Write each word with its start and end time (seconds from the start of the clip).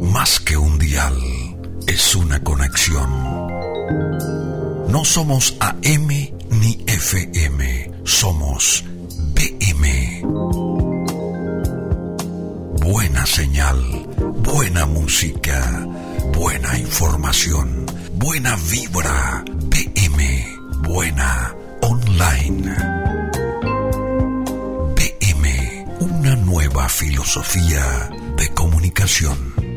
más 0.00 0.40
que 0.40 0.56
un 0.56 0.78
dial, 0.78 1.16
es 1.86 2.14
una 2.14 2.42
conexión. 2.42 3.10
No 4.88 5.04
somos 5.04 5.56
AM 5.60 6.08
ni 6.50 6.84
FM, 6.86 7.90
somos 8.04 8.84
BM. 9.34 10.22
Buena 12.82 13.24
señal, 13.24 14.06
buena 14.42 14.86
música, 14.86 15.86
buena 16.34 16.78
información, 16.78 17.86
buena 18.14 18.56
vibra, 18.70 19.44
BM, 19.46 20.46
buena 20.82 21.54
online. 21.80 22.74
BM, 24.96 25.86
una 26.00 26.36
nueva 26.36 26.88
filosofía 26.88 28.10
de 28.36 28.48
comunicación. 28.50 29.71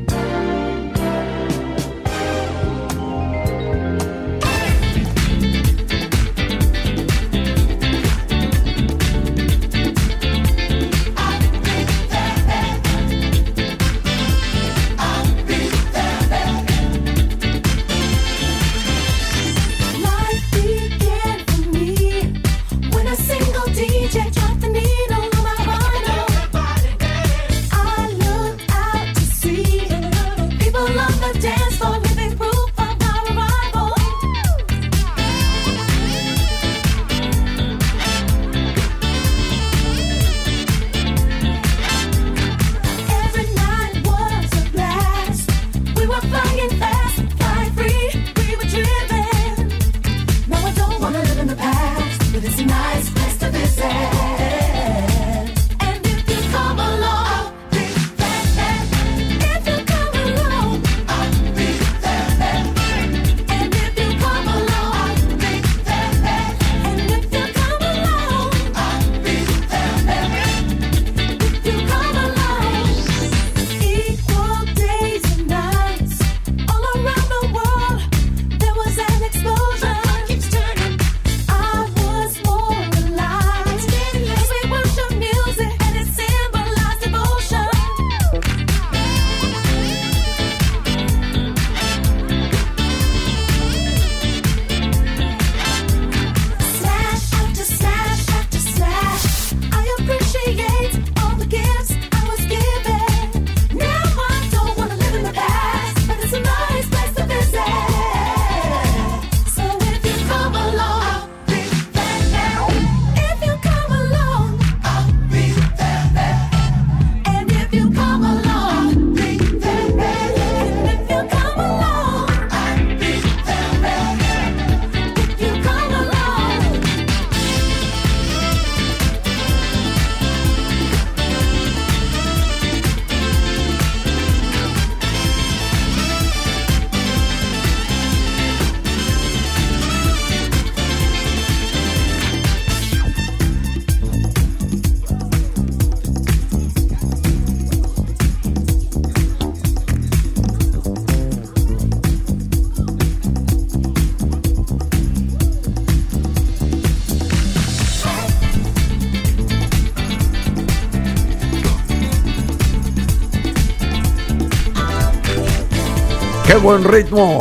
Buen 166.65 166.83
ritmo! 166.83 167.37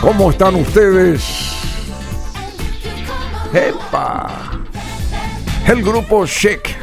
¿Cómo 0.00 0.30
están 0.30 0.54
ustedes? 0.54 1.22
¡Epa! 3.52 4.52
El 5.66 5.82
grupo 5.82 6.24
Chic 6.24 6.78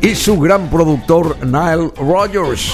y 0.00 0.14
su 0.14 0.40
gran 0.40 0.70
productor 0.70 1.36
Nile 1.44 1.92
Rogers. 1.98 2.72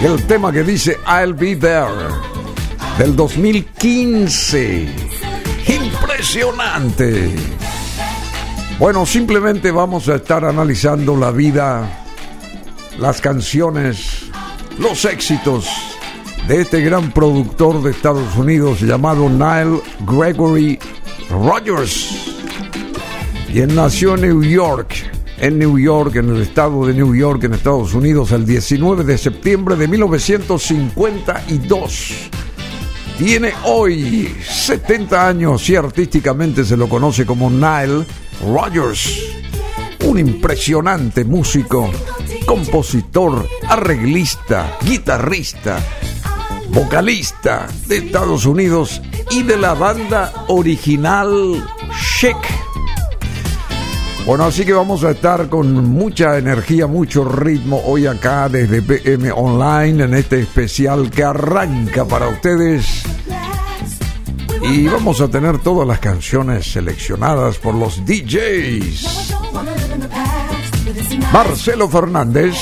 Y 0.00 0.06
el 0.06 0.24
tema 0.28 0.52
que 0.52 0.62
dice 0.62 0.96
I'll 1.04 1.34
Be 1.34 1.56
There 1.56 2.14
del 2.96 3.16
2015. 3.16 4.88
Impresionante. 5.66 7.28
Bueno, 8.78 9.04
simplemente 9.04 9.72
vamos 9.72 10.08
a 10.08 10.14
estar 10.14 10.44
analizando 10.44 11.16
la 11.16 11.32
vida, 11.32 11.88
las 13.00 13.20
canciones, 13.20 14.19
los 14.80 15.04
éxitos 15.04 15.68
de 16.48 16.62
este 16.62 16.80
gran 16.80 17.12
productor 17.12 17.80
de 17.82 17.90
Estados 17.90 18.34
Unidos 18.36 18.80
llamado 18.80 19.28
Nile 19.28 19.82
Gregory 20.06 20.78
Rogers. 21.28 22.08
Él 23.52 23.74
nació 23.74 24.14
en 24.14 24.22
New 24.22 24.42
York, 24.42 24.94
en 25.38 25.58
New 25.58 25.78
York, 25.78 26.16
en 26.16 26.30
el 26.30 26.40
estado 26.40 26.86
de 26.86 26.94
New 26.94 27.14
York, 27.14 27.44
en 27.44 27.52
Estados 27.52 27.92
Unidos, 27.92 28.32
el 28.32 28.46
19 28.46 29.04
de 29.04 29.18
septiembre 29.18 29.76
de 29.76 29.86
1952. 29.86 32.12
Tiene 33.18 33.52
hoy 33.64 34.34
70 34.48 35.28
años 35.28 35.68
y 35.68 35.76
artísticamente 35.76 36.64
se 36.64 36.78
lo 36.78 36.88
conoce 36.88 37.26
como 37.26 37.50
Nile 37.50 38.06
Rogers. 38.42 39.26
Un 40.06 40.18
impresionante 40.18 41.24
músico, 41.24 41.90
compositor, 42.50 43.46
arreglista, 43.68 44.76
guitarrista, 44.82 45.78
vocalista 46.70 47.68
de 47.86 47.98
Estados 47.98 48.44
Unidos 48.44 49.00
y 49.30 49.44
de 49.44 49.56
la 49.56 49.74
banda 49.74 50.32
original 50.48 51.64
Chic. 52.18 52.36
Bueno, 54.26 54.46
así 54.46 54.64
que 54.64 54.72
vamos 54.72 55.04
a 55.04 55.12
estar 55.12 55.48
con 55.48 55.90
mucha 55.90 56.38
energía, 56.38 56.88
mucho 56.88 57.24
ritmo 57.24 57.82
hoy 57.86 58.08
acá 58.08 58.48
desde 58.48 58.82
PM 58.82 59.30
Online 59.30 60.02
en 60.02 60.14
este 60.14 60.40
especial 60.40 61.08
que 61.08 61.22
arranca 61.22 62.04
para 62.04 62.26
ustedes. 62.26 63.04
Y 64.62 64.88
vamos 64.88 65.20
a 65.20 65.28
tener 65.28 65.58
todas 65.58 65.86
las 65.86 66.00
canciones 66.00 66.66
seleccionadas 66.66 67.58
por 67.58 67.76
los 67.76 68.04
DJs. 68.04 69.36
Marcelo 71.32 71.88
Fernández 71.88 72.54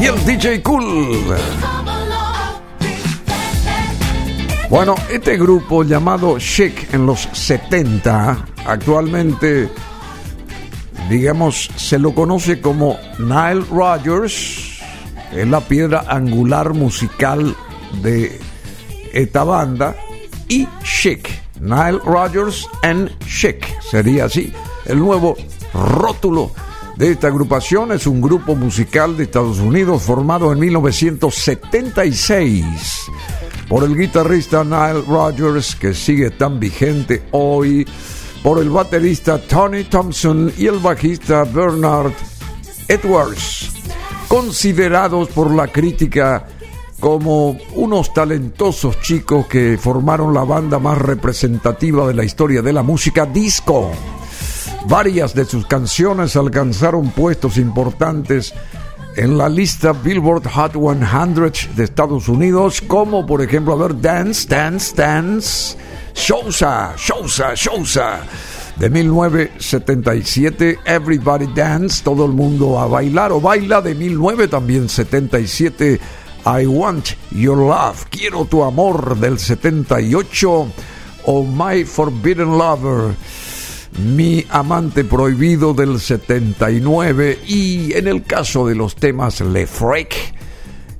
y 0.00 0.06
el 0.06 0.24
DJ 0.24 0.62
Cool. 0.62 1.36
Bueno, 4.68 4.94
este 5.10 5.36
grupo 5.36 5.84
llamado 5.84 6.38
Chic 6.38 6.92
en 6.92 7.06
los 7.06 7.28
70, 7.32 8.46
actualmente, 8.66 9.68
digamos, 11.08 11.70
se 11.76 11.98
lo 11.98 12.14
conoce 12.14 12.60
como 12.60 12.98
Nile 13.18 13.64
Rodgers 13.70 14.76
es 15.32 15.46
la 15.46 15.60
piedra 15.60 16.04
angular 16.08 16.72
musical 16.72 17.54
de 18.02 18.40
esta 19.12 19.44
banda 19.44 19.94
y 20.48 20.66
Chic, 20.82 21.28
Nile 21.60 22.00
Rodgers 22.04 22.68
and 22.82 23.10
Chic, 23.26 23.64
sería 23.82 24.24
así 24.24 24.52
el 24.86 24.98
nuevo 24.98 25.36
rótulo 25.74 26.52
de 26.96 27.12
esta 27.12 27.28
agrupación. 27.28 27.92
Es 27.92 28.06
un 28.06 28.20
grupo 28.20 28.54
musical 28.56 29.16
de 29.16 29.24
Estados 29.24 29.58
Unidos 29.58 30.02
formado 30.02 30.52
en 30.52 30.58
1976 30.58 32.64
por 33.68 33.84
el 33.84 33.96
guitarrista 33.96 34.64
Nile 34.64 35.02
Rodgers, 35.06 35.74
que 35.74 35.94
sigue 35.94 36.30
tan 36.30 36.60
vigente 36.60 37.22
hoy, 37.32 37.86
por 38.42 38.60
el 38.60 38.70
baterista 38.70 39.38
Tony 39.38 39.84
Thompson 39.84 40.52
y 40.56 40.66
el 40.66 40.78
bajista 40.78 41.44
Bernard 41.44 42.12
Edwards, 42.86 43.72
considerados 44.28 45.28
por 45.28 45.52
la 45.52 45.66
crítica 45.66 46.46
como 47.00 47.58
unos 47.74 48.14
talentosos 48.14 49.00
chicos 49.00 49.46
que 49.46 49.78
formaron 49.80 50.32
la 50.32 50.44
banda 50.44 50.78
más 50.78 50.98
representativa 50.98 52.06
de 52.06 52.14
la 52.14 52.24
historia 52.24 52.62
de 52.62 52.72
la 52.72 52.82
música 52.82 53.26
disco. 53.26 53.90
Varias 54.88 55.34
de 55.34 55.44
sus 55.44 55.66
canciones 55.66 56.36
alcanzaron 56.36 57.10
puestos 57.10 57.58
importantes 57.58 58.54
en 59.16 59.36
la 59.36 59.48
lista 59.48 59.92
Billboard 59.92 60.46
Hot 60.46 60.74
100 60.74 61.74
de 61.74 61.82
Estados 61.82 62.28
Unidos, 62.28 62.80
como 62.82 63.26
por 63.26 63.42
ejemplo, 63.42 63.72
a 63.72 63.88
ver, 63.88 64.00
Dance, 64.00 64.46
Dance, 64.46 64.94
Dance, 64.94 65.76
Showsa, 66.14 66.94
Showsa, 66.96 67.54
Showsa, 67.56 68.20
de 68.76 68.88
1977, 68.88 70.78
Everybody 70.84 71.48
Dance, 71.52 72.04
todo 72.04 72.24
el 72.24 72.32
mundo 72.32 72.78
a 72.78 72.86
bailar 72.86 73.32
o 73.32 73.40
baila, 73.40 73.82
de 73.82 73.92
19 73.92 74.46
también 74.46 74.88
77, 74.88 75.98
I 76.44 76.66
Want 76.66 77.08
Your 77.32 77.58
Love, 77.58 78.04
Quiero 78.08 78.44
tu 78.44 78.62
amor, 78.62 79.18
del 79.18 79.40
78, 79.40 80.68
o 81.24 81.44
My 81.44 81.84
Forbidden 81.84 82.56
Lover 82.56 83.16
mi 83.98 84.44
amante 84.50 85.04
prohibido 85.04 85.72
del 85.72 86.00
79 86.00 87.40
y 87.46 87.94
en 87.94 88.08
el 88.08 88.24
caso 88.24 88.66
de 88.66 88.74
los 88.74 88.96
temas 88.96 89.40
Le 89.40 89.66
Freak, 89.66 90.14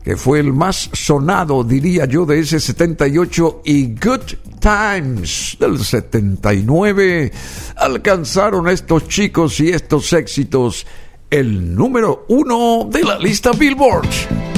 que 0.03 0.17
fue 0.17 0.41
el 0.41 0.53
más 0.53 0.89
sonado, 0.93 1.63
diría 1.65 2.07
yo, 2.07 2.25
de 2.25 2.41
ese 2.41 2.61
78 2.61 3.63
y 3.65 3.95
Good 3.95 4.35
Times 4.61 5.57
del 5.61 5.79
79, 5.79 7.33
alcanzaron 7.77 8.69
estos 8.69 9.09
chicos 9.09 9.61
y 9.61 9.69
estos 9.69 10.13
éxitos 10.13 10.87
el 11.31 11.75
número 11.75 12.25
uno 12.29 12.89
de 12.91 13.03
la 13.03 13.19
lista 13.19 13.51
Billboard. 13.53 14.56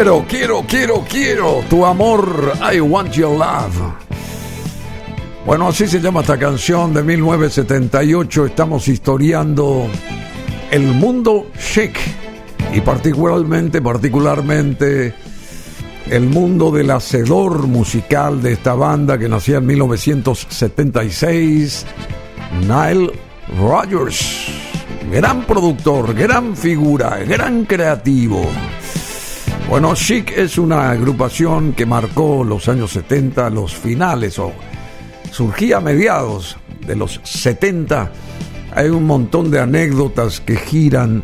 Quiero, 0.00 0.24
quiero, 0.26 0.64
quiero, 0.66 1.04
quiero 1.06 1.62
tu 1.68 1.84
amor. 1.84 2.54
I 2.72 2.80
want 2.80 3.12
your 3.12 3.36
love. 3.36 3.76
Bueno, 5.44 5.68
así 5.68 5.86
se 5.86 6.00
llama 6.00 6.22
esta 6.22 6.38
canción 6.38 6.94
de 6.94 7.02
1978. 7.02 8.46
Estamos 8.46 8.88
historiando 8.88 9.88
el 10.70 10.84
mundo 10.84 11.48
chic 11.58 11.98
y 12.72 12.80
particularmente, 12.80 13.82
particularmente 13.82 15.12
el 16.08 16.26
mundo 16.28 16.70
del 16.70 16.92
hacedor 16.92 17.66
musical 17.66 18.40
de 18.40 18.52
esta 18.52 18.72
banda 18.72 19.18
que 19.18 19.28
nacía 19.28 19.58
en 19.58 19.66
1976, 19.66 21.84
Nile 22.62 23.12
Rodgers. 23.58 24.46
Gran 25.12 25.44
productor, 25.44 26.14
gran 26.14 26.56
figura, 26.56 27.18
gran 27.18 27.66
creativo. 27.66 28.46
Bueno, 29.70 29.94
Chic 29.94 30.36
es 30.36 30.58
una 30.58 30.90
agrupación 30.90 31.74
que 31.74 31.86
marcó 31.86 32.42
los 32.42 32.68
años 32.68 32.90
70, 32.90 33.50
los 33.50 33.72
finales, 33.72 34.36
o 34.40 34.52
surgía 35.30 35.76
a 35.76 35.80
mediados 35.80 36.56
de 36.84 36.96
los 36.96 37.20
70. 37.22 38.10
Hay 38.74 38.88
un 38.88 39.04
montón 39.04 39.48
de 39.48 39.60
anécdotas 39.60 40.40
que 40.40 40.56
giran, 40.56 41.22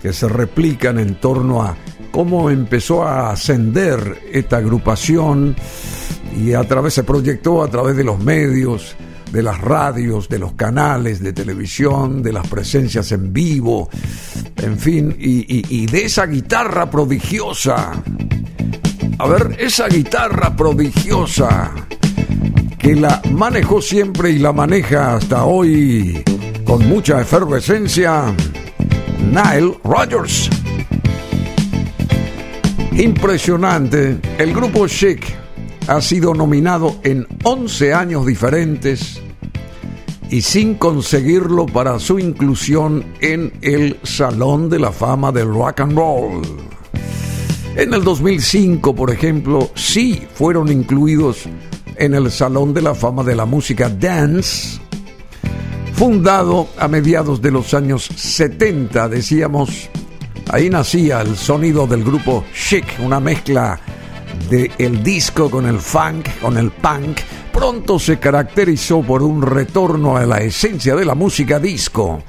que 0.00 0.12
se 0.12 0.28
replican 0.28 1.00
en 1.00 1.16
torno 1.16 1.64
a 1.64 1.76
cómo 2.12 2.48
empezó 2.48 3.02
a 3.02 3.32
ascender 3.32 4.20
esta 4.32 4.58
agrupación 4.58 5.56
y 6.40 6.52
a 6.52 6.62
través 6.62 6.94
se 6.94 7.02
proyectó 7.02 7.60
a 7.60 7.68
través 7.68 7.96
de 7.96 8.04
los 8.04 8.20
medios 8.20 8.94
de 9.32 9.42
las 9.42 9.60
radios, 9.60 10.28
de 10.28 10.38
los 10.38 10.52
canales 10.52 11.22
de 11.22 11.32
televisión, 11.32 12.22
de 12.22 12.32
las 12.32 12.46
presencias 12.46 13.12
en 13.12 13.32
vivo, 13.32 13.88
en 14.56 14.78
fin, 14.78 15.14
y, 15.18 15.86
de 15.86 16.04
esa 16.04 16.26
guitarra 16.26 16.90
prodigiosa. 16.90 17.92
A 19.18 19.26
ver, 19.26 19.56
esa 19.58 19.88
guitarra 19.88 20.56
prodigiosa 20.56 21.72
que 22.78 22.94
la 22.96 23.20
manejó 23.32 23.80
siempre 23.82 24.30
y 24.30 24.38
la 24.38 24.52
maneja 24.52 25.16
hasta 25.16 25.44
hoy 25.44 26.22
con 26.64 26.88
mucha 26.88 27.20
efervescencia, 27.20 28.34
Nile 29.18 29.78
Rodgers. 29.84 30.48
Impresionante, 32.92 34.18
el 34.38 34.52
grupo 34.52 34.86
Chic 34.88 35.40
ha 35.86 36.00
sido 36.00 36.34
nominado 36.34 36.96
en 37.02 37.26
11 37.42 37.94
años 37.94 38.26
diferentes 38.26 39.20
y 40.30 40.42
sin 40.42 40.74
conseguirlo 40.74 41.66
para 41.66 41.98
su 41.98 42.18
inclusión 42.18 43.04
en 43.20 43.52
el 43.62 43.98
Salón 44.04 44.70
de 44.70 44.78
la 44.78 44.92
Fama 44.92 45.32
del 45.32 45.48
Rock 45.48 45.80
and 45.80 45.96
Roll. 45.96 46.42
En 47.76 47.94
el 47.94 48.04
2005, 48.04 48.94
por 48.94 49.10
ejemplo, 49.10 49.70
sí 49.74 50.22
fueron 50.34 50.70
incluidos 50.70 51.48
en 51.96 52.14
el 52.14 52.30
Salón 52.30 52.72
de 52.72 52.82
la 52.82 52.94
Fama 52.94 53.24
de 53.24 53.34
la 53.34 53.44
Música 53.44 53.88
Dance, 53.88 54.80
fundado 55.94 56.68
a 56.78 56.88
mediados 56.88 57.42
de 57.42 57.50
los 57.50 57.74
años 57.74 58.04
70, 58.04 59.08
decíamos, 59.08 59.90
ahí 60.50 60.70
nacía 60.70 61.20
el 61.20 61.36
sonido 61.36 61.86
del 61.86 62.04
grupo 62.04 62.44
Chic, 62.54 62.84
una 63.00 63.20
mezcla 63.20 63.78
de 64.48 64.70
el 64.78 65.02
disco 65.02 65.50
con 65.50 65.66
el 65.66 65.78
funk, 65.78 66.28
con 66.40 66.56
el 66.56 66.70
punk, 66.70 67.18
pronto 67.52 67.98
se 67.98 68.18
caracterizó 68.18 69.02
por 69.02 69.22
un 69.22 69.42
retorno 69.42 70.16
a 70.16 70.24
la 70.24 70.38
esencia 70.38 70.94
de 70.94 71.04
la 71.04 71.14
música 71.14 71.58
disco 71.58 72.22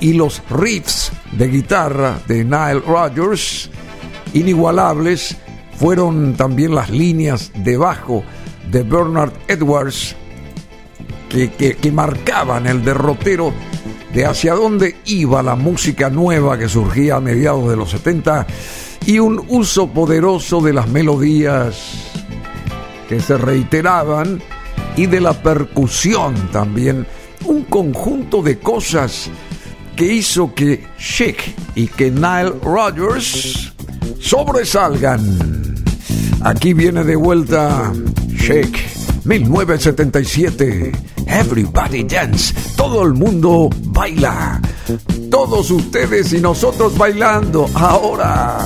y 0.00 0.14
los 0.14 0.42
riffs 0.50 1.12
de 1.32 1.48
guitarra 1.48 2.18
de 2.26 2.44
Nile 2.44 2.80
Rodgers, 2.80 3.70
inigualables, 4.34 5.36
fueron 5.76 6.34
también 6.34 6.74
las 6.74 6.90
líneas 6.90 7.52
de 7.54 7.76
bajo 7.76 8.24
de 8.70 8.82
Bernard 8.82 9.32
Edwards 9.48 10.16
que, 11.28 11.50
que 11.50 11.92
marcaban 11.92 12.66
el 12.66 12.84
derrotero 12.84 13.52
de 14.12 14.26
hacia 14.26 14.54
dónde 14.54 14.96
iba 15.06 15.42
la 15.42 15.56
música 15.56 16.10
nueva 16.10 16.58
que 16.58 16.68
surgía 16.68 17.16
a 17.16 17.20
mediados 17.20 17.68
de 17.70 17.76
los 17.76 17.90
70 17.90 18.46
y 19.06 19.18
un 19.18 19.44
uso 19.48 19.88
poderoso 19.88 20.60
de 20.60 20.72
las 20.72 20.88
melodías 20.88 21.76
que 23.08 23.20
se 23.20 23.36
reiteraban 23.36 24.40
y 24.96 25.06
de 25.06 25.20
la 25.20 25.32
percusión 25.32 26.34
también. 26.52 27.06
Un 27.44 27.64
conjunto 27.64 28.42
de 28.42 28.58
cosas 28.58 29.30
que 29.96 30.12
hizo 30.12 30.54
que 30.54 30.84
Chic 30.98 31.54
y 31.74 31.88
que 31.88 32.10
Nile 32.10 32.52
Rodgers 32.62 33.72
sobresalgan. 34.20 35.82
Aquí 36.42 36.72
viene 36.72 37.04
de 37.04 37.16
vuelta 37.16 37.92
Chic 38.36 38.78
1977. 39.24 40.92
Everybody 41.26 42.04
dance. 42.04 42.54
Todo 42.76 43.04
el 43.04 43.14
mundo 43.14 43.70
baila. 43.86 44.60
Todos 45.30 45.70
ustedes 45.70 46.32
y 46.32 46.40
nosotros 46.40 46.96
bailando 46.98 47.68
ahora. 47.74 48.58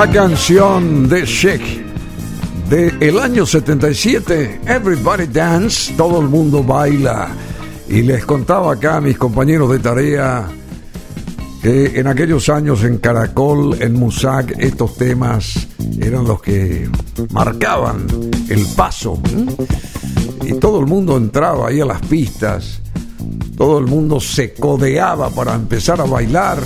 La 0.00 0.10
canción 0.10 1.10
de 1.10 1.26
Shake 1.26 1.84
de 2.70 2.90
el 3.00 3.18
año 3.18 3.44
77, 3.44 4.62
Everybody 4.66 5.26
Dance, 5.26 5.92
todo 5.92 6.22
el 6.22 6.28
mundo 6.28 6.64
baila. 6.64 7.28
Y 7.86 8.00
les 8.00 8.24
contaba 8.24 8.72
acá 8.72 8.96
a 8.96 9.00
mis 9.02 9.18
compañeros 9.18 9.70
de 9.70 9.78
tarea 9.78 10.48
que 11.60 12.00
en 12.00 12.06
aquellos 12.06 12.48
años 12.48 12.82
en 12.82 12.96
Caracol, 12.96 13.76
en 13.82 13.92
Musac, 13.92 14.54
estos 14.56 14.96
temas 14.96 15.68
eran 16.00 16.24
los 16.24 16.40
que 16.40 16.88
marcaban 17.32 18.06
el 18.48 18.64
paso. 18.74 19.20
Y 20.46 20.54
todo 20.54 20.80
el 20.80 20.86
mundo 20.86 21.18
entraba 21.18 21.68
ahí 21.68 21.82
a 21.82 21.84
las 21.84 22.00
pistas, 22.00 22.80
todo 23.54 23.78
el 23.78 23.84
mundo 23.84 24.18
se 24.18 24.54
codeaba 24.54 25.28
para 25.28 25.54
empezar 25.54 26.00
a 26.00 26.04
bailar 26.04 26.58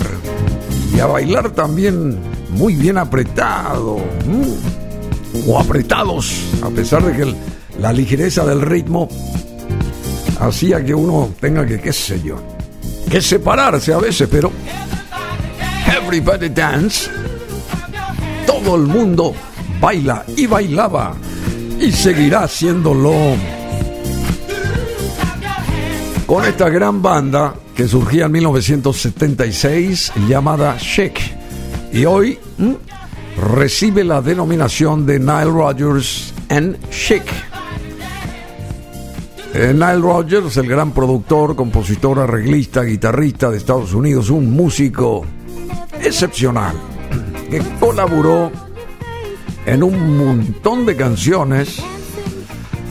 y 0.95 1.01
a 1.01 1.07
bailar 1.07 1.49
también 1.49 2.34
muy 2.55 2.75
bien 2.75 2.97
apretado 2.97 3.97
¿m? 4.25 4.47
o 5.47 5.59
apretados, 5.59 6.41
a 6.63 6.69
pesar 6.69 7.03
de 7.03 7.13
que 7.13 7.35
la 7.79 7.91
ligereza 7.91 8.45
del 8.45 8.61
ritmo 8.61 9.09
hacía 10.39 10.83
que 10.83 10.93
uno 10.93 11.29
tenga 11.39 11.65
que, 11.65 11.79
qué 11.79 11.91
sé 11.91 12.21
yo, 12.23 12.37
que 13.09 13.21
separarse 13.21 13.93
a 13.93 13.97
veces, 13.97 14.27
pero 14.31 14.51
everybody 15.97 16.49
dance, 16.49 17.09
todo 18.45 18.75
el 18.77 18.83
mundo 18.83 19.33
baila 19.81 20.23
y 20.37 20.47
bailaba 20.47 21.13
y 21.79 21.91
seguirá 21.91 22.43
haciéndolo 22.43 23.13
con 26.25 26.45
esta 26.45 26.69
gran 26.69 27.01
banda 27.01 27.53
que 27.75 27.87
surgía 27.87 28.25
en 28.25 28.31
1976 28.31 30.13
llamada 30.27 30.77
Shake 30.79 31.34
y 31.95 32.03
hoy 32.03 32.37
¿m? 32.59 32.75
recibe 33.53 34.03
la 34.03 34.21
denominación 34.21 35.05
de 35.05 35.17
Nile 35.17 35.45
Rodgers 35.45 36.33
and 36.49 36.77
Shake. 36.91 37.31
Eh, 39.53 39.71
Nile 39.73 39.99
Rodgers, 39.99 40.57
el 40.57 40.67
gran 40.67 40.91
productor, 40.91 41.55
compositor, 41.55 42.19
arreglista, 42.19 42.83
guitarrista 42.83 43.49
de 43.49 43.57
Estados 43.57 43.93
Unidos, 43.93 44.29
un 44.29 44.51
músico 44.51 45.25
excepcional 46.03 46.75
que 47.49 47.61
colaboró 47.79 48.51
en 49.65 49.81
un 49.81 50.17
montón 50.17 50.85
de 50.85 50.97
canciones 50.97 51.81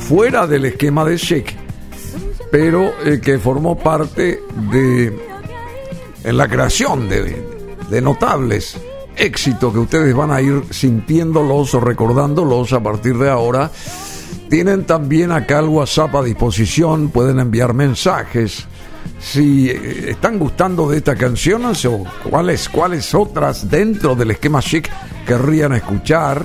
fuera 0.09 0.47
del 0.47 0.65
esquema 0.65 1.05
de 1.05 1.19
Shake, 1.19 1.55
pero 2.51 2.95
eh, 3.05 3.21
que 3.21 3.39
formó 3.39 3.79
parte 3.79 4.41
de 4.73 5.15
en 6.25 6.39
la 6.39 6.49
creación 6.49 7.07
de, 7.11 7.37
de 7.91 8.01
notables 8.01 8.79
éxitos 9.17 9.73
que 9.73 9.79
ustedes 9.79 10.15
van 10.15 10.31
a 10.31 10.41
ir 10.41 10.63
sintiéndolos 10.71 11.75
o 11.75 11.81
recordándolos 11.81 12.73
a 12.73 12.83
partir 12.83 13.17
de 13.19 13.31
ahora. 13.31 13.71
Tienen 14.49 14.85
también 14.85 15.33
acá 15.33 15.61
el 15.61 15.69
WhatsApp 15.69 16.15
a 16.17 16.23
disposición, 16.23 17.09
pueden 17.09 17.39
enviar 17.39 17.75
mensajes. 17.75 18.67
Si 19.19 19.71
eh, 19.71 20.11
están 20.11 20.39
gustando 20.39 20.89
de 20.89 20.99
estas 20.99 21.19
canciones 21.19 21.85
o 21.85 22.05
cuáles, 22.29 22.69
cuáles 22.69 23.15
otras 23.15 23.71
dentro 23.71 24.15
del 24.15 24.33
esquema 24.33 24.61
chic 24.61 24.91
querrían 25.27 25.73
escuchar, 25.73 26.45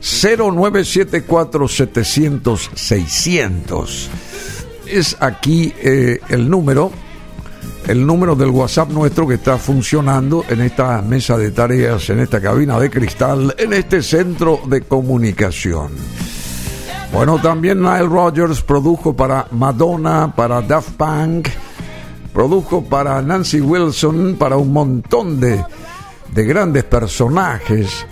0974 0.00 1.68
700 1.68 2.70
600 2.74 4.10
es 4.86 5.16
aquí 5.20 5.72
eh, 5.78 6.20
el 6.28 6.48
número, 6.48 6.90
el 7.86 8.04
número 8.04 8.34
del 8.34 8.50
WhatsApp 8.50 8.90
nuestro 8.90 9.28
que 9.28 9.34
está 9.34 9.58
funcionando 9.58 10.44
en 10.48 10.60
esta 10.60 11.02
mesa 11.02 11.36
de 11.38 11.52
tareas, 11.52 12.10
en 12.10 12.20
esta 12.20 12.40
cabina 12.40 12.78
de 12.80 12.90
cristal, 12.90 13.54
en 13.58 13.72
este 13.72 14.02
centro 14.02 14.60
de 14.66 14.82
comunicación. 14.82 15.90
Bueno, 17.12 17.40
también 17.40 17.80
Nile 17.80 18.06
Rodgers 18.06 18.60
produjo 18.60 19.14
para 19.14 19.46
Madonna, 19.52 20.34
para 20.34 20.60
Daft 20.62 20.96
Punk, 20.96 21.48
produjo 22.32 22.84
para 22.84 23.22
Nancy 23.22 23.60
Wilson, 23.60 24.36
para 24.36 24.56
un 24.56 24.72
montón 24.72 25.38
de, 25.38 25.64
de 26.34 26.44
grandes 26.44 26.84
personajes 26.84 28.04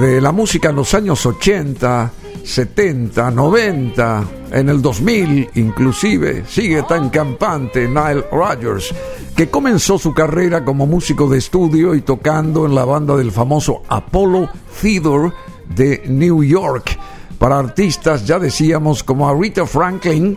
de 0.00 0.20
la 0.20 0.30
música 0.30 0.70
en 0.70 0.76
los 0.76 0.94
años 0.94 1.26
80, 1.26 2.12
70, 2.44 3.30
90, 3.30 4.24
en 4.52 4.68
el 4.68 4.82
2000 4.82 5.48
inclusive, 5.54 6.44
sigue 6.46 6.82
tan 6.82 7.08
campante 7.08 7.88
Nile 7.88 8.24
Rodgers, 8.30 8.94
que 9.34 9.48
comenzó 9.48 9.98
su 9.98 10.12
carrera 10.12 10.64
como 10.64 10.86
músico 10.86 11.26
de 11.26 11.38
estudio 11.38 11.94
y 11.94 12.02
tocando 12.02 12.66
en 12.66 12.74
la 12.74 12.84
banda 12.84 13.16
del 13.16 13.32
famoso 13.32 13.82
Apollo 13.88 14.50
Theater 14.80 15.32
de 15.74 16.02
New 16.06 16.44
York, 16.44 16.98
para 17.38 17.58
artistas, 17.58 18.26
ya 18.26 18.38
decíamos, 18.38 19.02
como 19.02 19.28
Aretha 19.28 19.66
Franklin, 19.66 20.36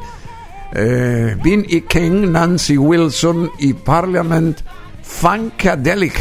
eh, 0.74 1.38
E. 1.44 1.86
King, 1.86 2.32
Nancy 2.32 2.78
Wilson 2.78 3.52
y 3.60 3.74
Parliament 3.74 4.60
Funkadelic. 5.04 6.16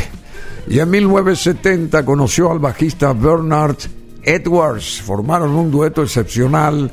Y 0.68 0.80
en 0.80 0.90
1970 0.90 2.04
conoció 2.04 2.50
al 2.50 2.58
bajista 2.58 3.12
Bernard 3.12 3.76
Edwards. 4.26 5.00
Formaron 5.00 5.52
un 5.52 5.70
dueto 5.70 6.02
excepcional 6.02 6.92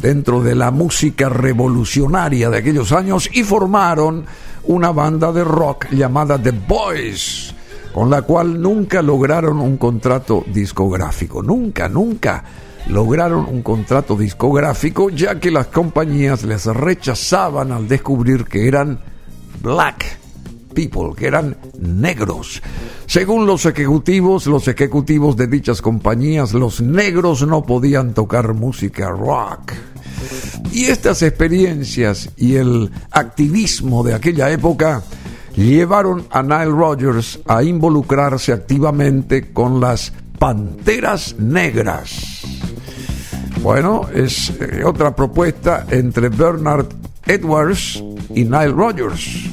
dentro 0.00 0.42
de 0.42 0.56
la 0.56 0.72
música 0.72 1.28
revolucionaria 1.28 2.50
de 2.50 2.58
aquellos 2.58 2.90
años 2.90 3.30
y 3.32 3.44
formaron 3.44 4.24
una 4.64 4.90
banda 4.90 5.32
de 5.32 5.44
rock 5.44 5.86
llamada 5.90 6.42
The 6.42 6.50
Boys, 6.50 7.54
con 7.92 8.10
la 8.10 8.22
cual 8.22 8.60
nunca 8.60 9.02
lograron 9.02 9.60
un 9.60 9.76
contrato 9.76 10.44
discográfico. 10.52 11.42
Nunca, 11.42 11.88
nunca 11.88 12.42
lograron 12.88 13.46
un 13.48 13.62
contrato 13.62 14.16
discográfico 14.16 15.10
ya 15.10 15.38
que 15.38 15.50
las 15.52 15.68
compañías 15.68 16.42
les 16.42 16.66
rechazaban 16.66 17.70
al 17.70 17.86
descubrir 17.86 18.44
que 18.44 18.66
eran 18.66 18.98
black 19.60 20.21
people, 20.72 21.14
que 21.16 21.26
eran 21.26 21.56
negros. 21.78 22.62
Según 23.06 23.46
los 23.46 23.66
ejecutivos, 23.66 24.46
los 24.46 24.68
ejecutivos 24.68 25.36
de 25.36 25.46
dichas 25.46 25.82
compañías, 25.82 26.54
los 26.54 26.80
negros 26.80 27.46
no 27.46 27.62
podían 27.62 28.14
tocar 28.14 28.54
música 28.54 29.10
rock. 29.10 29.72
Y 30.72 30.84
estas 30.84 31.22
experiencias 31.22 32.30
y 32.36 32.56
el 32.56 32.90
activismo 33.10 34.02
de 34.02 34.14
aquella 34.14 34.50
época 34.50 35.02
llevaron 35.54 36.26
a 36.30 36.42
Nile 36.42 36.64
Rodgers 36.66 37.40
a 37.46 37.62
involucrarse 37.62 38.52
activamente 38.52 39.52
con 39.52 39.80
las 39.80 40.12
Panteras 40.38 41.36
Negras. 41.38 42.42
Bueno, 43.62 44.08
es 44.12 44.50
eh, 44.60 44.82
otra 44.84 45.14
propuesta 45.14 45.86
entre 45.90 46.30
Bernard 46.30 46.86
Edwards 47.26 48.02
y 48.34 48.44
Nile 48.44 48.72
Rodgers 48.72 49.51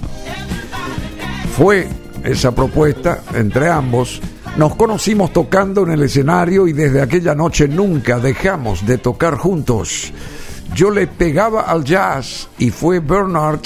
fue 1.49 1.88
esa 2.23 2.53
propuesta 2.53 3.23
entre 3.33 3.69
ambos. 3.69 4.21
Nos 4.57 4.75
conocimos 4.75 5.31
tocando 5.33 5.83
en 5.83 5.91
el 5.91 6.03
escenario 6.03 6.67
y 6.67 6.73
desde 6.73 7.01
aquella 7.01 7.35
noche 7.35 7.67
nunca 7.67 8.19
dejamos 8.19 8.85
de 8.85 8.97
tocar 8.97 9.35
juntos. 9.35 10.12
Yo 10.75 10.91
le 10.91 11.07
pegaba 11.07 11.62
al 11.62 11.83
jazz 11.83 12.47
y 12.57 12.69
fue 12.69 12.99
Bernard 12.99 13.62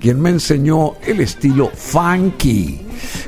quien 0.00 0.20
me 0.20 0.30
enseñó 0.30 0.94
el 1.06 1.20
estilo 1.20 1.70
funky. 1.74 2.80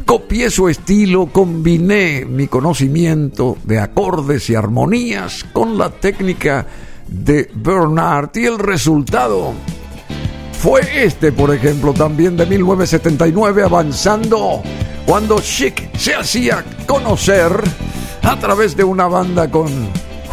Copié 0.04 0.50
su 0.50 0.68
estilo, 0.68 1.26
combiné 1.26 2.24
mi 2.24 2.46
conocimiento 2.46 3.58
de 3.64 3.80
acordes 3.80 4.48
y 4.50 4.54
armonías 4.54 5.44
con 5.52 5.76
la 5.76 5.90
técnica 5.90 6.66
de 7.08 7.50
Bernard 7.54 8.30
y 8.34 8.46
el 8.46 8.58
resultado 8.58 9.54
fue 10.60 11.04
este, 11.04 11.30
por 11.30 11.54
ejemplo, 11.54 11.92
también 11.94 12.36
de 12.36 12.44
1979, 12.44 13.62
avanzando 13.62 14.62
cuando 15.06 15.40
Chic 15.40 15.96
se 15.96 16.14
hacía 16.14 16.64
conocer 16.86 17.52
a 18.22 18.36
través 18.38 18.76
de 18.76 18.82
una 18.82 19.06
banda 19.06 19.48
con 19.48 19.68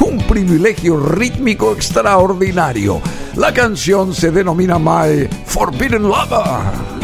un 0.01 0.17
privilegio 0.27 0.99
rítmico 0.99 1.73
extraordinario. 1.73 3.01
La 3.35 3.53
canción 3.53 4.13
se 4.13 4.31
denomina 4.31 4.79
My 4.79 5.27
Forbidden 5.45 6.03
Lover. 6.03 6.94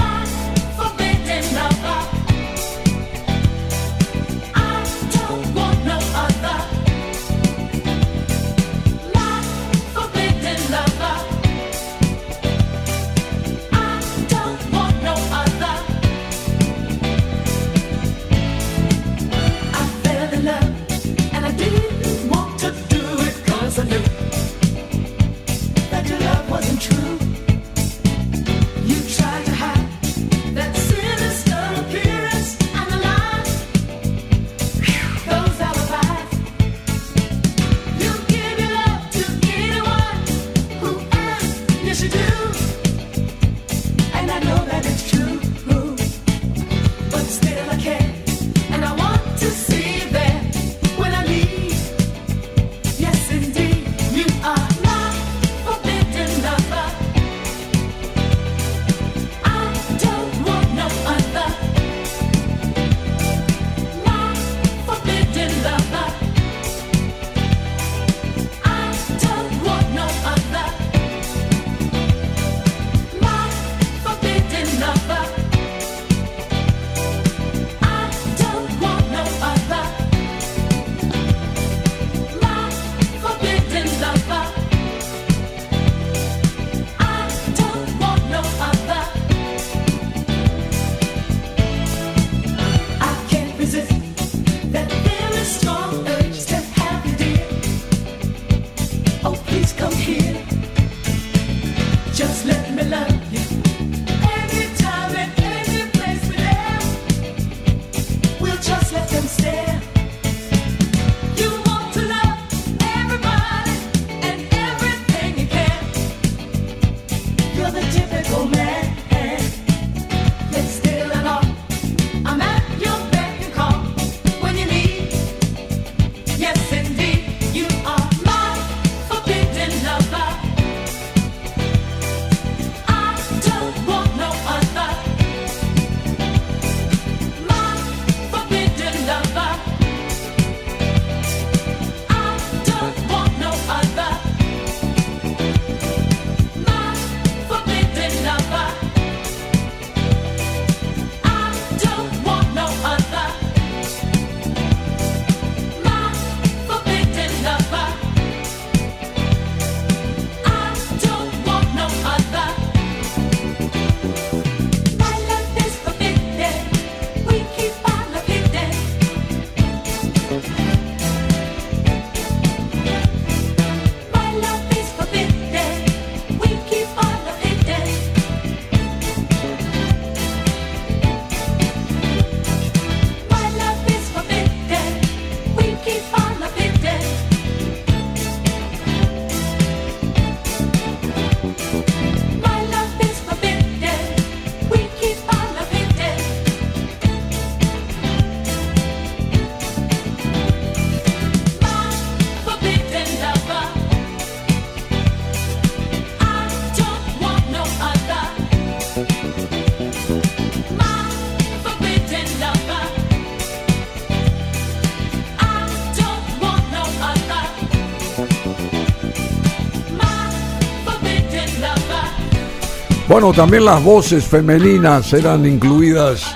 Bueno, 223.11 223.33
también 223.33 223.65
las 223.65 223.83
voces 223.83 224.23
femeninas 224.23 225.11
eran 225.11 225.45
incluidas 225.45 226.33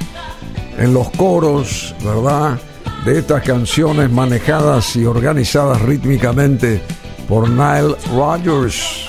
en 0.78 0.94
los 0.94 1.10
coros, 1.12 1.96
¿verdad? 2.04 2.60
De 3.06 3.20
estas 3.20 3.44
canciones 3.44 4.12
manejadas 4.12 4.94
y 4.98 5.06
organizadas 5.06 5.82
rítmicamente 5.84 6.82
por 7.30 7.50
Nile 7.50 7.96
Rodgers. 8.14 9.06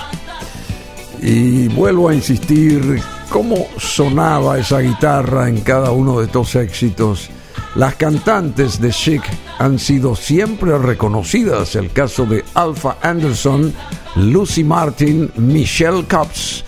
Y 1.21 1.67
vuelvo 1.67 2.07
a 2.07 2.15
insistir, 2.15 3.01
cómo 3.27 3.67
sonaba 3.77 4.57
esa 4.57 4.79
guitarra 4.79 5.49
en 5.49 5.59
cada 5.59 5.91
uno 5.91 6.19
de 6.19 6.27
estos 6.27 6.55
éxitos. 6.55 7.29
Las 7.75 7.95
cantantes 7.95 8.79
de 8.79 8.91
Chic 8.91 9.23
han 9.59 9.77
sido 9.77 10.15
siempre 10.15 10.77
reconocidas, 10.77 11.75
el 11.75 11.91
caso 11.91 12.25
de 12.25 12.45
Alpha 12.53 12.95
Anderson, 13.01 13.73
Lucy 14.15 14.63
Martin, 14.63 15.29
Michelle 15.35 16.05
Cops 16.07 16.63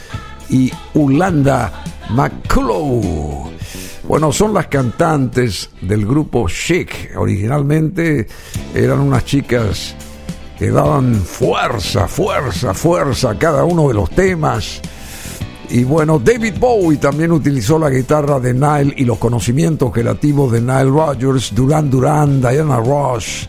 y 0.49 0.71
Ulanda 0.93 1.83
McCullough. 2.11 3.49
Bueno, 4.07 4.31
son 4.31 4.53
las 4.53 4.67
cantantes 4.67 5.69
del 5.81 6.05
grupo 6.05 6.49
Chic. 6.49 7.11
Originalmente 7.15 8.27
eran 8.73 8.99
unas 8.99 9.23
chicas 9.23 9.95
que 10.57 10.71
daban 10.71 11.15
fuerza, 11.15 12.07
fuerza, 12.07 12.73
fuerza 12.73 13.31
a 13.31 13.37
cada 13.37 13.63
uno 13.63 13.87
de 13.87 13.93
los 13.93 14.09
temas. 14.09 14.81
Y 15.69 15.83
bueno, 15.83 16.17
David 16.17 16.55
Bowie 16.59 16.97
también 16.97 17.31
utilizó 17.31 17.77
la 17.77 17.91
guitarra 17.91 18.39
de 18.39 18.53
Nile 18.53 18.95
y 18.97 19.05
los 19.05 19.19
conocimientos 19.19 19.91
creativos 19.91 20.51
de 20.51 20.61
Nile 20.61 20.85
Rodgers, 20.85 21.53
Duran 21.53 21.91
Duran, 21.91 22.41
Diana 22.41 22.77
Ross, 22.77 23.47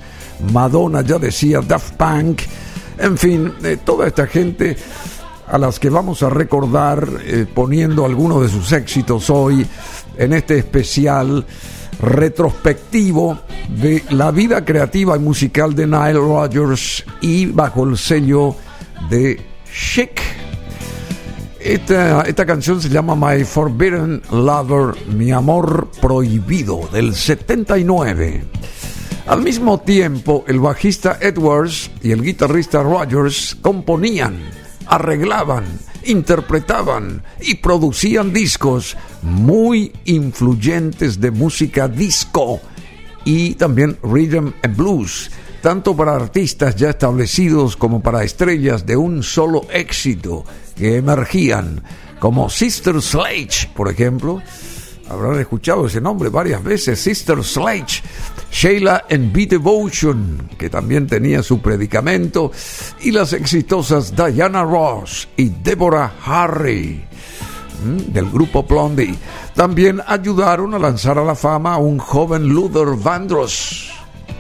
Madonna, 0.53 1.01
ya 1.01 1.19
decía, 1.19 1.61
Daft 1.61 1.95
Punk, 1.95 2.43
en 2.99 3.17
fin, 3.17 3.51
eh, 3.65 3.79
toda 3.83 4.07
esta 4.07 4.27
gente 4.27 4.77
a 5.51 5.59
las 5.59 5.81
que 5.81 5.91
vamos 5.91 6.23
a 6.23 6.31
recordar 6.31 7.09
eh, 7.25 7.47
poniendo 7.53 8.05
algunos 8.05 8.43
de 8.43 8.49
sus 8.49 8.73
éxitos 8.73 9.29
hoy 9.31 9.67
en 10.17 10.33
este 10.33 10.59
especial 10.59 11.45
retrospectivo 12.01 13.41
de 13.69 14.05
la 14.11 14.31
vida 14.31 14.65
creativa 14.65 15.17
y 15.17 15.21
musical 15.21 15.75
de 15.75 15.87
Nile 15.87 16.15
Rodgers 16.15 17.05
y 17.21 17.47
bajo 17.47 17.85
el 17.85 17.99
sello 17.99 18.55
de 19.09 19.41
Chic. 19.73 20.21
Esta, 21.59 22.23
esta 22.23 22.47
canción 22.47 22.81
se 22.81 22.89
llama 22.89 23.15
My 23.15 23.45
Forbidden 23.45 24.23
Lover, 24.31 24.95
mi 25.09 25.31
amor 25.31 25.91
prohibido, 26.01 26.89
del 26.91 27.15
79. 27.15 28.45
Al 29.27 29.43
mismo 29.43 29.79
tiempo, 29.79 30.45
el 30.49 30.59
bajista 30.59 31.19
Edwards 31.21 31.91
y 32.03 32.13
el 32.13 32.23
guitarrista 32.23 32.83
Rogers 32.83 33.57
componían, 33.61 34.41
arreglaban, 34.91 35.65
interpretaban 36.05 37.23
y 37.41 37.55
producían 37.55 38.33
discos 38.33 38.97
muy 39.23 39.93
influyentes 40.05 41.21
de 41.21 41.31
música 41.31 41.87
disco 41.87 42.61
y 43.25 43.55
también 43.55 43.97
rhythm 44.03 44.53
and 44.63 44.77
blues, 44.77 45.31
tanto 45.63 45.97
para 45.97 46.17
artistas 46.17 46.75
ya 46.75 46.91
establecidos 46.91 47.77
como 47.77 48.03
para 48.03 48.25
estrellas 48.25 48.85
de 48.85 48.97
un 48.97 49.23
solo 49.23 49.67
éxito 49.73 50.45
que 50.75 50.97
emergían, 50.97 51.83
como 52.19 52.51
Sister 52.51 53.01
Sledge, 53.01 53.69
por 53.75 53.89
ejemplo. 53.89 54.43
Habrán 55.11 55.41
escuchado 55.41 55.87
ese 55.87 56.01
nombre 56.01 56.29
varias 56.29 56.63
veces, 56.63 57.01
Sister 57.01 57.43
Sledge, 57.43 58.01
Sheila 58.53 59.07
and 59.11 59.33
Be 59.33 59.47
Devotion, 59.47 60.49
que 60.57 60.71
también 60.71 61.09
tenía 61.09 61.43
su 61.43 61.61
predicamento, 61.61 62.53
y 63.01 63.11
las 63.11 63.33
exitosas 63.33 64.15
Diana 64.15 64.63
Ross 64.63 65.29
y 65.37 65.49
Deborah 65.49 66.15
Harry 66.25 67.03
del 68.13 68.31
grupo 68.31 68.63
Blondie. 68.63 69.17
También 69.55 70.01
ayudaron 70.07 70.75
a 70.75 70.79
lanzar 70.79 71.19
a 71.19 71.25
la 71.25 71.35
fama 71.35 71.75
a 71.75 71.79
un 71.79 71.99
joven 71.99 72.49
Luther 72.49 72.97
Vandross. 72.97 73.91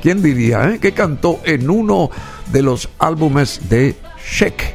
¿Quién 0.00 0.22
diría? 0.22 0.70
Eh? 0.70 0.78
Que 0.78 0.92
cantó 0.92 1.40
en 1.44 1.68
uno 1.68 2.11
de 2.52 2.62
los 2.62 2.88
álbumes 2.98 3.68
de 3.68 3.96
Sheik. 4.24 4.74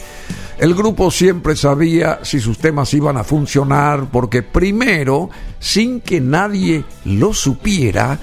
El 0.57 0.73
grupo 0.73 1.11
siempre 1.11 1.55
sabía 1.55 2.19
si 2.23 2.39
sus 2.39 2.57
temas 2.57 2.93
iban 2.93 3.17
a 3.17 3.25
funcionar 3.25 4.09
porque 4.09 4.41
primero, 4.41 5.29
sin 5.59 5.99
que 5.99 6.21
nadie 6.21 6.85
lo 7.03 7.33
supiera, 7.33 8.19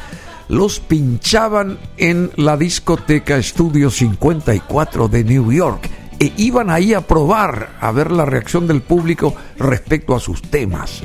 los 0.48 0.80
pinchaban 0.80 1.78
en 1.98 2.30
la 2.36 2.56
discoteca 2.56 3.36
Estudio 3.36 3.90
54 3.90 5.08
de 5.08 5.24
New 5.24 5.52
York 5.52 5.88
e 6.18 6.32
iban 6.38 6.70
ahí 6.70 6.94
a 6.94 7.02
probar, 7.02 7.76
a 7.80 7.90
ver 7.90 8.10
la 8.10 8.24
reacción 8.24 8.66
del 8.66 8.80
público 8.80 9.34
respecto 9.58 10.14
a 10.14 10.20
sus 10.20 10.40
temas. 10.40 11.02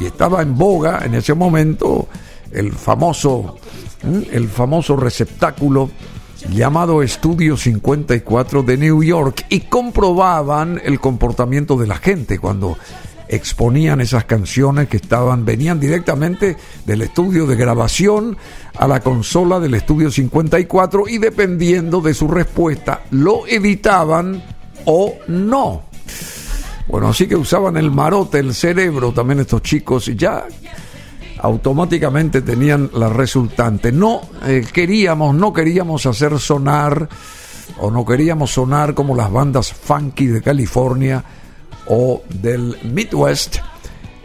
Y 0.00 0.06
estaba 0.06 0.42
en 0.42 0.56
boga 0.56 1.04
en 1.04 1.14
ese 1.14 1.34
momento 1.34 2.08
el 2.50 2.72
famoso, 2.72 3.58
el 4.32 4.48
famoso 4.48 4.96
receptáculo 4.96 5.90
llamado 6.50 7.02
Estudio 7.02 7.56
54 7.56 8.62
de 8.62 8.76
New 8.76 9.02
York 9.02 9.46
y 9.48 9.60
comprobaban 9.60 10.80
el 10.84 11.00
comportamiento 11.00 11.76
de 11.76 11.86
la 11.86 11.96
gente 11.96 12.38
cuando 12.38 12.78
exponían 13.28 14.00
esas 14.00 14.24
canciones 14.24 14.88
que 14.88 14.96
estaban 14.96 15.44
venían 15.44 15.78
directamente 15.78 16.56
del 16.86 17.02
estudio 17.02 17.46
de 17.46 17.56
grabación 17.56 18.36
a 18.76 18.88
la 18.88 19.00
consola 19.00 19.60
del 19.60 19.74
estudio 19.74 20.10
54 20.10 21.08
y 21.08 21.18
dependiendo 21.18 22.00
de 22.00 22.14
su 22.14 22.28
respuesta 22.28 23.02
lo 23.10 23.46
editaban 23.46 24.42
o 24.86 25.14
no. 25.26 25.82
Bueno, 26.86 27.08
así 27.08 27.26
que 27.26 27.36
usaban 27.36 27.76
el 27.76 27.90
marote, 27.90 28.38
el 28.38 28.54
cerebro 28.54 29.12
también 29.12 29.40
estos 29.40 29.62
chicos 29.62 30.06
ya 30.16 30.46
automáticamente 31.40 32.42
tenían 32.42 32.90
la 32.94 33.08
resultante. 33.08 33.92
No 33.92 34.20
eh, 34.44 34.66
queríamos, 34.72 35.34
no 35.34 35.52
queríamos 35.52 36.06
hacer 36.06 36.38
sonar 36.38 37.08
o 37.78 37.90
no 37.90 38.04
queríamos 38.04 38.52
sonar 38.52 38.94
como 38.94 39.14
las 39.14 39.30
bandas 39.30 39.72
funky 39.72 40.26
de 40.26 40.42
California 40.42 41.24
o 41.86 42.22
del 42.28 42.76
Midwest. 42.82 43.56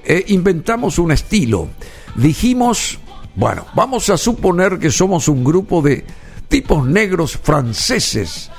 Eh, 0.05 0.25
inventamos 0.27 0.99
un 0.99 1.11
estilo. 1.11 1.69
Dijimos, 2.15 2.99
bueno, 3.35 3.65
vamos 3.75 4.09
a 4.09 4.17
suponer 4.17 4.79
que 4.79 4.91
somos 4.91 5.27
un 5.27 5.43
grupo 5.43 5.81
de 5.81 6.05
tipos 6.47 6.85
negros 6.85 7.37
franceses 7.37 8.51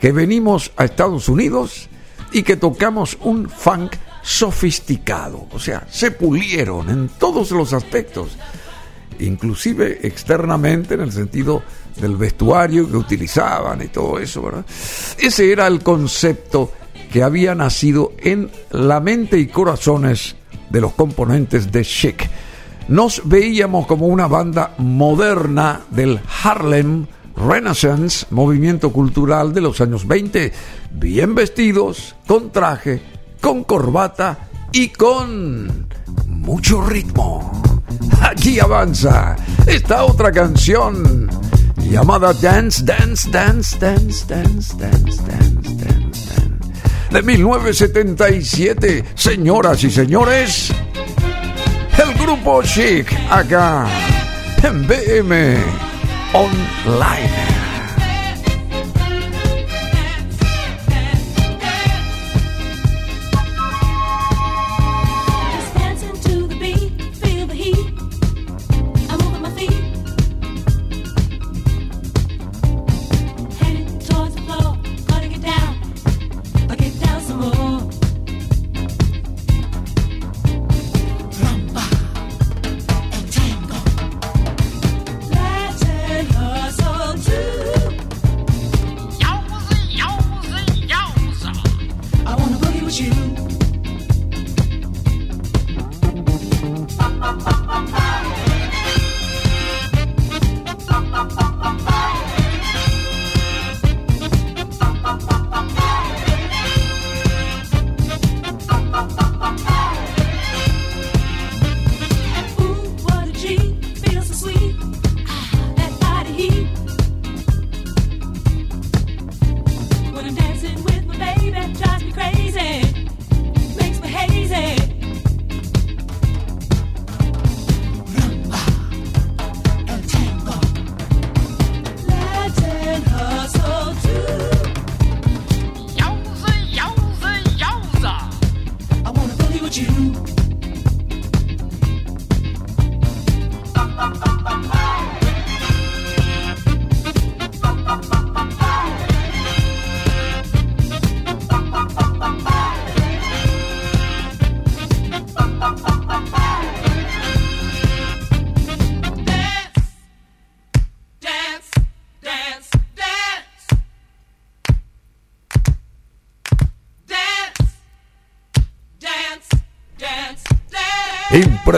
que 0.00 0.12
venimos 0.12 0.72
a 0.76 0.84
Estados 0.84 1.28
Unidos 1.28 1.88
y 2.32 2.42
que 2.42 2.56
tocamos 2.56 3.18
un 3.22 3.48
funk 3.48 3.92
sofisticado, 4.22 5.46
o 5.52 5.58
sea, 5.58 5.86
se 5.90 6.10
pulieron 6.10 6.90
en 6.90 7.08
todos 7.08 7.50
los 7.50 7.72
aspectos, 7.72 8.36
inclusive 9.18 10.06
externamente 10.06 10.94
en 10.94 11.00
el 11.00 11.12
sentido 11.12 11.62
del 11.96 12.16
vestuario 12.16 12.88
que 12.88 12.96
utilizaban 12.96 13.82
y 13.82 13.88
todo 13.88 14.18
eso, 14.18 14.42
¿verdad? 14.42 14.64
Ese 15.18 15.52
era 15.52 15.66
el 15.66 15.82
concepto 15.82 16.72
que 17.12 17.22
había 17.22 17.54
nacido 17.54 18.12
en 18.18 18.50
la 18.70 19.00
mente 19.00 19.38
y 19.38 19.48
corazones 19.48 20.36
de 20.70 20.80
los 20.80 20.92
componentes 20.92 21.70
de 21.72 21.84
Chic. 21.84 22.28
Nos 22.88 23.22
veíamos 23.24 23.86
como 23.86 24.06
una 24.06 24.26
banda 24.26 24.74
moderna 24.78 25.82
del 25.90 26.20
Harlem 26.42 27.06
Renaissance, 27.36 28.26
movimiento 28.30 28.92
cultural 28.92 29.52
de 29.54 29.60
los 29.60 29.80
años 29.80 30.06
20, 30.06 30.52
bien 30.92 31.34
vestidos, 31.34 32.14
con 32.26 32.50
traje, 32.50 33.00
con 33.40 33.64
corbata 33.64 34.38
y 34.72 34.88
con 34.88 35.88
mucho 36.26 36.82
ritmo. 36.82 37.62
Aquí 38.20 38.60
avanza 38.60 39.36
esta 39.66 40.04
otra 40.04 40.30
canción 40.30 41.28
llamada 41.76 42.32
Dance, 42.34 42.84
Dance, 42.84 43.28
Dance, 43.30 43.78
Dance, 43.78 44.26
Dance, 44.28 44.76
Dance, 44.76 45.22
Dance, 45.24 45.24
Dance, 45.24 46.10
de 47.10 47.22
1977. 47.22 49.04
Señoras 49.14 49.82
y 49.84 49.90
señores, 49.90 50.72
el 51.98 52.14
grupo 52.14 52.62
Chic 52.62 53.12
acá 53.30 53.86
en 54.62 54.86
BM 54.86 55.56
Online. 56.32 57.49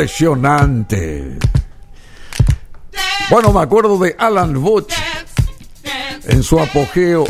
Impresionante. 0.02 1.38
Bueno, 3.30 3.52
me 3.52 3.60
acuerdo 3.60 3.96
de 3.98 4.16
Alan 4.18 4.56
Wood 4.56 4.86
en 6.24 6.42
su 6.42 6.58
apogeo 6.58 7.24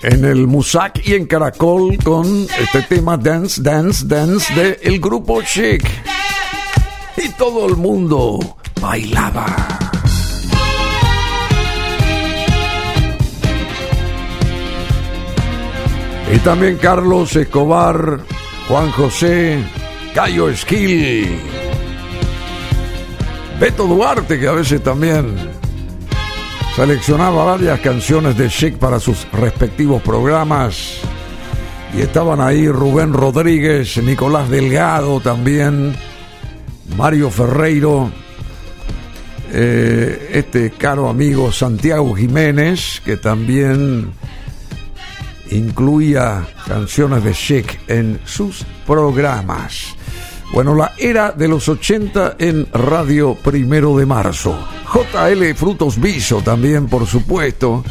en 0.00 0.24
el 0.24 0.46
Musac 0.46 1.04
y 1.04 1.14
en 1.14 1.26
Caracol 1.26 1.98
con 1.98 2.46
este 2.60 2.82
tema 2.82 3.16
Dance, 3.16 3.60
Dance, 3.60 4.04
Dance 4.06 4.54
de 4.54 4.78
el 4.84 5.00
grupo 5.00 5.42
Chic. 5.42 5.84
Y 7.16 7.28
todo 7.30 7.66
el 7.66 7.74
mundo 7.74 8.38
bailaba. 8.80 9.46
Y 16.32 16.38
también 16.38 16.76
Carlos 16.76 17.34
Escobar, 17.34 18.20
Juan 18.68 18.92
José, 18.92 19.60
Cayo 20.14 20.48
Esquil, 20.48 21.49
Beto 23.60 23.86
Duarte, 23.86 24.40
que 24.40 24.48
a 24.48 24.52
veces 24.52 24.82
también 24.82 25.36
seleccionaba 26.74 27.44
varias 27.44 27.78
canciones 27.80 28.34
de 28.38 28.48
Chic 28.48 28.78
para 28.78 28.98
sus 28.98 29.30
respectivos 29.32 30.00
programas. 30.00 31.00
Y 31.94 32.00
estaban 32.00 32.40
ahí 32.40 32.66
Rubén 32.68 33.12
Rodríguez, 33.12 34.02
Nicolás 34.02 34.48
Delgado 34.48 35.20
también, 35.20 35.94
Mario 36.96 37.30
Ferreiro, 37.30 38.10
eh, 39.52 40.30
este 40.32 40.70
caro 40.70 41.10
amigo 41.10 41.52
Santiago 41.52 42.14
Jiménez, 42.14 43.02
que 43.04 43.18
también 43.18 44.10
incluía 45.50 46.48
canciones 46.66 47.22
de 47.24 47.34
Chic 47.34 47.78
en 47.88 48.20
sus 48.24 48.64
programas. 48.86 49.96
Bueno, 50.52 50.74
la 50.74 50.92
era 50.98 51.30
de 51.30 51.46
los 51.46 51.68
80 51.68 52.36
en 52.38 52.66
Radio 52.72 53.34
Primero 53.34 53.96
de 53.96 54.04
Marzo. 54.04 54.58
JL 54.92 55.54
Frutos 55.54 56.00
Viso 56.00 56.42
también, 56.42 56.88
por 56.88 57.06
supuesto. 57.06 57.84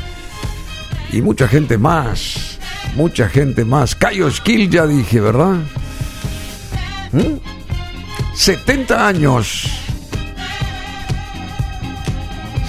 Y 1.13 1.22
mucha 1.22 1.48
gente 1.48 1.78
más. 1.78 2.60
Mucha 2.95 3.30
gente 3.30 3.63
más. 3.63 3.95
Cayo 3.95 4.30
Skill 4.30 4.69
ya 4.69 4.86
dije, 4.86 5.22
¿verdad? 5.22 5.56
70 8.34 8.95
¿Mm? 8.95 9.00
años. 9.02 9.63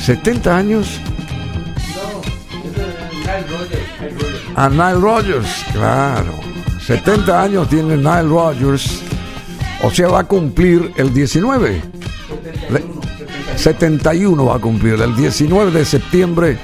70 0.04 0.56
años. 0.56 1.00
A 4.54 4.68
Nile 4.68 4.94
Rogers, 4.94 5.64
claro. 5.72 6.34
70 6.86 7.42
años 7.42 7.68
tiene 7.68 7.96
Nile 7.96 8.22
Rogers. 8.22 9.09
O 9.82 9.90
sea, 9.90 10.08
va 10.08 10.20
a 10.20 10.24
cumplir 10.24 10.92
el 10.96 11.12
19. 11.12 11.82
71 13.56 14.44
va 14.44 14.56
a 14.56 14.58
cumplir. 14.58 15.00
El 15.00 15.16
19 15.16 15.70
de 15.70 15.84
septiembre. 15.84 16.58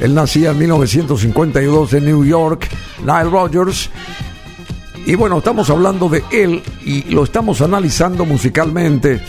Él 0.00 0.14
nacía 0.14 0.50
en 0.50 0.58
1952 0.58 1.92
en 1.94 2.04
New 2.04 2.24
York. 2.24 2.68
Nile 3.00 3.24
Rogers. 3.24 3.90
Y 5.06 5.14
bueno, 5.14 5.38
estamos 5.38 5.68
hablando 5.68 6.08
de 6.08 6.24
él 6.32 6.62
y 6.84 7.02
lo 7.10 7.24
estamos 7.24 7.60
analizando 7.60 8.24
musicalmente. 8.24 9.20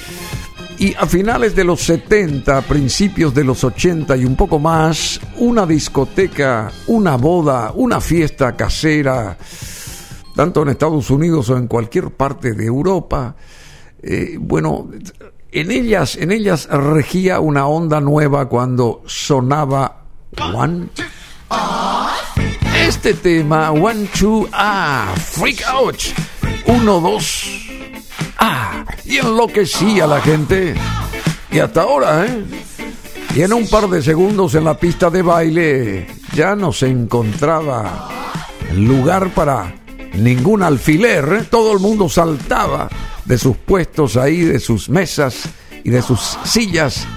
Y 0.78 0.94
a 0.96 1.06
finales 1.06 1.56
de 1.56 1.64
los 1.64 1.82
70, 1.82 2.62
principios 2.62 3.34
de 3.34 3.44
los 3.44 3.64
80 3.64 4.16
y 4.18 4.26
un 4.26 4.36
poco 4.36 4.60
más, 4.60 5.20
una 5.38 5.66
discoteca, 5.66 6.72
una 6.88 7.16
boda, 7.16 7.72
una 7.76 8.02
fiesta 8.02 8.56
casera, 8.56 9.38
tanto 10.36 10.62
en 10.62 10.70
Estados 10.70 11.10
Unidos 11.10 11.50
o 11.50 11.58
en 11.58 11.68
cualquier 11.68 12.12
parte 12.12 12.54
de 12.54 12.66
Europa, 12.66 13.36
eh, 14.04 14.38
bueno, 14.40 14.90
en 15.52 15.72
ellas, 15.72 16.18
en 16.18 16.32
ellas 16.32 16.68
regía 16.70 17.40
una 17.40 17.68
onda 17.68 18.02
nueva 18.02 18.48
cuando 18.50 19.02
sonaba 19.06 20.04
One. 20.54 20.90
Este 22.78 23.14
tema, 23.14 23.72
One, 23.72 24.10
Two, 24.18 24.48
Ah, 24.52 25.14
Freak 25.18 25.64
Out, 25.68 25.98
uno, 26.68 27.00
dos. 27.00 27.46
¡Ah! 28.38 28.86
Y 29.06 29.18
enloquecía 29.18 30.06
la 30.06 30.20
gente. 30.20 30.76
Y 31.52 31.60
hasta 31.60 31.84
ahora, 31.84 32.26
¿eh? 32.26 32.44
Y 33.34 33.42
en 33.42 33.54
un 33.54 33.68
par 33.68 33.90
de 33.90 34.02
segundos 34.02 34.56
en 34.56 34.66
la 34.66 34.78
pista 34.78 35.10
de 35.10 35.22
baile 35.22 36.08
ya 36.34 36.56
no 36.56 36.72
se 36.72 36.88
encontraba 36.88 38.10
lugar 38.74 39.30
para 39.34 39.74
ningún 40.18 40.64
alfiler. 40.64 41.46
Todo 41.50 41.74
el 41.74 41.80
mundo 41.80 42.10
saltaba 42.10 42.90
de 43.26 43.38
sus 43.38 43.58
puestos 43.58 44.18
ahí, 44.18 44.42
de 44.42 44.60
sus 44.60 44.90
mesas 44.90 45.44
y 45.84 45.90
de 45.90 46.02
sus 46.02 46.38
sillas. 46.44 47.08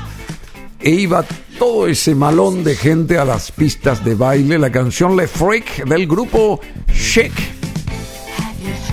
E 0.81 0.91
iba 0.91 1.25
todo 1.59 1.87
ese 1.87 2.15
malón 2.15 2.63
de 2.63 2.77
gente 2.77 3.19
a 3.19 3.25
las 3.25 3.51
pistas 3.51 4.05
de 4.05 4.15
baile. 4.15 4.59
La 4.59 4.71
canción 4.71 5.17
Le 5.17 5.27
Freak 5.27 5.85
del 5.85 6.07
grupo 6.07 6.61
Shake 6.93 7.59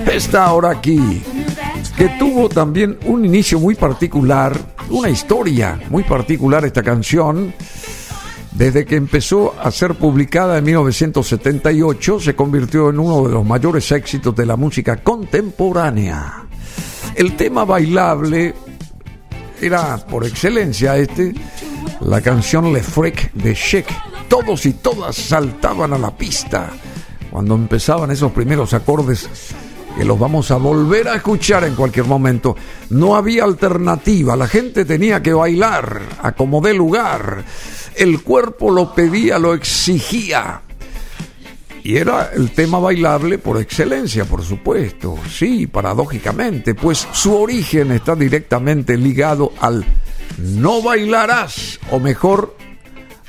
está 0.08 0.46
ahora 0.46 0.72
aquí 0.72 1.22
que 1.98 2.10
tuvo 2.20 2.50
también 2.50 2.98
un 3.06 3.24
inicio 3.24 3.60
muy 3.60 3.76
particular, 3.76 4.54
una 4.90 5.10
historia 5.10 5.80
muy 5.90 6.04
particular 6.04 6.66
esta 6.66 6.84
canción. 6.84 7.54
Desde 8.56 8.86
que 8.86 8.96
empezó 8.96 9.54
a 9.60 9.70
ser 9.70 9.96
publicada 9.96 10.58
en 10.58 10.64
1978, 10.64 12.22
se 12.22 12.36
convirtió 12.36 12.90
en 12.90 13.00
uno 13.00 13.28
de 13.28 13.34
los 13.34 13.46
mayores 13.46 13.92
éxitos 13.92 14.34
de 14.34 14.46
la 14.46 14.56
música 14.56 14.96
contemporánea. 15.04 16.46
El 17.16 17.36
tema 17.36 17.66
bailable 17.66 18.54
era 19.62 19.98
por 19.98 20.26
excelencia 20.26 20.96
este, 20.96 21.34
la 22.00 22.22
canción 22.22 22.72
Le 22.72 22.82
Freak 22.82 23.34
de 23.34 23.54
Sheik. 23.54 23.88
Todos 24.30 24.66
y 24.66 24.74
todas 24.74 25.18
saltaban 25.18 25.92
a 25.92 25.98
la 25.98 26.16
pista 26.16 26.70
cuando 27.30 27.56
empezaban 27.56 28.12
esos 28.12 28.32
primeros 28.32 28.74
acordes 28.74 29.30
que 29.96 30.06
los 30.06 30.20
vamos 30.20 30.52
a 30.52 30.58
volver 30.58 31.08
a 31.08 31.16
escuchar 31.16 31.64
en 31.64 31.76
cualquier 31.76 32.06
momento. 32.06 32.56
No 32.90 33.16
había 33.16 33.44
alternativa, 33.44 34.36
la 34.36 34.48
gente 34.48 34.86
tenía 34.86 35.22
que 35.22 35.34
bailar 35.34 36.02
a 36.22 36.34
como 36.34 36.62
dé 36.62 36.74
lugar. 36.74 37.44
El 37.96 38.22
cuerpo 38.22 38.72
lo 38.72 38.94
pedía, 38.94 39.40
lo 39.40 39.54
exigía. 39.54 40.62
Y 41.84 41.98
era 41.98 42.32
el 42.34 42.52
tema 42.52 42.80
bailable 42.80 43.38
por 43.38 43.62
excelencia, 43.62 44.26
por 44.26 44.44
supuesto. 44.44 45.18
Sí, 45.30 45.68
paradójicamente, 45.68 46.74
pues 46.74 47.08
su 47.12 47.36
origen 47.36 47.92
está 47.92 48.16
directamente 48.16 48.98
ligado 48.98 49.54
al 49.60 49.86
no 50.40 50.82
bailarás, 50.82 51.80
o 51.92 52.00
mejor, 52.00 52.58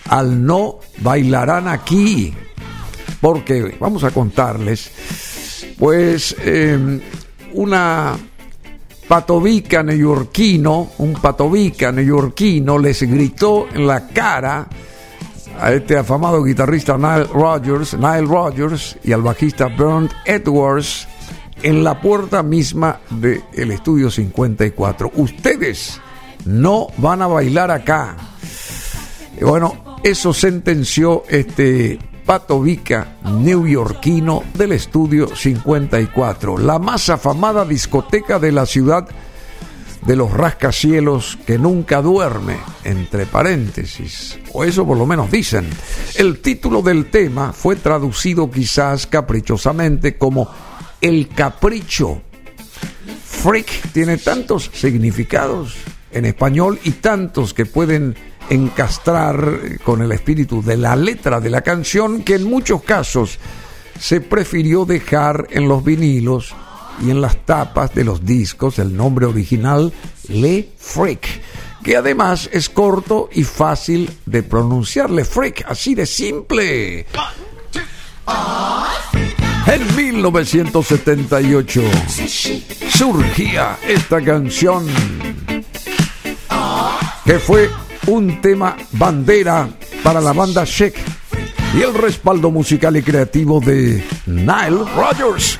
al 0.08 0.44
no 0.44 0.80
bailarán 0.98 1.68
aquí. 1.68 2.34
Porque, 3.20 3.76
vamos 3.78 4.04
a 4.04 4.10
contarles, 4.10 4.90
pues 5.78 6.36
em, 6.44 7.00
una 7.54 8.16
patovica 9.08 9.82
neoyorquino, 9.82 10.92
un 10.98 11.14
patovica 11.14 11.92
neoyorquino 11.92 12.78
les 12.78 13.02
gritó 13.02 13.68
en 13.72 13.86
la 13.86 14.08
cara 14.08 14.66
a 15.60 15.72
este 15.72 15.96
afamado 15.96 16.42
guitarrista 16.42 16.96
Nile 16.96 17.24
Rodgers, 17.24 17.94
Nile 17.94 18.26
Rodgers 18.26 18.98
y 19.04 19.12
al 19.12 19.22
bajista 19.22 19.68
Bernd 19.68 20.10
Edwards 20.24 21.08
en 21.62 21.82
la 21.82 22.00
puerta 22.00 22.42
misma 22.42 23.00
del 23.10 23.70
estudio 23.70 24.10
54. 24.10 25.12
Ustedes 25.14 26.00
no 26.44 26.88
van 26.98 27.22
a 27.22 27.26
bailar 27.26 27.70
acá. 27.70 28.16
Bueno, 29.40 29.98
eso 30.02 30.32
sentenció 30.32 31.24
este 31.28 31.98
Pato 32.26 32.60
Vica, 32.60 33.18
neoyorquino 33.22 34.42
del 34.54 34.72
estudio 34.72 35.28
54, 35.28 36.58
la 36.58 36.80
más 36.80 37.08
afamada 37.08 37.64
discoteca 37.64 38.40
de 38.40 38.50
la 38.50 38.66
ciudad 38.66 39.08
de 40.04 40.16
los 40.16 40.32
rascacielos 40.32 41.38
que 41.46 41.56
nunca 41.56 42.02
duerme, 42.02 42.56
entre 42.82 43.26
paréntesis, 43.26 44.40
o 44.52 44.64
eso 44.64 44.84
por 44.84 44.98
lo 44.98 45.06
menos 45.06 45.30
dicen. 45.30 45.70
El 46.16 46.40
título 46.40 46.82
del 46.82 47.10
tema 47.10 47.52
fue 47.52 47.76
traducido 47.76 48.50
quizás 48.50 49.06
caprichosamente 49.06 50.18
como 50.18 50.48
El 51.00 51.28
Capricho. 51.28 52.22
Freak 53.24 53.92
tiene 53.92 54.16
tantos 54.16 54.68
significados 54.74 55.76
en 56.10 56.24
español 56.24 56.80
y 56.82 56.90
tantos 56.92 57.54
que 57.54 57.66
pueden 57.66 58.16
encastrar 58.50 59.78
con 59.82 60.02
el 60.02 60.12
espíritu 60.12 60.62
de 60.62 60.76
la 60.76 60.96
letra 60.96 61.40
de 61.40 61.50
la 61.50 61.62
canción 61.62 62.22
que 62.22 62.34
en 62.34 62.44
muchos 62.44 62.82
casos 62.82 63.38
se 63.98 64.20
prefirió 64.20 64.84
dejar 64.84 65.48
en 65.50 65.68
los 65.68 65.82
vinilos 65.82 66.54
y 67.04 67.10
en 67.10 67.20
las 67.20 67.44
tapas 67.44 67.94
de 67.94 68.04
los 68.04 68.24
discos 68.24 68.78
el 68.78 68.96
nombre 68.96 69.26
original 69.26 69.92
Le 70.28 70.68
Freak, 70.78 71.26
que 71.82 71.96
además 71.96 72.48
es 72.52 72.68
corto 72.68 73.28
y 73.32 73.44
fácil 73.44 74.10
de 74.24 74.42
pronunciar 74.42 75.10
Le 75.10 75.24
Freak, 75.24 75.64
así 75.68 75.94
de 75.94 76.06
simple. 76.06 77.06
En 79.66 79.96
1978 79.96 81.82
surgía 82.88 83.78
esta 83.86 84.22
canción 84.22 84.86
que 87.24 87.38
fue 87.40 87.68
un 88.06 88.40
tema 88.40 88.76
bandera 88.92 89.68
para 90.02 90.20
la 90.20 90.32
banda 90.32 90.64
Sheik 90.64 90.94
y 91.76 91.82
el 91.82 91.94
respaldo 91.94 92.50
musical 92.50 92.96
y 92.96 93.02
creativo 93.02 93.60
de 93.60 94.02
Nile 94.26 94.84
Rodgers. 94.96 95.58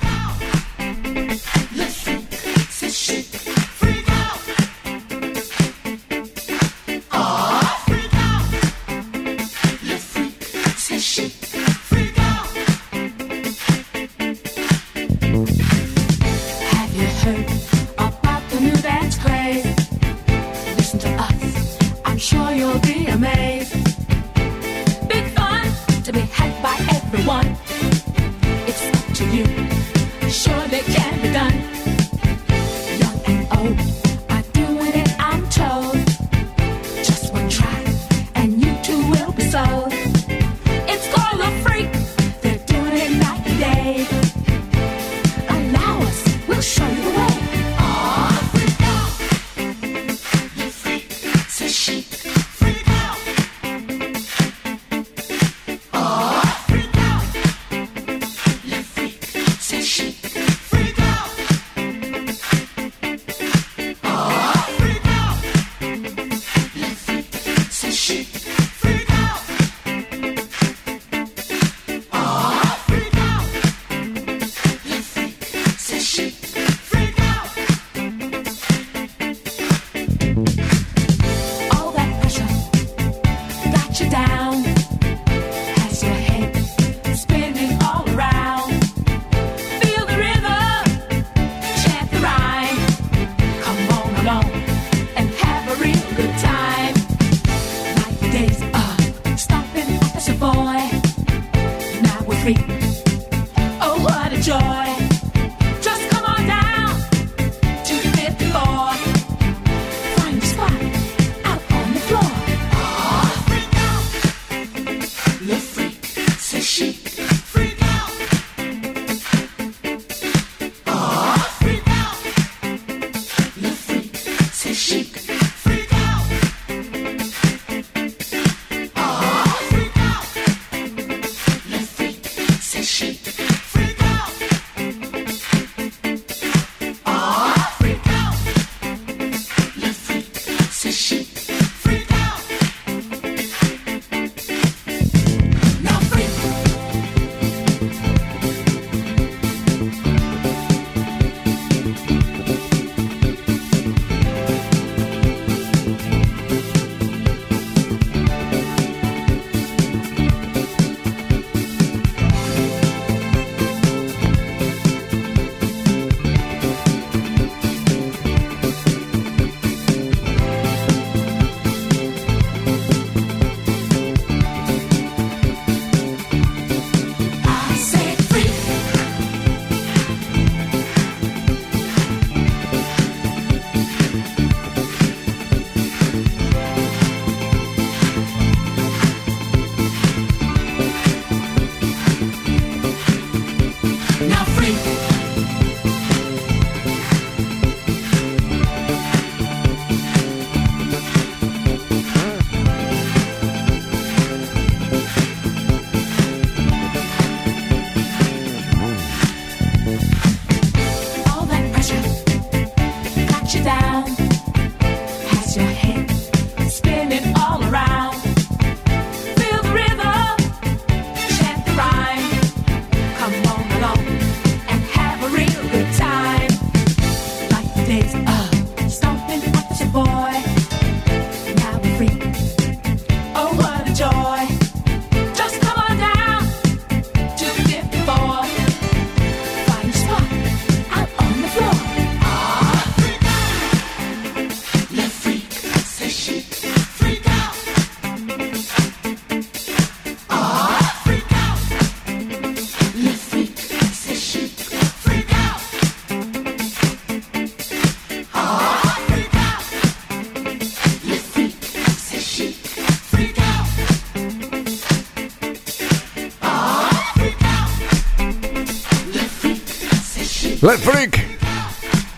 Let 270.66 270.78
Freak. 270.78 271.24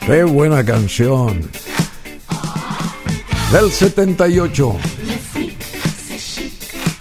Qué 0.07 0.24
buena 0.24 0.64
canción. 0.64 1.51
Del 3.53 3.70
78. 3.70 4.76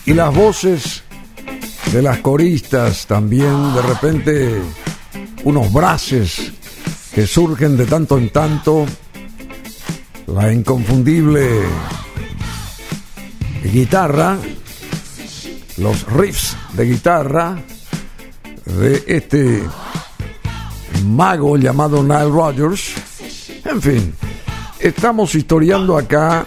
Y 0.07 0.13
las 0.13 0.35
voces 0.35 1.03
de 1.93 2.01
las 2.01 2.17
coristas 2.17 3.07
también, 3.07 3.73
de 3.73 3.81
repente 3.81 4.61
unos 5.45 5.71
braces 5.71 6.51
que 7.15 7.25
surgen 7.25 7.77
de 7.77 7.85
tanto 7.85 8.17
en 8.17 8.29
tanto. 8.29 8.85
La 10.25 10.51
inconfundible 10.51 11.61
guitarra, 13.63 14.37
los 15.77 16.11
riffs 16.11 16.57
de 16.73 16.83
guitarra 16.83 17.57
de 18.65 19.01
este 19.07 19.63
mago 21.07 21.57
llamado 21.57 22.03
Nile 22.03 22.29
Rodgers. 22.29 22.93
En 23.65 23.81
fin, 23.81 24.13
estamos 24.79 25.35
historiando 25.35 25.97
acá 25.97 26.45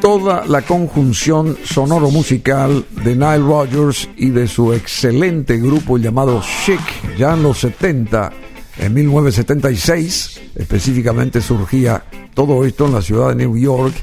toda 0.00 0.46
la 0.46 0.62
conjunción 0.62 1.56
sonoro-musical 1.64 2.84
de 3.04 3.14
Nile 3.14 3.38
Rodgers 3.38 4.08
y 4.16 4.30
de 4.30 4.46
su 4.46 4.72
excelente 4.72 5.58
grupo 5.58 5.98
llamado 5.98 6.42
Chic, 6.64 6.80
ya 7.18 7.34
en 7.34 7.42
los 7.42 7.58
70, 7.58 8.32
en 8.78 8.94
1976, 8.94 10.40
específicamente 10.54 11.40
surgía 11.40 12.04
todo 12.32 12.64
esto 12.64 12.86
en 12.86 12.94
la 12.94 13.02
ciudad 13.02 13.30
de 13.30 13.34
New 13.34 13.58
York. 13.58 13.94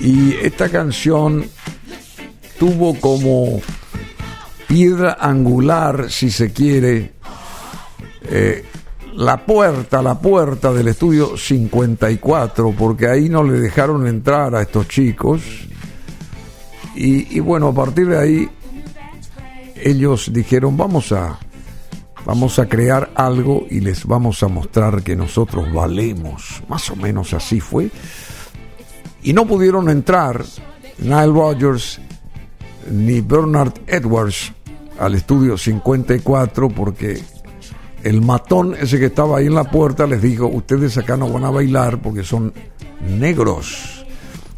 Y 0.00 0.34
esta 0.42 0.68
canción 0.68 1.44
tuvo 2.58 2.94
como 2.98 3.60
piedra 4.72 5.18
angular, 5.20 6.10
si 6.10 6.30
se 6.30 6.50
quiere, 6.50 7.12
eh, 8.22 8.64
la 9.16 9.44
puerta, 9.44 10.00
la 10.00 10.18
puerta 10.18 10.72
del 10.72 10.88
estudio 10.88 11.36
54, 11.36 12.72
porque 12.72 13.06
ahí 13.06 13.28
no 13.28 13.42
le 13.42 13.60
dejaron 13.60 14.06
entrar 14.06 14.54
a 14.54 14.62
estos 14.62 14.88
chicos. 14.88 15.42
Y, 16.94 17.36
y 17.36 17.40
bueno, 17.40 17.68
a 17.68 17.74
partir 17.74 18.08
de 18.08 18.18
ahí 18.18 18.48
ellos 19.76 20.32
dijeron, 20.32 20.74
vamos 20.74 21.12
a, 21.12 21.38
vamos 22.24 22.58
a 22.58 22.66
crear 22.66 23.10
algo 23.14 23.66
y 23.68 23.80
les 23.80 24.06
vamos 24.06 24.42
a 24.42 24.48
mostrar 24.48 25.02
que 25.02 25.14
nosotros 25.14 25.70
valemos. 25.70 26.62
Más 26.66 26.88
o 26.88 26.96
menos 26.96 27.34
así 27.34 27.60
fue. 27.60 27.90
Y 29.22 29.34
no 29.34 29.46
pudieron 29.46 29.90
entrar 29.90 30.42
Nile 30.98 31.26
Rodgers 31.26 32.00
ni 32.90 33.20
Bernard 33.20 33.74
Edwards 33.86 34.54
al 34.98 35.14
estudio 35.14 35.58
54 35.58 36.68
porque 36.68 37.22
el 38.02 38.20
matón 38.20 38.74
ese 38.78 38.98
que 38.98 39.06
estaba 39.06 39.38
ahí 39.38 39.46
en 39.46 39.54
la 39.54 39.64
puerta 39.64 40.06
les 40.06 40.20
dijo, 40.20 40.46
ustedes 40.46 40.98
acá 40.98 41.16
no 41.16 41.30
van 41.30 41.44
a 41.44 41.50
bailar 41.50 42.00
porque 42.00 42.24
son 42.24 42.52
negros. 43.00 44.04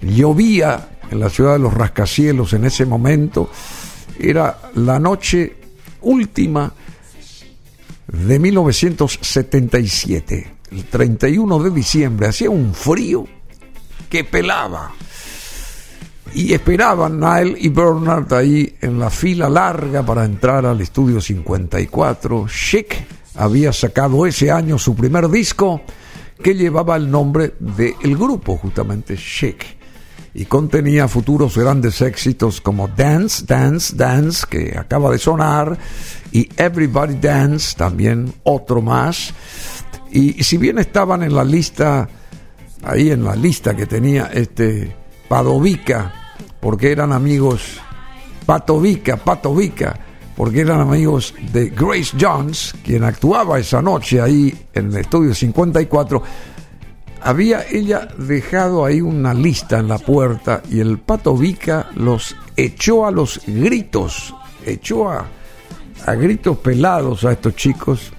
Llovía 0.00 0.88
en 1.10 1.20
la 1.20 1.30
ciudad 1.30 1.54
de 1.54 1.58
los 1.58 1.74
rascacielos 1.74 2.52
en 2.52 2.64
ese 2.64 2.86
momento. 2.86 3.50
Era 4.18 4.58
la 4.74 4.98
noche 4.98 5.56
última 6.02 6.72
de 8.06 8.38
1977, 8.38 10.56
el 10.70 10.84
31 10.84 11.62
de 11.62 11.70
diciembre. 11.70 12.28
Hacía 12.28 12.50
un 12.50 12.74
frío 12.74 13.26
que 14.08 14.24
pelaba. 14.24 14.92
Y 16.34 16.52
esperaban 16.52 17.20
Nile 17.20 17.56
y 17.58 17.68
Bernard 17.68 18.32
ahí 18.34 18.74
en 18.80 18.98
la 18.98 19.08
fila 19.08 19.48
larga 19.48 20.04
para 20.04 20.24
entrar 20.24 20.66
al 20.66 20.80
estudio 20.80 21.20
54. 21.20 22.46
Chic 22.48 23.06
había 23.36 23.72
sacado 23.72 24.26
ese 24.26 24.50
año 24.50 24.78
su 24.78 24.96
primer 24.96 25.28
disco 25.28 25.82
que 26.42 26.54
llevaba 26.54 26.96
el 26.96 27.08
nombre 27.08 27.54
del 27.60 28.16
grupo, 28.16 28.56
justamente 28.56 29.16
Chic, 29.16 29.64
y 30.34 30.46
contenía 30.46 31.06
futuros 31.06 31.56
grandes 31.56 32.02
éxitos 32.02 32.60
como 32.60 32.88
Dance, 32.88 33.44
Dance, 33.46 33.94
Dance, 33.94 34.44
que 34.50 34.76
acaba 34.76 35.12
de 35.12 35.18
sonar, 35.18 35.78
y 36.32 36.48
Everybody 36.56 37.14
Dance, 37.20 37.76
también 37.76 38.34
otro 38.42 38.82
más. 38.82 39.32
Y 40.10 40.42
si 40.42 40.56
bien 40.56 40.78
estaban 40.78 41.22
en 41.22 41.34
la 41.34 41.44
lista, 41.44 42.08
ahí 42.82 43.12
en 43.12 43.24
la 43.24 43.36
lista 43.36 43.76
que 43.76 43.86
tenía 43.86 44.30
este 44.34 44.94
Padovica, 45.28 46.23
porque 46.64 46.90
eran 46.92 47.12
amigos, 47.12 47.78
Patovica, 48.46 49.18
Patovica, 49.18 50.00
porque 50.34 50.62
eran 50.62 50.80
amigos 50.80 51.34
de 51.52 51.68
Grace 51.68 52.16
Jones, 52.18 52.74
quien 52.82 53.04
actuaba 53.04 53.58
esa 53.58 53.82
noche 53.82 54.18
ahí 54.18 54.66
en 54.72 54.86
el 54.86 55.00
estudio 55.00 55.34
54, 55.34 56.22
había 57.20 57.66
ella 57.70 58.08
dejado 58.16 58.86
ahí 58.86 59.02
una 59.02 59.34
lista 59.34 59.78
en 59.78 59.88
la 59.88 59.98
puerta 59.98 60.62
y 60.70 60.80
el 60.80 60.96
Pato 60.96 61.36
Vica 61.36 61.90
los 61.96 62.34
echó 62.56 63.04
a 63.04 63.10
los 63.10 63.42
gritos, 63.46 64.34
echó 64.64 65.10
a, 65.10 65.26
a 66.06 66.14
gritos 66.14 66.56
pelados 66.56 67.26
a 67.26 67.32
estos 67.32 67.56
chicos, 67.56 68.10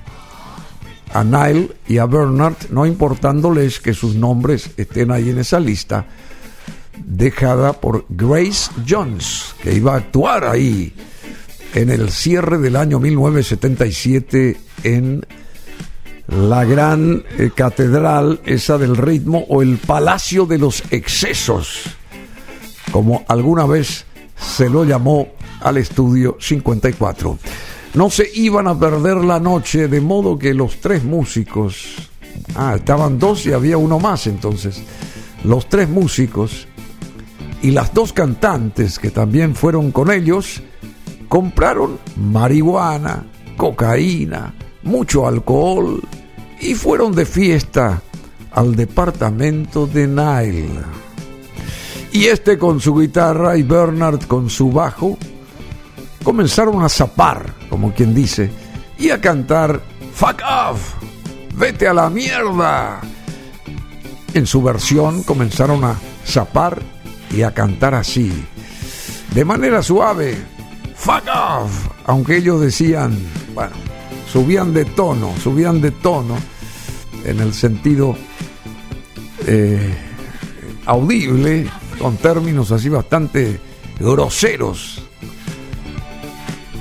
a 1.12 1.24
Nile 1.24 1.72
y 1.88 1.98
a 1.98 2.06
Bernard, 2.06 2.70
no 2.70 2.86
importándoles 2.86 3.80
que 3.80 3.96
sus 3.96 4.14
nombres 4.14 4.70
estén 4.78 5.10
ahí 5.10 5.32
en 5.32 5.40
esa 5.40 5.60
lista, 5.60 6.06
dejada 7.04 7.74
por 7.74 8.06
Grace 8.10 8.72
Jones, 8.88 9.56
que 9.62 9.74
iba 9.74 9.94
a 9.94 9.98
actuar 9.98 10.46
ahí 10.46 10.94
en 11.74 11.90
el 11.90 12.10
cierre 12.10 12.58
del 12.58 12.76
año 12.76 13.00
1977 13.00 14.58
en 14.84 15.26
la 16.28 16.66
gran 16.66 17.24
eh, 17.38 17.52
catedral 17.54 18.40
esa 18.46 18.78
del 18.78 18.98
ritmo 18.98 19.46
o 19.50 19.62
el 19.62 19.78
Palacio 19.78 20.46
de 20.46 20.58
los 20.58 20.84
Excesos, 20.90 21.84
como 22.92 23.24
alguna 23.28 23.66
vez 23.66 24.06
se 24.36 24.70
lo 24.70 24.86
llamó 24.86 25.28
al 25.62 25.78
estudio 25.78 26.38
54. 26.40 27.38
No 27.94 28.10
se 28.10 28.30
iban 28.34 28.68
a 28.68 28.78
perder 28.78 29.18
la 29.18 29.40
noche, 29.40 29.88
de 29.88 30.02
modo 30.02 30.38
que 30.38 30.54
los 30.54 30.82
tres 30.82 31.04
músicos, 31.04 32.10
ah, 32.56 32.76
estaban 32.76 33.20
dos 33.20 33.46
y 33.46 33.54
había 33.54 33.78
uno 33.78 34.00
más 34.00 34.28
entonces, 34.28 34.82
los 35.44 35.70
tres 35.70 35.90
músicos 35.90 36.68
y 37.66 37.72
las 37.72 37.96
dos 37.96 38.14
cantantes 38.14 39.00
que 39.00 39.10
también 39.10 39.56
fueron 39.56 39.92
con 39.92 40.12
ellos, 40.12 40.62
compraron 41.28 41.98
marihuana, 42.16 43.26
cocaína, 43.58 44.54
mucho 44.84 45.26
alcohol 45.28 46.00
y 46.62 46.76
fueron 46.76 47.16
de 47.16 47.26
fiesta 47.26 48.04
al 48.52 48.76
departamento 48.76 49.88
de 49.88 50.06
Nile. 50.06 50.80
Y 52.12 52.26
este 52.26 52.60
con 52.60 52.80
su 52.80 52.94
guitarra 52.94 53.58
y 53.58 53.64
Bernard 53.64 54.28
con 54.28 54.48
su 54.48 54.72
bajo 54.72 55.18
comenzaron 56.24 56.84
a 56.84 56.90
zapar, 56.90 57.52
como 57.68 57.96
quien 57.96 58.14
dice, 58.14 58.52
y 59.00 59.10
a 59.10 59.20
cantar 59.20 59.82
Fuck 60.14 60.44
off, 60.48 60.94
vete 61.56 61.88
a 61.88 61.96
la 61.96 62.12
mierda. 62.12 63.02
En 64.36 64.46
su 64.46 64.62
versión 64.62 65.24
comenzaron 65.24 65.84
a 65.84 65.96
zapar 66.24 66.94
y 67.36 67.44
a 67.44 67.54
cantar 67.54 67.94
así, 67.94 68.32
de 69.34 69.46
manera 69.46 69.84
suave, 69.84 70.38
fuck 70.96 71.24
off. 71.28 71.90
Aunque 72.06 72.38
ellos 72.38 72.62
decían, 72.62 73.18
bueno, 73.54 73.74
subían 74.32 74.74
de 74.74 74.86
tono, 74.86 75.34
subían 75.38 75.82
de 75.82 75.92
tono 75.92 76.38
en 77.26 77.40
el 77.42 77.54
sentido 77.54 78.16
eh, 79.46 79.94
audible, 80.86 81.68
con 82.00 82.18
términos 82.18 82.72
así 82.72 82.88
bastante 82.90 83.60
groseros, 84.00 85.04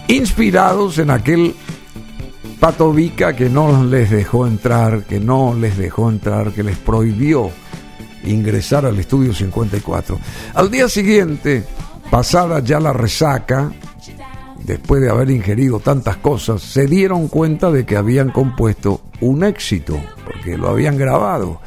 inspirados 0.09 0.99
en 0.99 1.11
aquel 1.11 1.55
Patovica 2.61 3.35
que 3.35 3.51
no 3.51 3.85
les 3.85 4.11
dejó 4.11 4.47
entrar, 4.47 5.05
que 5.05 5.21
no 5.21 5.55
les 5.55 5.77
dejó 5.77 6.09
entrar, 6.09 6.53
que 6.53 6.63
les 6.63 6.79
prohibió 6.79 7.51
ingresar 8.25 8.87
al 8.87 8.99
estudio 8.99 9.35
54. 9.35 10.19
Al 10.55 10.71
día 10.71 10.89
siguiente, 10.89 11.65
pasada 12.11 12.61
ya 12.61 12.81
la 12.81 12.93
resaca, 12.93 13.73
después 14.63 15.03
de 15.03 15.11
haber 15.11 15.31
ingerido 15.31 15.81
tantas 15.81 16.17
cosas, 16.19 16.63
se 16.63 16.87
dieron 16.87 17.29
cuenta 17.29 17.71
de 17.71 17.85
que 17.85 17.97
habían 17.97 18.31
compuesto 18.31 19.03
un 19.21 19.45
éxito, 19.45 20.01
porque 20.25 20.57
lo 20.57 20.69
habían 20.69 20.97
grabado 20.97 21.61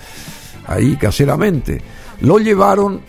ahí 0.65 0.97
caseramente. 0.97 1.81
Lo 2.21 2.39
llevaron 2.39 3.01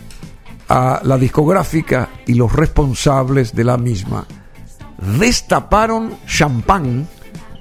a 0.68 1.00
la 1.02 1.16
discográfica 1.16 2.10
y 2.26 2.34
los 2.34 2.52
responsables 2.52 3.54
de 3.54 3.64
la 3.64 3.78
misma 3.78 4.26
destaparon 5.18 6.18
champán. 6.26 7.06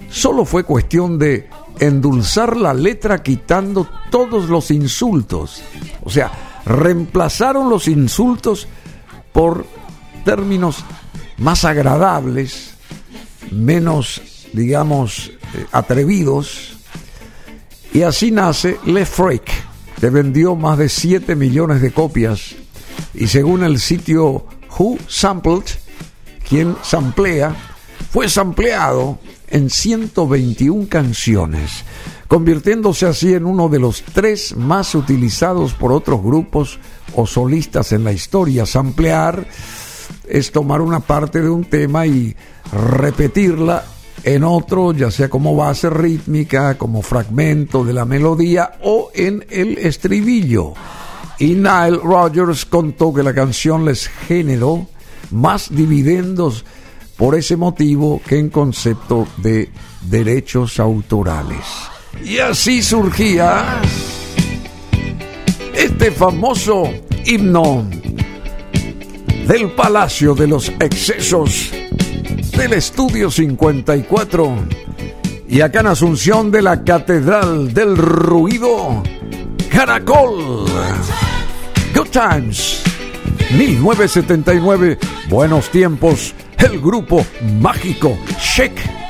Solo 0.10 0.46
fue 0.46 0.64
cuestión 0.64 1.18
de 1.18 1.50
endulzar 1.80 2.58
la 2.58 2.74
letra 2.74 3.22
quitando 3.24 3.88
todos 4.10 4.50
los 4.50 4.72
insultos. 4.72 5.62
O 6.04 6.10
sea, 6.10 6.32
reemplazaron 6.66 7.70
los 7.70 7.88
insultos 7.88 8.68
por 9.32 9.66
términos 10.26 10.84
más 11.38 11.66
agradables, 11.66 12.74
menos, 13.52 14.22
digamos, 14.54 15.32
eh, 15.54 15.66
atrevidos. 15.72 16.78
Y 17.94 18.02
así 18.02 18.32
nace 18.32 18.78
Le 18.86 19.06
Freak, 19.06 19.50
que 20.00 20.10
vendió 20.10 20.56
más 20.56 20.78
de 20.78 20.90
7 20.90 21.36
millones 21.36 21.82
de 21.82 21.92
copias. 21.92 22.56
Y 23.14 23.28
según 23.28 23.64
el 23.64 23.80
sitio 23.80 24.46
Who 24.78 24.98
Sampled, 25.08 25.64
quien 26.48 26.76
samplea, 26.82 27.56
fue 28.12 28.30
sampleado 28.30 29.20
en 29.50 29.70
121 29.70 30.88
canciones, 30.90 31.84
convirtiéndose 32.28 33.06
así 33.06 33.34
en 33.34 33.46
uno 33.46 33.70
de 33.70 33.80
los 33.80 34.04
tres 34.04 34.56
más 34.56 34.94
utilizados 34.96 35.74
por 35.74 35.92
otros 35.92 36.22
grupos 36.22 36.80
o 37.16 37.26
solistas 37.26 37.92
en 37.92 38.04
la 38.04 38.12
historia. 38.12 38.66
Samplear 38.66 39.48
es 40.28 40.52
tomar 40.52 40.82
una 40.82 41.00
parte 41.00 41.42
de 41.42 41.50
un 41.50 41.66
tema 41.66 42.06
y 42.06 42.36
repetirla 42.72 43.84
en 44.24 44.44
otro, 44.44 44.92
ya 44.94 45.10
sea 45.12 45.30
como 45.30 45.56
base 45.56 45.90
rítmica, 45.90 46.78
como 46.78 47.02
fragmento 47.02 47.86
de 47.86 47.94
la 47.94 48.06
melodía 48.06 48.74
o 48.84 49.10
en 49.14 49.46
el 49.50 49.78
estribillo. 49.78 50.74
Y 51.40 51.54
Nile 51.54 52.00
Rodgers 52.04 52.66
contó 52.66 53.14
que 53.14 53.24
la 53.24 53.34
canción 53.34 53.86
les 53.86 54.08
generó 54.08 54.88
más 55.32 55.70
dividendos 55.70 56.66
por 57.18 57.36
ese 57.36 57.58
motivo 57.58 58.22
que 58.26 58.38
en 58.38 58.50
concepto 58.50 59.28
de 59.38 59.70
derechos 60.02 60.80
autorales. 60.80 61.66
Y 62.24 62.38
así 62.40 62.82
surgía 62.82 63.82
este 65.74 66.12
famoso 66.12 66.90
himno 67.26 67.88
del 69.48 69.72
Palacio 69.72 70.36
de 70.36 70.48
los 70.48 70.70
Excesos 70.80 71.72
del 72.58 72.74
Estudio 72.74 73.30
54 73.30 74.56
y 75.48 75.62
acá 75.62 75.80
en 75.80 75.88
Asunción 75.88 76.52
de 76.52 76.62
la 76.62 76.84
Catedral 76.84 77.74
del 77.74 77.96
Ruido, 77.96 79.04
Caracol. 79.72 80.66
Good 81.96 82.10
Times, 82.10 82.84
1979, 83.58 84.98
buenos 85.30 85.70
tiempos, 85.70 86.36
el 86.60 86.80
grupo 86.80 87.26
mágico 87.60 88.18
Shake. 88.40 89.07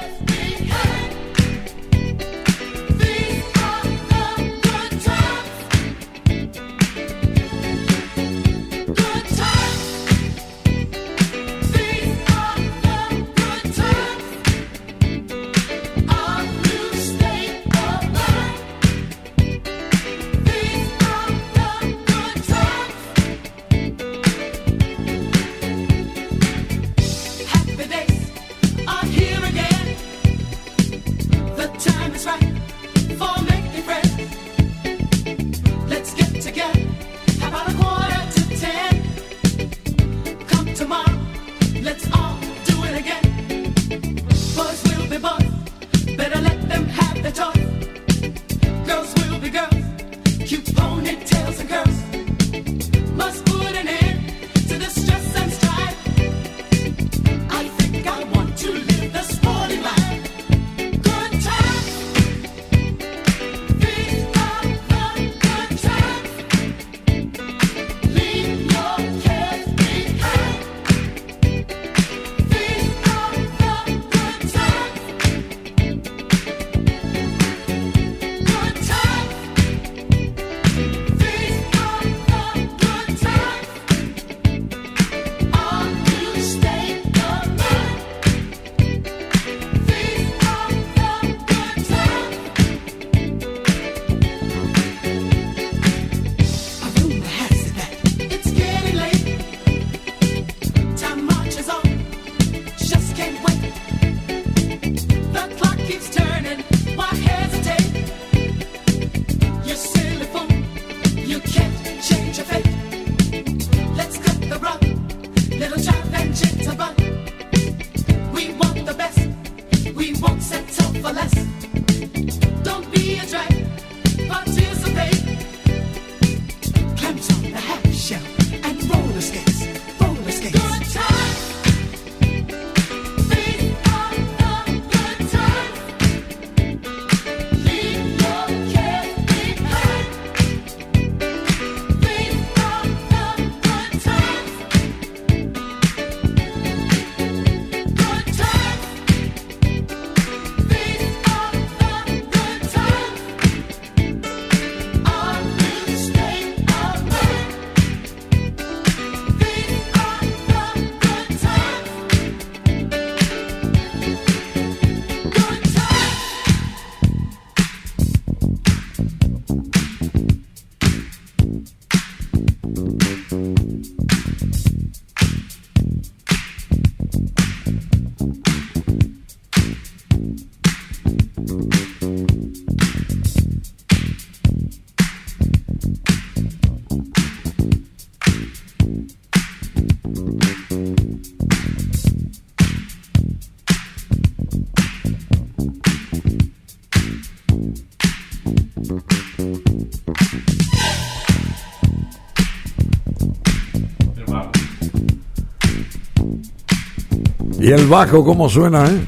Y 207.68 207.72
el 207.72 207.86
bajo, 207.88 208.24
¿cómo 208.24 208.48
suena, 208.48 208.86
eh? 208.86 209.06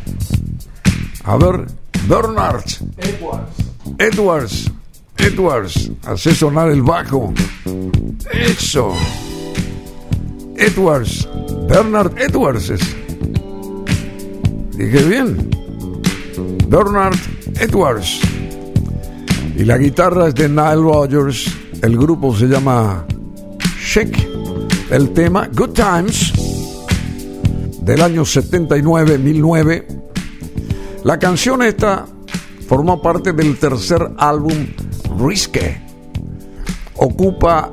A 1.23 1.37
ver, 1.37 1.65
Bernard. 2.09 2.65
Edwards. 3.97 4.69
Edwards. 5.17 5.89
Hace 6.05 6.35
sonar 6.35 6.69
el 6.69 6.81
bajo. 6.81 7.33
Eso. 8.33 8.93
Edwards. 10.57 11.25
Bernard 11.69 12.19
Edwards 12.19 12.69
es. 12.69 12.81
Dije 14.75 15.03
bien. 15.05 15.49
Bernard 16.67 17.15
Edwards. 17.61 18.19
Y 19.55 19.63
la 19.63 19.77
guitarra 19.77 20.27
es 20.27 20.35
de 20.35 20.49
Nile 20.49 20.75
Rodgers. 20.75 21.49
El 21.81 21.97
grupo 21.97 22.35
se 22.35 22.47
llama 22.47 23.05
Shake. 23.79 24.27
El 24.91 25.13
tema 25.13 25.47
Good 25.53 25.75
Times. 25.75 26.28
Del 27.89 28.01
año 28.03 28.21
79-1009. 28.21 29.83
La 31.05 31.17
canción 31.17 31.63
esta 31.63 32.05
formó 32.67 33.01
parte 33.01 33.33
del 33.33 33.57
tercer 33.57 34.11
álbum 34.15 34.67
Risque. 35.17 35.81
Ocupa 36.97 37.71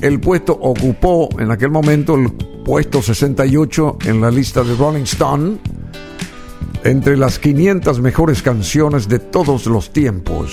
el 0.00 0.18
puesto, 0.20 0.54
ocupó 0.54 1.28
en 1.38 1.50
aquel 1.50 1.70
momento 1.70 2.14
el 2.14 2.32
puesto 2.32 3.02
68 3.02 3.98
en 4.06 4.22
la 4.22 4.30
lista 4.30 4.62
de 4.62 4.74
Rolling 4.74 5.02
Stone 5.02 5.58
entre 6.82 7.18
las 7.18 7.38
500 7.38 8.00
mejores 8.00 8.40
canciones 8.40 9.06
de 9.06 9.18
todos 9.18 9.66
los 9.66 9.92
tiempos. 9.92 10.50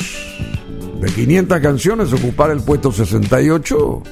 De 0.99 1.09
500 1.09 1.61
canciones 1.61 2.11
ocupar 2.11 2.51
el 2.51 2.59
puesto 2.59 2.91
68 2.91 4.03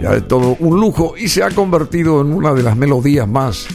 ya 0.00 0.14
es 0.14 0.26
todo 0.26 0.56
un 0.60 0.80
lujo 0.80 1.14
y 1.16 1.28
se 1.28 1.42
ha 1.42 1.50
convertido 1.50 2.20
en 2.20 2.32
una 2.32 2.52
de 2.52 2.62
las 2.62 2.76
melodías 2.76 3.28
más 3.28 3.66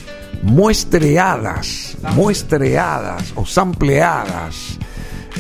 muestreadas, 0.41 1.97
muestreadas 2.15 3.33
o 3.35 3.45
sampleadas 3.45 4.77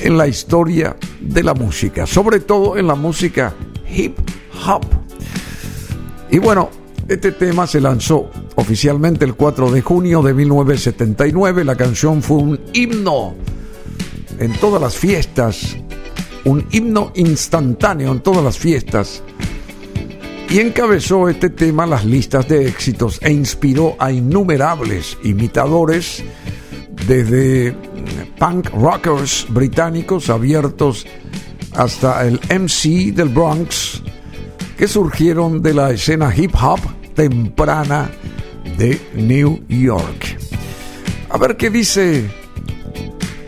en 0.01 0.17
la 0.17 0.27
historia 0.27 0.95
de 1.21 1.43
la 1.43 1.53
música, 1.53 2.05
sobre 2.05 2.39
todo 2.39 2.77
en 2.77 2.87
la 2.87 2.95
música 2.95 3.53
hip 3.93 4.17
hop. 4.65 4.85
Y 6.29 6.39
bueno, 6.39 6.69
este 7.07 7.31
tema 7.31 7.67
se 7.67 7.79
lanzó 7.79 8.29
oficialmente 8.55 9.25
el 9.25 9.35
4 9.35 9.71
de 9.71 9.81
junio 9.81 10.21
de 10.21 10.33
1979. 10.33 11.63
La 11.63 11.75
canción 11.75 12.21
fue 12.21 12.37
un 12.37 12.59
himno 12.73 13.35
en 14.39 14.53
todas 14.53 14.81
las 14.81 14.95
fiestas, 14.95 15.77
un 16.45 16.65
himno 16.71 17.11
instantáneo 17.15 18.11
en 18.11 18.21
todas 18.21 18.43
las 18.43 18.57
fiestas. 18.57 19.23
Y 20.49 20.59
encabezó 20.59 21.27
este 21.27 21.49
tema 21.49 21.85
las 21.85 22.05
listas 22.05 22.47
de 22.47 22.67
éxitos 22.67 23.19
e 23.21 23.31
inspiró 23.31 23.95
a 23.99 24.11
innumerables 24.11 25.17
imitadores, 25.23 26.23
desde 27.07 27.75
punk 28.39 28.69
rockers 28.69 29.45
británicos 29.49 30.29
abiertos 30.29 31.05
hasta 31.73 32.25
el 32.27 32.39
MC 32.49 33.13
del 33.13 33.29
Bronx, 33.29 34.01
que 34.77 34.87
surgieron 34.87 35.61
de 35.61 35.73
la 35.73 35.91
escena 35.91 36.33
hip 36.35 36.53
hop 36.61 36.79
temprana 37.15 38.09
de 38.77 38.99
New 39.15 39.63
York. 39.67 40.37
A 41.29 41.37
ver 41.37 41.57
qué 41.57 41.69
dice 41.69 42.29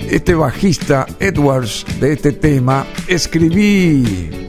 este 0.09 0.33
bajista 0.35 1.05
Edwards 1.19 1.85
de 1.99 2.13
este 2.13 2.31
tema. 2.31 2.85
Escribí, 3.07 4.46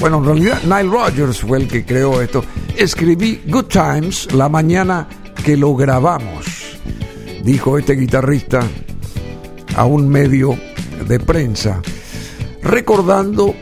bueno, 0.00 0.16
en 0.18 0.24
realidad 0.24 0.62
Nile 0.62 0.90
Rodgers 0.90 1.40
fue 1.40 1.58
el 1.58 1.68
que 1.68 1.84
creó 1.84 2.22
esto. 2.22 2.42
Escribí 2.74 3.42
Good 3.46 3.66
Times 3.66 4.32
la 4.32 4.48
mañana 4.48 5.06
que 5.44 5.58
lo 5.58 5.76
grabamos, 5.76 6.46
dijo 7.44 7.76
este 7.76 7.94
guitarrista 7.96 8.60
a 9.76 9.84
un 9.84 10.08
medio 10.08 10.58
de 11.06 11.20
prensa, 11.20 11.82
recordando 12.62 13.54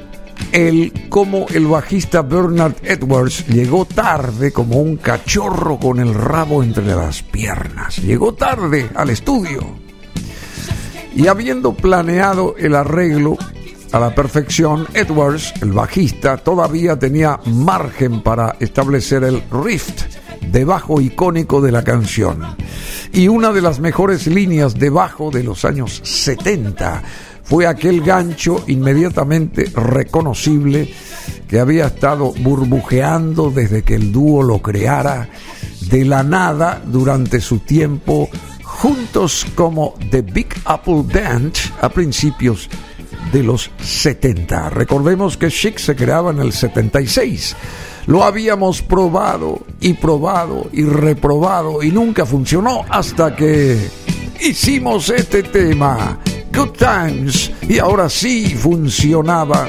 el 0.53 0.93
cómo 1.09 1.47
el 1.51 1.67
bajista 1.67 2.23
Bernard 2.23 2.77
Edwards 2.85 3.47
llegó 3.49 3.85
tarde 3.85 4.53
como 4.53 4.77
un 4.77 4.97
cachorro 4.97 5.79
con 5.79 5.99
el 5.99 6.15
rabo 6.15 6.63
entre 6.63 6.87
las 6.87 7.23
piernas. 7.23 7.99
Llegó 7.99 8.35
tarde 8.35 8.89
al 8.95 9.11
estudio. 9.11 9.61
Y 11.15 11.27
habiendo 11.27 11.75
planeado 11.75 12.55
el 12.57 12.77
arreglo 12.77 13.37
a 13.93 13.99
la 13.99 14.15
perfección, 14.15 14.87
Edwards, 14.95 15.55
el 15.63 15.73
bajista, 15.73 16.37
todavía 16.37 16.99
tenía 16.99 17.41
margen 17.47 18.23
para 18.23 18.57
establecer 18.61 19.25
el 19.25 19.43
riff 19.51 19.91
de 20.53 20.65
bajo 20.65 21.01
icónico 21.01 21.61
de 21.61 21.73
la 21.73 21.83
canción. 21.83 22.43
Y 23.13 23.29
una 23.29 23.53
de 23.53 23.63
las 23.63 23.81
mejores 23.81 24.27
líneas 24.27 24.75
de 24.75 24.91
bajo 24.91 25.31
de 25.31 25.43
los 25.43 25.65
años 25.65 26.01
70 26.05 27.03
fue 27.45 27.67
aquel 27.67 28.03
gancho 28.03 28.63
inmediatamente 28.67 29.71
reconocible 29.75 30.93
que 31.49 31.59
había 31.59 31.87
estado 31.87 32.33
burbujeando 32.33 33.51
desde 33.51 33.83
que 33.83 33.95
el 33.95 34.13
dúo 34.13 34.43
lo 34.43 34.61
creara 34.61 35.31
de 35.91 36.05
la 36.05 36.23
nada 36.23 36.83
durante 36.85 37.41
su 37.41 37.61
tiempo 37.61 38.29
juntos 38.63 39.47
como 39.55 39.95
The 40.11 40.21
Big 40.21 40.49
Apple 40.67 41.05
Band 41.11 41.55
a 41.81 41.89
principios 41.89 42.69
de 42.69 42.88
los 43.33 43.71
70. 43.81 44.71
Recordemos 44.71 45.37
que 45.37 45.49
Chic 45.49 45.79
se 45.79 45.95
creaba 45.95 46.31
en 46.31 46.41
el 46.41 46.53
76. 46.53 47.57
Lo 48.07 48.25
habíamos 48.25 48.81
probado 48.83 49.61
y 49.81 49.93
probado 49.95 50.69
y 50.73 50.83
reprobado 50.85 51.83
y 51.83 51.91
nunca 51.91 52.25
funcionó 52.25 52.85
hasta 52.89 53.37
que 53.37 53.79
hicimos 54.41 55.11
este 55.11 55.43
tema. 55.43 56.19
Good 56.55 56.71
Times 56.79 57.53
y 57.69 57.79
ahora 57.79 58.09
sí 58.09 58.55
funcionaba. 58.55 59.69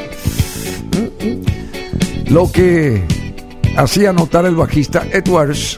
Lo 2.27 2.51
que 2.51 3.03
hacía 3.75 4.13
notar 4.13 4.45
el 4.45 4.55
bajista 4.55 5.05
Edwards 5.11 5.77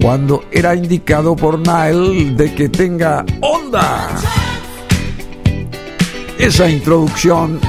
cuando 0.00 0.44
era 0.50 0.74
indicado 0.74 1.36
por 1.36 1.58
Nile 1.58 2.32
de 2.34 2.54
que 2.54 2.68
tenga 2.68 3.24
onda. 3.40 4.41
Esa 6.42 6.68
introducción 6.68 7.60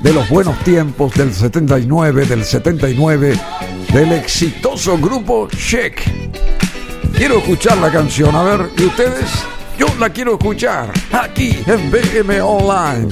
de 0.00 0.14
los 0.14 0.26
buenos 0.30 0.58
tiempos 0.60 1.12
del 1.12 1.34
79, 1.34 2.24
del 2.24 2.42
79, 2.42 3.38
del 3.92 4.12
exitoso 4.12 4.96
grupo 4.96 5.48
Check. 5.50 6.00
Quiero 7.14 7.40
escuchar 7.40 7.76
la 7.76 7.92
canción, 7.92 8.34
a 8.34 8.42
ver, 8.42 8.70
¿y 8.78 8.84
ustedes? 8.84 9.30
Yo 9.78 9.86
la 10.00 10.08
quiero 10.08 10.32
escuchar 10.32 10.90
aquí 11.12 11.58
en 11.66 11.90
BM 11.90 12.40
Online. 12.40 13.10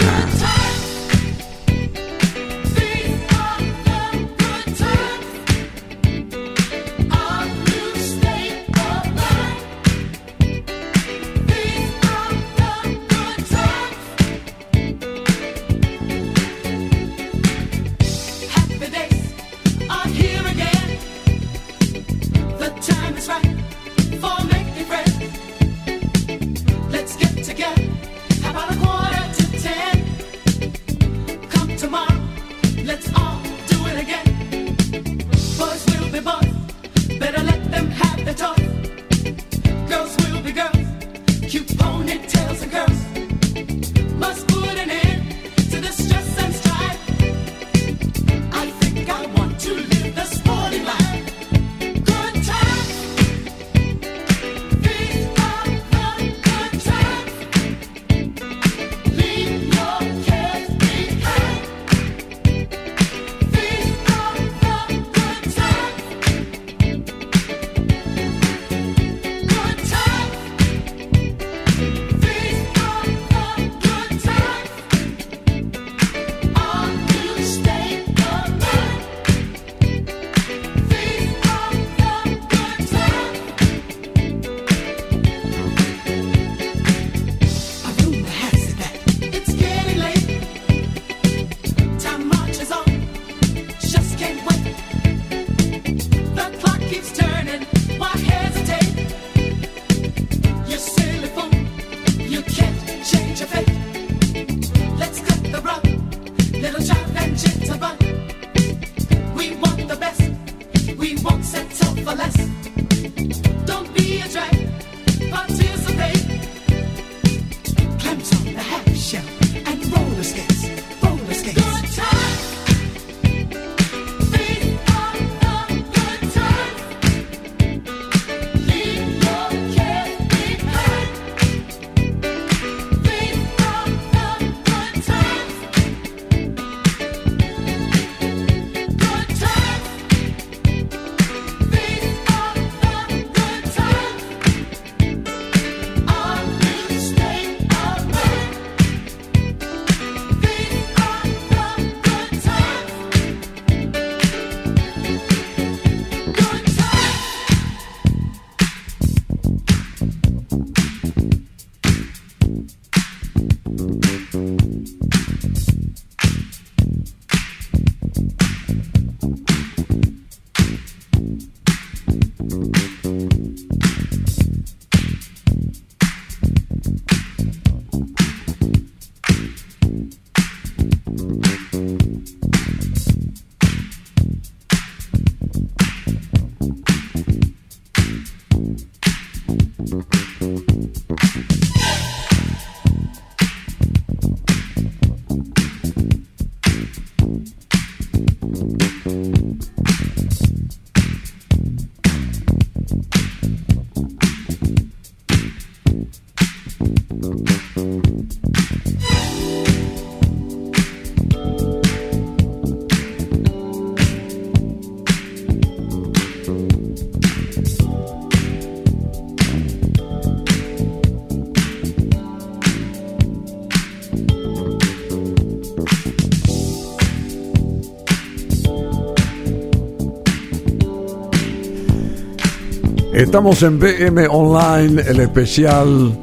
Estamos 233.30 233.62
en 233.62 233.78
BM 233.78 234.26
Online, 234.26 235.02
el 235.02 235.20
especial 235.20 236.18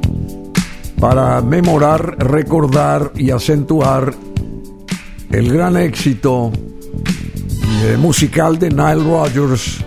para 1.00 1.40
memorar, 1.40 2.18
recordar 2.18 3.12
y 3.16 3.30
acentuar 3.30 4.12
el 5.30 5.50
gran 5.50 5.78
éxito 5.78 6.52
eh, 7.82 7.96
musical 7.96 8.58
de 8.58 8.68
Nile 8.68 9.02
Rodgers, 9.02 9.82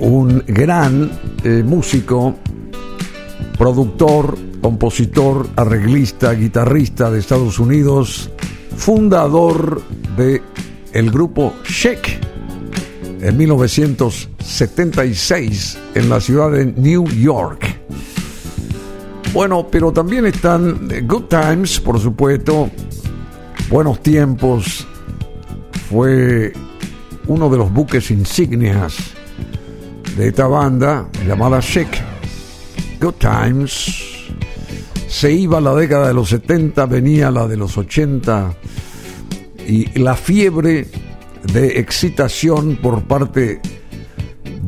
un 0.00 0.42
gran 0.44 1.12
eh, 1.44 1.62
músico, 1.64 2.34
productor, 3.56 4.36
compositor, 4.60 5.46
arreglista, 5.54 6.32
guitarrista 6.32 7.12
de 7.12 7.20
Estados 7.20 7.60
Unidos, 7.60 8.28
fundador 8.76 9.80
de 10.16 10.42
el 10.94 11.12
grupo 11.12 11.54
Shake 11.64 12.18
en 13.20 13.36
1976 14.50 15.78
en 15.94 16.08
la 16.08 16.20
ciudad 16.20 16.50
de 16.50 16.66
New 16.66 17.06
York. 17.08 17.78
Bueno, 19.32 19.68
pero 19.70 19.92
también 19.92 20.26
están 20.26 20.88
Good 21.06 21.24
Times, 21.26 21.78
por 21.78 22.00
supuesto, 22.00 22.68
Buenos 23.70 24.02
Tiempos, 24.02 24.86
fue 25.88 26.52
uno 27.28 27.48
de 27.48 27.58
los 27.58 27.72
buques 27.72 28.10
insignias 28.10 28.96
de 30.16 30.28
esta 30.28 30.48
banda 30.48 31.08
llamada 31.24 31.60
Shake. 31.60 32.02
Good 33.00 33.14
Times. 33.14 34.04
Se 35.06 35.32
iba 35.32 35.60
la 35.60 35.74
década 35.74 36.08
de 36.08 36.14
los 36.14 36.28
70, 36.28 36.86
venía 36.86 37.30
la 37.30 37.46
de 37.46 37.56
los 37.56 37.78
80 37.78 38.52
y 39.66 39.96
la 39.98 40.16
fiebre 40.16 40.88
de 41.52 41.78
excitación 41.78 42.76
por 42.82 43.04
parte 43.04 43.60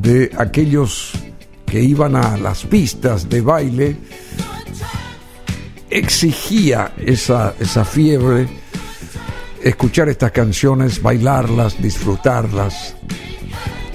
de 0.02 0.32
aquellos 0.36 1.12
que 1.64 1.80
iban 1.80 2.16
a 2.16 2.36
las 2.36 2.64
pistas 2.64 3.28
de 3.28 3.40
baile 3.40 3.96
exigía 5.88 6.92
esa, 6.98 7.54
esa 7.60 7.84
fiebre, 7.84 8.48
escuchar 9.62 10.08
estas 10.08 10.32
canciones, 10.32 11.00
bailarlas, 11.00 11.80
disfrutarlas. 11.80 12.96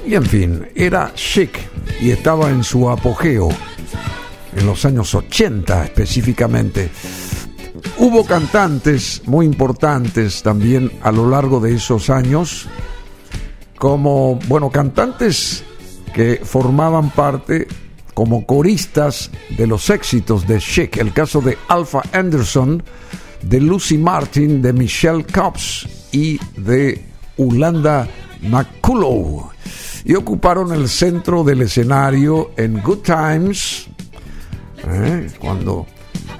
Y 0.05 0.15
en 0.15 0.25
fin, 0.25 0.67
era 0.75 1.11
chic 1.13 1.59
y 1.99 2.11
estaba 2.11 2.49
en 2.49 2.63
su 2.63 2.89
apogeo, 2.89 3.49
en 4.55 4.65
los 4.65 4.85
años 4.85 5.13
80 5.13 5.85
específicamente. 5.85 6.89
Hubo 7.97 8.25
cantantes 8.25 9.23
muy 9.25 9.45
importantes 9.45 10.41
también 10.41 10.91
a 11.01 11.11
lo 11.11 11.29
largo 11.29 11.59
de 11.59 11.75
esos 11.75 12.09
años, 12.09 12.67
como, 13.77 14.39
bueno, 14.47 14.69
cantantes 14.69 15.63
que 16.17 16.41
formaban 16.43 17.11
parte 17.11 17.67
como 18.15 18.43
coristas 18.47 19.29
de 19.55 19.67
los 19.67 19.87
éxitos 19.91 20.47
de 20.47 20.57
Chic, 20.57 20.97
el 20.97 21.13
caso 21.13 21.41
de 21.41 21.59
Alpha 21.67 22.01
Anderson, 22.11 22.81
de 23.43 23.61
Lucy 23.61 23.99
Martin, 23.99 24.59
de 24.59 24.73
Michelle 24.73 25.23
Cops 25.23 25.87
y 26.11 26.39
de 26.59 27.05
Ulanda 27.37 28.07
McCullough. 28.41 29.51
Y 30.05 30.15
ocuparon 30.15 30.73
el 30.73 30.89
centro 30.89 31.43
del 31.43 31.61
escenario 31.61 32.49
en 32.57 32.81
Good 32.81 33.03
Times, 33.03 33.85
¿eh? 34.87 35.27
cuando 35.37 35.85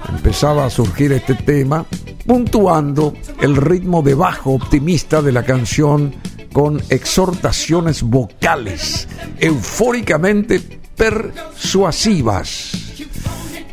empezaba 0.08 0.66
a 0.66 0.70
surgir 0.70 1.12
este 1.12 1.34
tema, 1.34 1.86
puntuando 2.26 3.14
el 3.40 3.54
ritmo 3.54 4.02
de 4.02 4.16
bajo 4.16 4.54
optimista 4.54 5.22
de 5.22 5.30
la 5.30 5.44
canción 5.44 6.16
con 6.52 6.82
exhortaciones 6.88 8.02
vocales 8.02 9.08
eufóricamente 9.38 10.60
persuasivas 10.96 12.72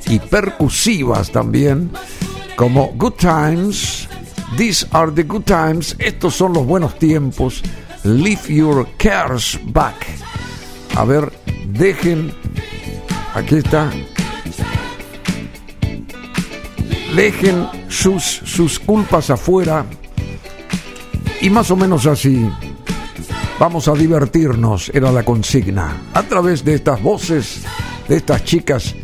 y 0.08 0.20
percusivas 0.20 1.32
también, 1.32 1.90
como 2.56 2.94
Good 2.94 3.14
Times, 3.14 4.08
These 4.58 4.86
are 4.94 5.12
the 5.12 5.24
good 5.24 5.44
times, 5.44 5.98
estos 6.00 6.36
son 6.36 6.54
los 6.54 6.66
buenos 6.66 6.98
tiempos, 6.98 7.62
Leave 8.06 8.48
your 8.48 8.88
cares 8.98 9.60
back. 9.66 9.96
A 10.96 11.04
ver, 11.04 11.30
dejen, 11.68 12.32
aquí 13.34 13.56
está, 13.56 13.92
dejen 17.14 17.68
sus, 17.90 18.24
sus 18.24 18.80
culpas 18.80 19.30
afuera 19.30 19.86
y 21.42 21.50
más 21.50 21.70
o 21.70 21.76
menos 21.76 22.06
así. 22.06 22.50
Vamos 23.60 23.88
a 23.88 23.94
divertirnos, 23.94 24.92
era 24.94 25.12
la 25.12 25.24
consigna, 25.24 26.10
a 26.14 26.24
través 26.24 26.66
de 26.66 26.76
estas 26.76 27.02
voces, 27.02 27.64
de 28.08 28.18
estas 28.18 28.44
chicas 28.44 28.96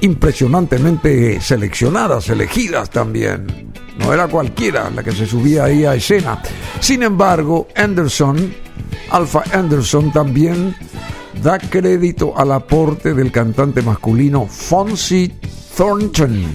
impresionantemente 0.00 1.40
seleccionadas, 1.40 2.28
elegidas 2.28 2.90
también. 2.90 3.72
No 3.98 4.12
era 4.12 4.26
cualquiera 4.26 4.90
la 4.90 5.02
que 5.02 5.12
se 5.12 5.26
subía 5.26 5.64
ahí 5.64 5.84
a 5.84 5.94
escena. 5.94 6.42
Sin 6.80 7.02
embargo, 7.02 7.68
Anderson, 7.76 8.54
Alpha 9.10 9.42
Anderson 9.52 10.12
también 10.12 10.74
da 11.42 11.58
crédito 11.58 12.36
al 12.36 12.52
aporte 12.52 13.14
del 13.14 13.30
cantante 13.30 13.82
masculino 13.82 14.46
Fonzie 14.46 15.34
Thornton 15.76 16.46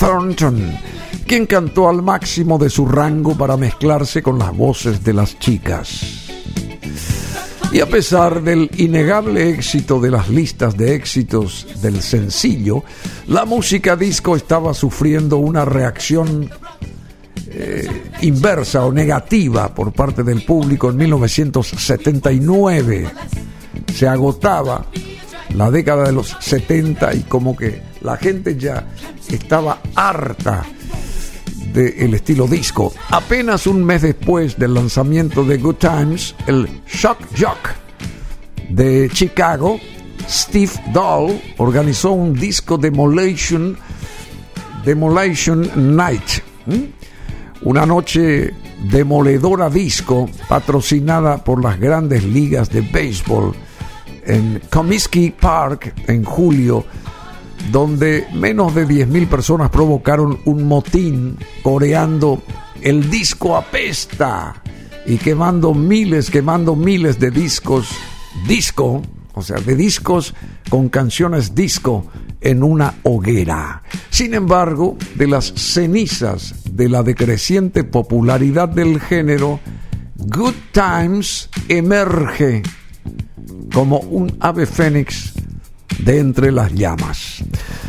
Thornton, 0.00 0.78
quien 1.26 1.44
cantó 1.44 1.88
al 1.90 2.00
máximo 2.00 2.56
de 2.58 2.70
su 2.70 2.86
rango 2.86 3.36
para 3.36 3.58
mezclarse 3.58 4.22
con 4.22 4.38
las 4.38 4.56
voces 4.56 5.04
de 5.04 5.12
las 5.12 5.38
chicas. 5.38 6.19
Y 7.72 7.80
a 7.80 7.86
pesar 7.86 8.42
del 8.42 8.68
innegable 8.78 9.50
éxito 9.50 10.00
de 10.00 10.10
las 10.10 10.28
listas 10.28 10.76
de 10.76 10.96
éxitos 10.96 11.68
del 11.80 12.02
sencillo, 12.02 12.82
la 13.28 13.44
música 13.44 13.94
disco 13.94 14.34
estaba 14.34 14.74
sufriendo 14.74 15.36
una 15.36 15.64
reacción 15.64 16.50
eh, 17.46 18.10
inversa 18.22 18.84
o 18.84 18.92
negativa 18.92 19.72
por 19.72 19.92
parte 19.92 20.24
del 20.24 20.42
público 20.42 20.90
en 20.90 20.96
1979. 20.96 23.08
Se 23.94 24.08
agotaba 24.08 24.86
la 25.54 25.70
década 25.70 26.06
de 26.06 26.12
los 26.12 26.36
70 26.40 27.14
y 27.14 27.20
como 27.20 27.56
que 27.56 27.82
la 28.02 28.16
gente 28.16 28.56
ya 28.56 28.84
estaba 29.28 29.80
harta 29.94 30.66
del 31.72 32.14
estilo 32.14 32.46
disco. 32.46 32.92
Apenas 33.10 33.66
un 33.66 33.84
mes 33.84 34.02
después 34.02 34.58
del 34.58 34.74
lanzamiento 34.74 35.44
de 35.44 35.58
Good 35.58 35.76
Times, 35.76 36.34
el 36.46 36.68
Shock 36.86 37.18
Jock 37.38 37.74
de 38.68 39.10
Chicago, 39.12 39.78
Steve 40.28 40.72
Dahl, 40.92 41.40
organizó 41.58 42.12
un 42.12 42.34
disco 42.34 42.78
Demolition, 42.78 43.76
Demolition 44.84 45.96
Night. 45.96 46.42
Una 47.62 47.84
noche 47.84 48.54
demoledora 48.84 49.68
disco 49.68 50.28
patrocinada 50.48 51.44
por 51.44 51.62
las 51.62 51.78
grandes 51.78 52.24
ligas 52.24 52.70
de 52.70 52.80
béisbol 52.80 53.54
en 54.24 54.62
Comiskey 54.70 55.30
Park 55.30 55.94
en 56.06 56.24
julio 56.24 56.84
donde 57.70 58.26
menos 58.32 58.74
de 58.74 58.86
10.000 58.86 59.28
personas 59.28 59.70
provocaron 59.70 60.40
un 60.44 60.64
motín 60.64 61.36
coreando 61.62 62.42
el 62.82 63.10
disco 63.10 63.56
apesta 63.56 64.62
y 65.06 65.16
quemando 65.16 65.74
miles, 65.74 66.30
quemando 66.30 66.76
miles 66.76 67.18
de 67.18 67.30
discos, 67.30 67.88
disco, 68.46 69.02
o 69.34 69.42
sea, 69.42 69.58
de 69.58 69.76
discos 69.76 70.34
con 70.68 70.88
canciones 70.88 71.54
disco 71.54 72.06
en 72.40 72.62
una 72.62 72.94
hoguera. 73.02 73.82
Sin 74.10 74.34
embargo, 74.34 74.96
de 75.14 75.26
las 75.26 75.52
cenizas 75.54 76.54
de 76.72 76.88
la 76.88 77.02
decreciente 77.02 77.84
popularidad 77.84 78.68
del 78.68 79.00
género, 79.00 79.60
Good 80.16 80.54
Times 80.72 81.48
emerge 81.68 82.62
como 83.72 83.98
un 84.00 84.36
ave 84.40 84.66
fénix 84.66 85.32
de 86.04 86.18
entre 86.18 86.52
las 86.52 86.72
llamas. 86.72 87.44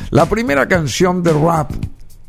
La 0.09 0.27
primera 0.27 0.67
canción 0.67 1.23
de 1.23 1.33
rap 1.33 1.71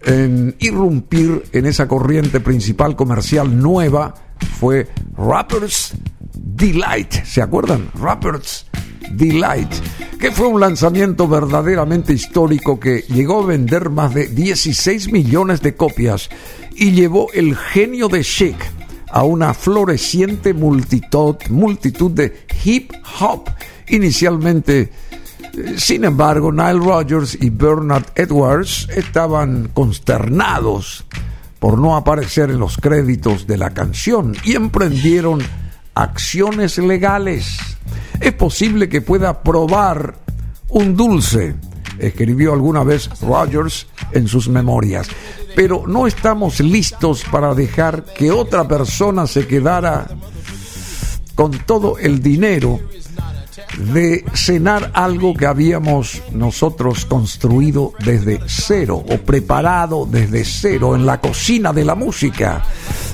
en 0.04 0.56
irrumpir 0.58 1.44
en 1.52 1.66
esa 1.66 1.86
corriente 1.86 2.40
principal 2.40 2.96
comercial 2.96 3.60
nueva 3.60 4.14
fue 4.58 4.88
Rappers 5.16 5.94
Delight. 6.34 7.24
¿Se 7.24 7.42
acuerdan? 7.42 7.88
Rappers 7.94 8.66
Delight, 9.12 9.70
que 10.18 10.30
fue 10.30 10.46
un 10.46 10.60
lanzamiento 10.60 11.28
verdaderamente 11.28 12.12
histórico 12.12 12.80
que 12.80 13.04
llegó 13.08 13.42
a 13.42 13.46
vender 13.46 13.90
más 13.90 14.14
de 14.14 14.28
16 14.28 15.12
millones 15.12 15.60
de 15.60 15.74
copias 15.74 16.30
y 16.74 16.92
llevó 16.92 17.28
el 17.32 17.56
genio 17.56 18.08
de 18.08 18.22
Chic 18.22 18.56
a 19.10 19.24
una 19.24 19.52
floreciente 19.52 20.54
multitud, 20.54 21.36
multitud 21.50 22.10
de 22.10 22.46
hip 22.64 22.92
hop, 23.20 23.50
inicialmente 23.88 24.90
sin 25.76 26.04
embargo, 26.04 26.52
Nile 26.52 26.74
Rodgers 26.74 27.36
y 27.40 27.50
Bernard 27.50 28.06
Edwards 28.14 28.88
estaban 28.94 29.70
consternados 29.72 31.04
por 31.58 31.78
no 31.78 31.96
aparecer 31.96 32.50
en 32.50 32.58
los 32.58 32.76
créditos 32.76 33.46
de 33.46 33.56
la 33.56 33.70
canción 33.70 34.34
y 34.44 34.54
emprendieron 34.54 35.40
acciones 35.94 36.78
legales. 36.78 37.56
Es 38.20 38.32
posible 38.32 38.88
que 38.88 39.00
pueda 39.00 39.42
probar 39.42 40.16
un 40.68 40.96
dulce, 40.96 41.54
escribió 41.98 42.52
alguna 42.52 42.82
vez 42.82 43.10
Rogers 43.20 43.86
en 44.12 44.26
sus 44.26 44.48
memorias. 44.48 45.08
Pero 45.54 45.84
no 45.86 46.06
estamos 46.06 46.60
listos 46.60 47.24
para 47.30 47.54
dejar 47.54 48.04
que 48.04 48.30
otra 48.30 48.66
persona 48.66 49.26
se 49.26 49.46
quedara 49.46 50.08
con 51.34 51.52
todo 51.66 51.98
el 51.98 52.22
dinero 52.22 52.80
de 53.78 54.24
cenar 54.34 54.90
algo 54.94 55.34
que 55.34 55.46
habíamos 55.46 56.22
nosotros 56.32 57.06
construido 57.06 57.92
desde 58.04 58.40
cero 58.46 59.02
o 59.08 59.18
preparado 59.18 60.06
desde 60.06 60.44
cero 60.44 60.94
en 60.94 61.06
la 61.06 61.20
cocina 61.20 61.72
de 61.72 61.84
la 61.84 61.94
música. 61.94 62.64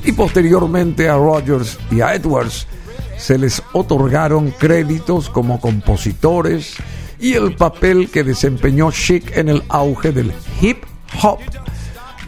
Y 0.05 0.13
posteriormente 0.13 1.09
a 1.09 1.17
Rogers 1.17 1.79
y 1.91 2.01
a 2.01 2.15
Edwards 2.15 2.67
se 3.17 3.39
les 3.39 3.63
otorgaron 3.73 4.51
créditos 4.53 5.29
como 5.29 5.61
compositores 5.61 6.77
y 7.21 7.35
el 7.35 7.57
papel 7.57 8.11
que 8.11 8.23
desempeñó 8.25 8.91
Chic 8.93 9.37
en 9.37 9.49
el 9.49 9.63
auge 9.69 10.13
del 10.13 10.33
hip 10.61 10.85
hop 11.23 11.41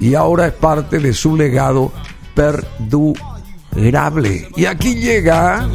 y 0.01 0.14
ahora 0.14 0.47
es 0.47 0.55
parte 0.55 0.99
de 0.99 1.12
su 1.12 1.37
legado 1.37 1.93
perdurable. 2.35 3.18
Y 4.57 4.64
aquí 4.64 4.95
llega 4.95 5.68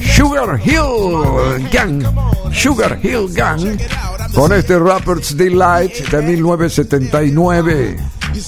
Sugar 0.00 0.60
Hill 0.64 1.68
Gang, 1.70 2.02
Sugar 2.52 2.98
Hill 3.02 3.28
Gang, 3.32 3.78
con 4.34 4.52
este 4.52 4.78
Rapper's 4.78 5.36
Delight 5.36 6.08
de 6.08 6.22
1979. 6.22 7.96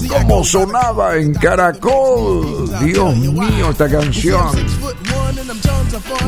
¿Cómo 0.08 0.44
sonaba 0.44 1.16
en 1.16 1.32
Caracol? 1.34 2.70
Dios 2.84 3.16
mío, 3.16 3.70
esta 3.70 3.88
canción. 3.88 4.50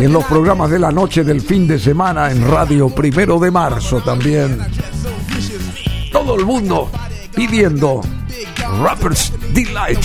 Y 0.00 0.04
en 0.04 0.12
los 0.12 0.24
programas 0.24 0.70
de 0.70 0.78
la 0.78 0.92
noche 0.92 1.24
del 1.24 1.40
fin 1.40 1.66
de 1.66 1.78
semana 1.78 2.30
en 2.30 2.48
Radio 2.48 2.88
Primero 2.88 3.38
de 3.38 3.50
Marzo 3.50 4.00
también. 4.00 4.58
Todo 6.12 6.36
el 6.36 6.46
mundo 6.46 6.90
pidiendo 7.34 8.00
Rapper's 8.80 9.32
Delight. 9.52 10.04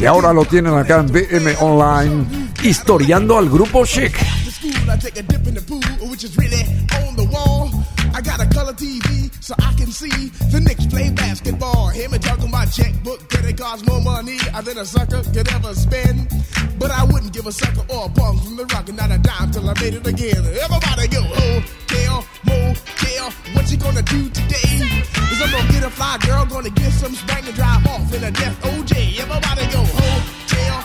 Y 0.00 0.06
ahora 0.06 0.32
lo 0.32 0.44
tienen 0.44 0.74
acá 0.74 1.00
en 1.00 1.06
BM 1.06 1.56
Online, 1.60 2.49
historiando 2.62 3.38
al 3.38 3.48
grupo 3.48 3.84
Chic. 3.84 4.16
I 8.12 8.22
got 8.22 8.40
a 8.40 8.46
color 8.46 8.74
TV 8.74 9.30
so 9.40 9.54
I 9.60 9.72
can 9.74 9.90
see 9.90 10.30
the 10.50 10.60
Knicks 10.60 10.86
play 10.86 11.10
basketball. 11.10 11.88
Him 11.88 12.12
and 12.12 12.50
my 12.50 12.66
checkbook, 12.66 13.20
more 13.86 14.00
money 14.02 14.36
than 14.62 14.78
a 14.78 14.84
sucker 14.84 15.22
could 15.32 15.48
ever 15.52 15.74
spend. 15.74 16.28
But 16.78 16.90
I 16.90 17.04
wouldn't 17.04 17.32
give 17.32 17.46
a 17.46 17.52
sucker 17.52 17.84
or 17.88 18.06
a 18.06 18.08
bum 18.08 18.38
from 18.40 18.56
the 18.56 18.66
rock 18.66 18.88
and 18.88 18.98
not 18.98 19.10
a 19.10 19.18
dime 19.18 19.50
till 19.50 19.68
I 19.68 19.74
made 19.80 19.94
it 19.94 20.06
again. 20.06 20.44
Everybody 20.44 21.08
go, 21.08 21.22
hotel, 21.22 22.24
motel, 22.44 23.30
what 23.54 23.70
you 23.70 23.78
gonna 23.78 24.02
do 24.02 24.28
today? 24.28 24.60
I'm 25.40 25.50
gonna 25.50 25.72
get 25.72 25.84
a 25.84 25.90
fly 25.90 26.18
girl, 26.26 26.44
gonna 26.44 26.70
get 26.70 26.92
some 26.92 27.14
spring 27.14 27.44
and 27.46 27.54
drive 27.54 27.86
off 27.86 28.12
in 28.12 28.22
a 28.24 28.30
death 28.30 28.60
OJ. 28.62 29.18
Everybody 29.18 29.66
go, 29.72 29.82
hotel, 29.84 30.84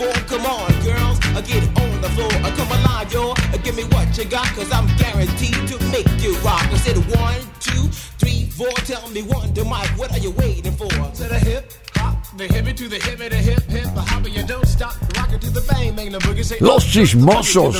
four. 0.00 0.12
Come 0.32 0.46
on, 0.46 0.70
girls, 0.82 1.18
I 1.36 1.40
get 1.42 1.62
it 1.62 1.72
on 1.78 2.00
the 2.00 2.10
floor. 2.16 2.32
I 2.46 2.50
come 2.56 2.70
alive, 2.78 3.12
yo. 3.12 3.32
Uh, 3.32 3.58
Give 3.64 3.76
me 3.76 3.84
what 3.94 4.16
you 4.16 4.24
got, 4.24 4.46
cause 4.56 4.72
I'm 4.72 4.88
guaranteed 4.96 5.60
to 5.70 5.76
make 5.94 6.08
you 6.24 6.32
rock. 6.38 6.64
I 6.74 6.76
said 6.76 6.96
one, 7.22 7.40
two, 7.60 7.84
three, 8.20 8.46
four. 8.58 8.72
Tell 8.90 9.06
me 9.10 9.22
one 9.22 9.52
to 9.54 9.64
Mike, 9.64 9.90
what 9.98 10.10
are 10.12 10.22
you 10.26 10.30
waiting 10.42 10.72
for? 10.72 10.88
To 10.88 11.24
the 11.32 11.38
hip 11.38 11.64
hop, 11.96 12.16
the 12.36 12.46
hippie 12.46 12.74
to 12.76 12.88
the 12.88 12.96
hippie, 12.98 13.28
the 13.28 13.36
hip 13.36 13.62
hip, 13.74 13.88
the 13.94 14.00
hopper, 14.00 14.28
you 14.28 14.44
don't 14.46 14.66
stop. 14.66 14.94
Rock 15.16 15.32
it 15.32 15.40
to 15.42 15.50
the 15.50 15.64
bang, 15.70 15.94
bang 15.94 16.12
the 16.12 16.18
boogie. 16.18 16.44
Say, 16.44 16.58
Los 16.60 16.84
chismosos. 16.86 17.76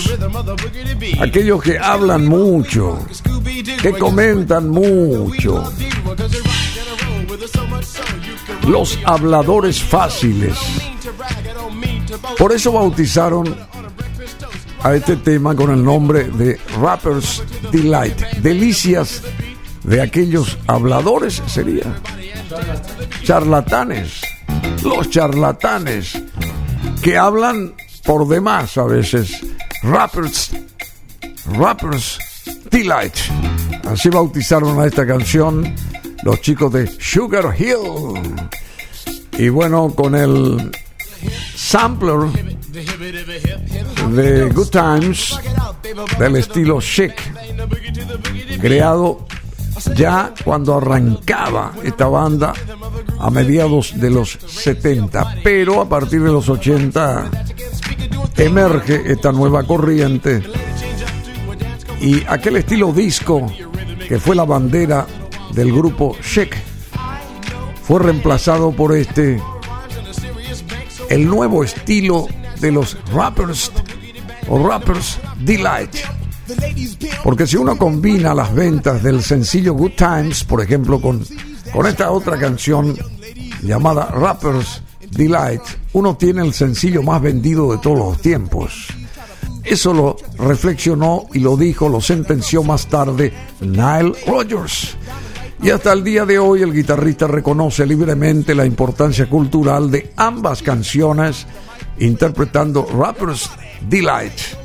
Aquellos 1.21 1.63
que 1.63 1.79
hablan 1.79 2.27
mucho, 2.27 2.99
que 3.83 3.93
comentan 3.93 4.69
mucho, 4.69 5.65
los 8.67 8.99
habladores 9.05 9.83
fáciles. 9.83 10.59
Por 12.39 12.53
eso 12.53 12.73
bautizaron 12.73 13.57
a 14.83 14.95
este 14.95 15.17
tema 15.17 15.55
con 15.55 15.71
el 15.71 15.85
nombre 15.85 16.25
de 16.25 16.59
Rappers 16.81 17.43
Delight. 17.71 18.19
Delicias 18.39 19.23
de 19.85 20.01
aquellos 20.01 20.59
habladores 20.67 21.43
sería. 21.47 22.01
Charlatanes. 23.23 24.21
Los 24.83 25.11
charlatanes 25.11 26.23
que 27.03 27.19
hablan 27.19 27.75
por 28.05 28.27
demás 28.27 28.77
a 28.79 28.85
veces. 28.85 29.41
Rappers 29.83 30.53
Rappers 31.47 32.19
Delight. 32.71 33.15
Así 33.85 34.09
bautizaron 34.09 34.79
a 34.81 34.87
esta 34.87 35.07
canción 35.07 35.75
los 36.23 36.41
chicos 36.41 36.73
de 36.73 36.87
Sugar 36.87 37.55
Hill. 37.59 38.41
Y 39.39 39.49
bueno, 39.49 39.93
con 39.95 40.15
el 40.15 40.71
sampler 41.71 42.19
de 44.11 44.51
Good 44.51 44.71
Times 44.71 45.39
del 46.19 46.35
estilo 46.35 46.81
chic, 46.81 47.15
creado 48.61 49.25
ya 49.95 50.35
cuando 50.45 50.79
arrancaba 50.79 51.75
esta 51.85 52.09
banda 52.09 52.55
a 53.21 53.31
mediados 53.31 53.93
de 54.01 54.11
los 54.11 54.31
70, 54.49 55.37
pero 55.45 55.81
a 55.81 55.89
partir 55.89 56.21
de 56.25 56.33
los 56.33 56.49
80 56.49 57.31
emerge 58.37 59.13
esta 59.13 59.31
nueva 59.31 59.63
corriente 59.63 60.43
y 62.01 62.25
aquel 62.27 62.57
estilo 62.57 62.93
disco 62.93 63.47
que 64.09 64.19
fue 64.19 64.35
la 64.35 64.45
bandera 64.45 65.07
del 65.53 65.73
grupo 65.73 66.17
Chic 66.21 66.53
fue 67.85 68.01
reemplazado 68.01 68.73
por 68.73 68.93
este 68.97 69.41
el 71.11 71.27
nuevo 71.27 71.63
estilo 71.63 72.27
de 72.61 72.73
los 72.73 72.97
rappers 73.13 73.71
o 74.49 74.67
rappers 74.67 75.19
delight. 75.41 75.95
Porque 77.23 77.47
si 77.47 77.57
uno 77.57 77.77
combina 77.77 78.35
las 78.35 78.55
ventas 78.55 79.03
del 79.03 79.23
sencillo 79.23 79.75
Good 79.75 79.93
Times, 79.97 80.45
por 80.45 80.63
ejemplo, 80.63 81.01
con, 81.01 81.25
con 81.73 81.87
esta 81.87 82.11
otra 82.11 82.39
canción 82.39 82.97
llamada 83.63 84.07
Rappers 84.07 84.83
Delight, 85.11 85.63
uno 85.93 86.17
tiene 86.17 86.43
el 86.43 86.55
sencillo 86.55 87.03
más 87.03 87.21
vendido 87.21 87.71
de 87.73 87.79
todos 87.79 87.99
los 87.99 88.21
tiempos. 88.21 88.89
Eso 89.65 89.93
lo 89.93 90.17
reflexionó 90.39 91.27
y 91.35 91.41
lo 91.41 91.57
dijo, 91.57 91.89
lo 91.89 92.01
sentenció 92.01 92.63
más 92.63 92.87
tarde 92.87 93.33
Nile 93.61 94.13
Rodgers. 94.27 94.97
Y 95.63 95.71
hasta 95.71 95.93
el 95.93 96.03
día 96.03 96.25
de 96.25 96.39
hoy 96.39 96.63
el 96.63 96.73
guitarrista 96.73 97.27
reconoce 97.27 97.87
libremente 97.87 98.55
la 98.55 98.65
importancia 98.65 99.29
cultural 99.29 99.91
de 99.91 100.13
ambas 100.17 100.63
canciones, 100.63 101.47
interpretando 101.99 102.87
Rappers 102.87 103.51
Delight 103.89 104.61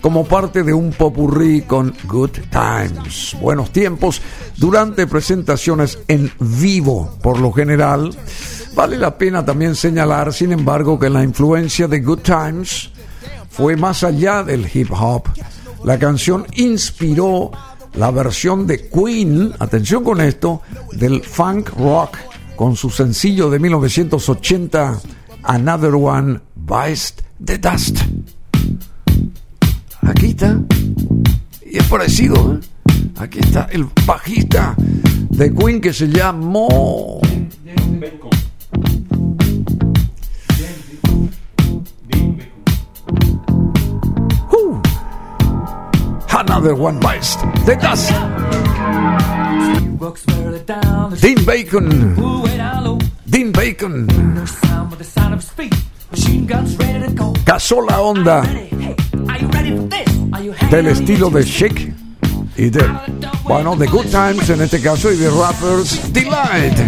como 0.00 0.24
parte 0.24 0.62
de 0.62 0.72
un 0.72 0.92
popurrí 0.92 1.62
con 1.62 1.94
Good 2.04 2.38
Times, 2.50 3.36
buenos 3.40 3.70
tiempos, 3.70 4.22
durante 4.56 5.06
presentaciones 5.06 5.98
en 6.08 6.32
vivo, 6.38 7.18
por 7.22 7.38
lo 7.38 7.52
general. 7.52 8.10
Vale 8.74 8.96
la 8.96 9.16
pena 9.18 9.44
también 9.44 9.74
señalar, 9.74 10.32
sin 10.32 10.52
embargo, 10.52 10.98
que 10.98 11.10
la 11.10 11.22
influencia 11.22 11.86
de 11.86 12.00
Good 12.00 12.20
Times 12.20 12.90
fue 13.50 13.76
más 13.76 14.02
allá 14.02 14.42
del 14.42 14.66
hip 14.72 14.90
hop. 14.92 15.24
La 15.84 15.98
canción 15.98 16.46
inspiró 16.54 17.50
la 17.94 18.10
versión 18.10 18.66
de 18.66 18.88
Queen, 18.88 19.52
atención 19.58 20.04
con 20.04 20.20
esto, 20.20 20.62
del 20.92 21.22
funk 21.22 21.70
rock, 21.78 22.18
con 22.56 22.76
su 22.76 22.90
sencillo 22.90 23.50
de 23.50 23.58
1980, 23.58 25.00
Another 25.42 25.94
One 25.94 26.40
Bites 26.54 27.14
the 27.44 27.58
Dust. 27.58 27.98
Aquí 30.02 30.26
está. 30.26 30.58
Y 31.64 31.78
es 31.78 31.84
parecido. 31.84 32.54
¿eh? 32.54 32.66
Aquí 33.16 33.38
está 33.38 33.68
el 33.70 33.86
bajista 34.06 34.74
de 34.78 35.54
Queen 35.54 35.80
que 35.80 35.92
se 35.92 36.08
llamó. 36.08 37.20
Another 46.50 46.74
one 46.74 46.98
bites 46.98 47.36
the 47.64 47.76
the 50.56 51.16
Dean 51.20 51.44
Bacon. 51.44 52.16
Dean 53.24 53.52
Bacon. 53.52 54.08
Cazó 57.44 57.82
la 57.82 58.00
onda 58.00 58.42
del 60.72 60.88
estilo 60.88 61.30
de 61.30 61.44
Chic 61.44 61.94
y 62.56 62.68
de, 62.68 62.84
bueno, 63.44 63.76
de 63.76 63.86
Good 63.86 64.06
Times 64.06 64.50
en 64.50 64.62
este 64.62 64.80
caso 64.80 65.12
y 65.12 65.18
de 65.18 65.30
Rappers 65.30 66.12
Delight. 66.12 66.78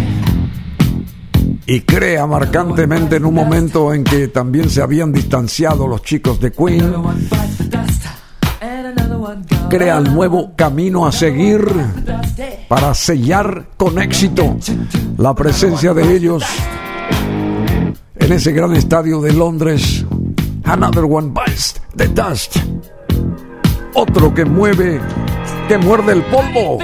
Y 1.66 1.82
crea 1.82 2.26
marcantemente 2.26 3.14
en 3.14 3.24
un 3.24 3.34
momento 3.34 3.94
en 3.94 4.02
que 4.02 4.26
también 4.26 4.68
se 4.68 4.82
habían 4.82 5.12
distanciado 5.12 5.86
los 5.86 6.02
chicos 6.02 6.40
de 6.40 6.50
Queen, 6.50 6.92
crea 9.68 9.98
el 9.98 10.12
nuevo 10.12 10.52
camino 10.56 11.06
a 11.06 11.12
seguir 11.12 11.64
para 12.68 12.94
sellar 12.94 13.66
con 13.76 14.00
éxito 14.00 14.56
la 15.18 15.34
presencia 15.34 15.94
de 15.94 16.16
ellos 16.16 16.44
en 18.16 18.32
ese 18.32 18.52
gran 18.52 18.74
estadio 18.74 19.20
de 19.20 19.32
Londres. 19.32 20.04
Another 20.64 21.04
one 21.04 21.32
bites 21.32 21.74
the 21.96 22.08
dust. 22.08 22.56
Otro 23.94 24.32
que 24.32 24.44
mueve, 24.44 25.00
que 25.68 25.76
muerde 25.78 26.12
el 26.12 26.22
polvo. 26.24 26.78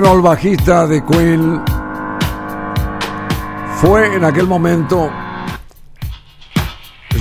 Bueno, 0.00 0.14
el 0.14 0.22
bajista 0.22 0.86
de 0.86 1.04
Queen 1.04 1.60
fue 3.80 4.14
en 4.14 4.24
aquel 4.24 4.46
momento 4.46 5.10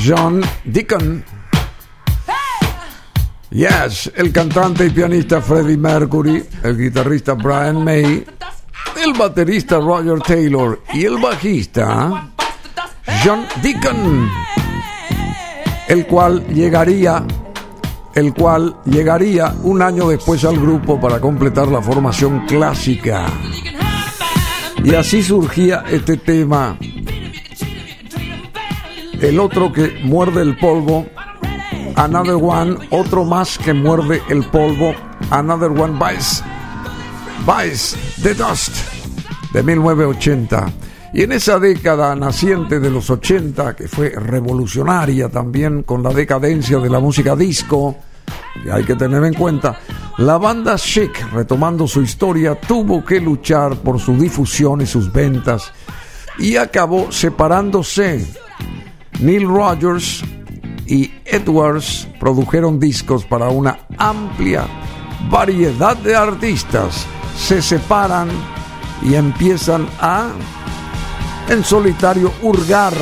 John 0.06 0.44
Deacon. 0.64 1.26
Yes, 3.50 4.12
el 4.16 4.32
cantante 4.32 4.86
y 4.86 4.90
pianista 4.92 5.42
Freddie 5.42 5.76
Mercury, 5.76 6.46
el 6.62 6.78
guitarrista 6.78 7.34
Brian 7.34 7.84
May, 7.84 8.24
el 9.04 9.14
baterista 9.18 9.80
Roger 9.80 10.20
Taylor 10.20 10.80
y 10.94 11.06
el 11.06 11.18
bajista 11.18 12.30
John 13.26 13.48
Deacon, 13.64 14.30
el 15.88 16.06
cual 16.06 16.46
llegaría 16.46 17.26
el 18.18 18.34
cual 18.34 18.76
llegaría 18.84 19.54
un 19.62 19.80
año 19.80 20.10
después 20.10 20.44
al 20.44 20.60
grupo 20.60 21.00
para 21.00 21.22
completar 21.22 21.68
la 21.68 21.84
formación 21.84 22.48
clásica. 22.48 23.28
Y 24.84 24.96
así 24.96 25.22
surgía 25.22 25.84
este 25.88 26.18
tema. 26.18 26.80
El 29.22 29.40
otro 29.40 29.72
que 29.72 30.00
muerde 30.04 30.42
el 30.42 30.58
polvo, 30.58 31.06
Another 31.96 32.40
One, 32.42 32.78
otro 32.90 33.24
más 33.24 33.60
que 33.60 33.76
muerde 33.76 34.24
el 34.30 34.44
polvo, 34.46 34.96
Another 35.30 35.70
One 35.70 36.00
Bites, 36.00 36.44
Bites 37.46 37.96
the 38.24 38.34
Dust, 38.34 38.76
de 39.54 39.62
1980. 39.62 40.74
Y 41.14 41.22
en 41.22 41.34
esa 41.34 41.60
década 41.60 42.16
naciente 42.16 42.80
de 42.80 42.90
los 42.90 43.12
80, 43.12 43.76
que 43.76 43.88
fue 43.88 44.10
revolucionaria 44.10 45.30
también 45.30 45.84
con 45.84 46.02
la 46.02 46.10
decadencia 46.10 46.80
de 46.80 46.90
la 46.90 47.00
música 47.00 47.36
disco, 47.36 47.96
hay 48.72 48.84
que 48.84 48.96
tener 48.96 49.24
en 49.24 49.34
cuenta, 49.34 49.80
la 50.18 50.38
banda 50.38 50.76
Chic, 50.78 51.32
retomando 51.32 51.88
su 51.88 52.02
historia, 52.02 52.60
tuvo 52.60 53.04
que 53.06 53.20
luchar 53.20 53.78
por 53.78 54.00
su 54.00 54.18
difusión 54.18 54.82
y 54.82 54.86
sus 54.86 55.12
ventas 55.12 55.72
y 56.38 56.56
acabó 56.56 57.12
separándose. 57.12 58.26
Neil 59.20 59.48
Rogers 59.48 60.24
y 60.86 61.12
Edwards 61.26 62.08
produjeron 62.20 62.80
discos 62.80 63.26
para 63.26 63.50
una 63.50 63.80
amplia 63.98 64.66
variedad 65.30 65.98
de 65.98 66.16
artistas. 66.16 67.06
Se 67.38 67.62
separan 67.62 68.30
y 69.04 69.16
empiezan 69.16 69.88
a, 70.00 70.30
en 71.50 71.64
solitario, 71.64 72.32
hurgar 72.42 72.94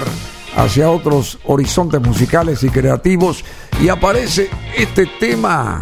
hacia 0.55 0.89
otros 0.89 1.37
horizontes 1.45 2.01
musicales 2.01 2.63
y 2.63 2.69
creativos 2.69 3.43
y 3.81 3.89
aparece 3.89 4.49
este 4.75 5.05
tema, 5.19 5.81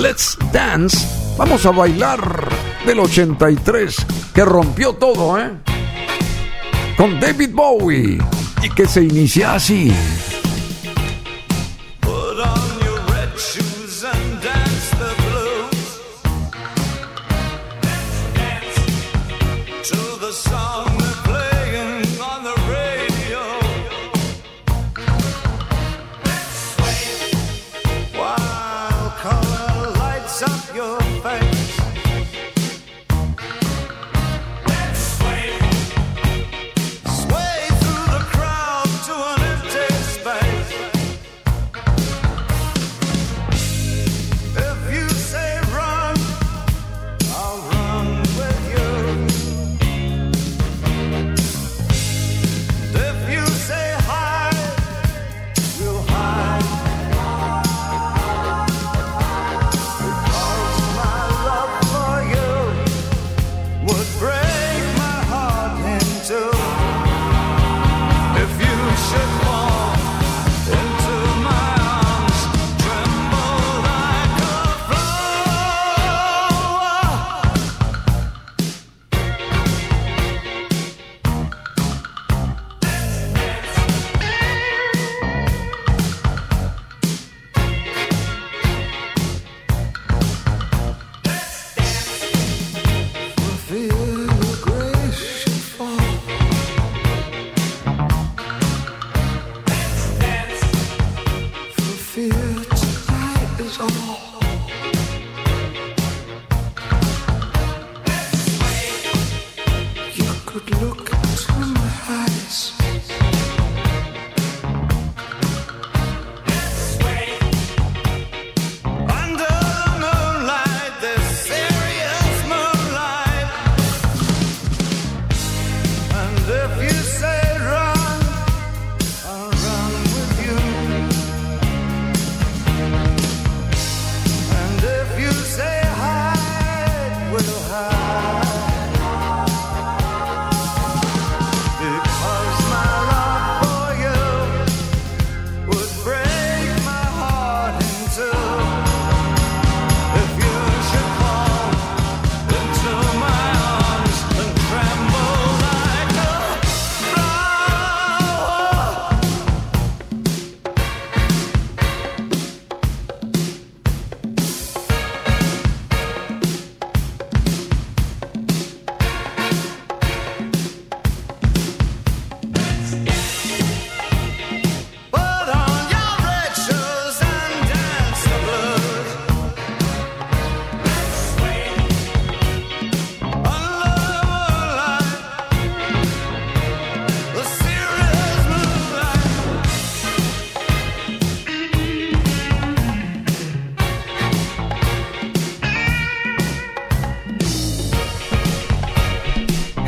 Let's 0.00 0.38
Dance, 0.52 1.06
vamos 1.36 1.66
a 1.66 1.70
bailar 1.70 2.48
del 2.86 3.00
83, 3.00 3.96
que 4.34 4.44
rompió 4.44 4.94
todo, 4.94 5.38
¿eh? 5.38 5.50
Con 6.96 7.18
David 7.20 7.50
Bowie 7.52 8.18
y 8.62 8.70
que 8.70 8.86
se 8.86 9.02
inicia 9.02 9.54
así. 9.54 9.92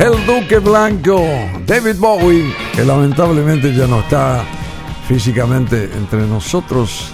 El 0.09 0.24
Duque 0.24 0.59
Blanco, 0.59 1.20
David 1.66 1.97
Bowie, 1.98 2.55
que 2.74 2.82
lamentablemente 2.82 3.74
ya 3.74 3.86
no 3.86 4.01
está 4.01 4.43
físicamente 5.06 5.85
entre 5.85 6.26
nosotros, 6.26 7.10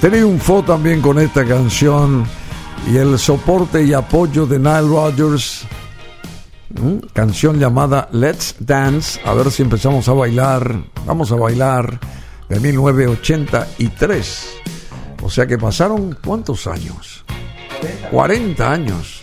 triunfó 0.00 0.64
también 0.64 1.00
con 1.00 1.20
esta 1.20 1.44
canción 1.44 2.26
y 2.90 2.96
el 2.96 3.16
soporte 3.20 3.84
y 3.84 3.92
apoyo 3.92 4.44
de 4.46 4.58
Nile 4.58 4.80
Rodgers, 4.80 5.68
canción 7.12 7.60
llamada 7.60 8.08
Let's 8.10 8.56
Dance, 8.58 9.20
a 9.24 9.34
ver 9.34 9.52
si 9.52 9.62
empezamos 9.62 10.08
a 10.08 10.12
bailar, 10.12 10.82
vamos 11.06 11.30
a 11.30 11.36
bailar, 11.36 12.00
de 12.48 12.58
1983. 12.58 14.54
O 15.22 15.30
sea 15.30 15.46
que 15.46 15.58
pasaron 15.58 16.18
cuántos 16.24 16.66
años? 16.66 17.24
40 18.10 18.68
años. 18.68 19.22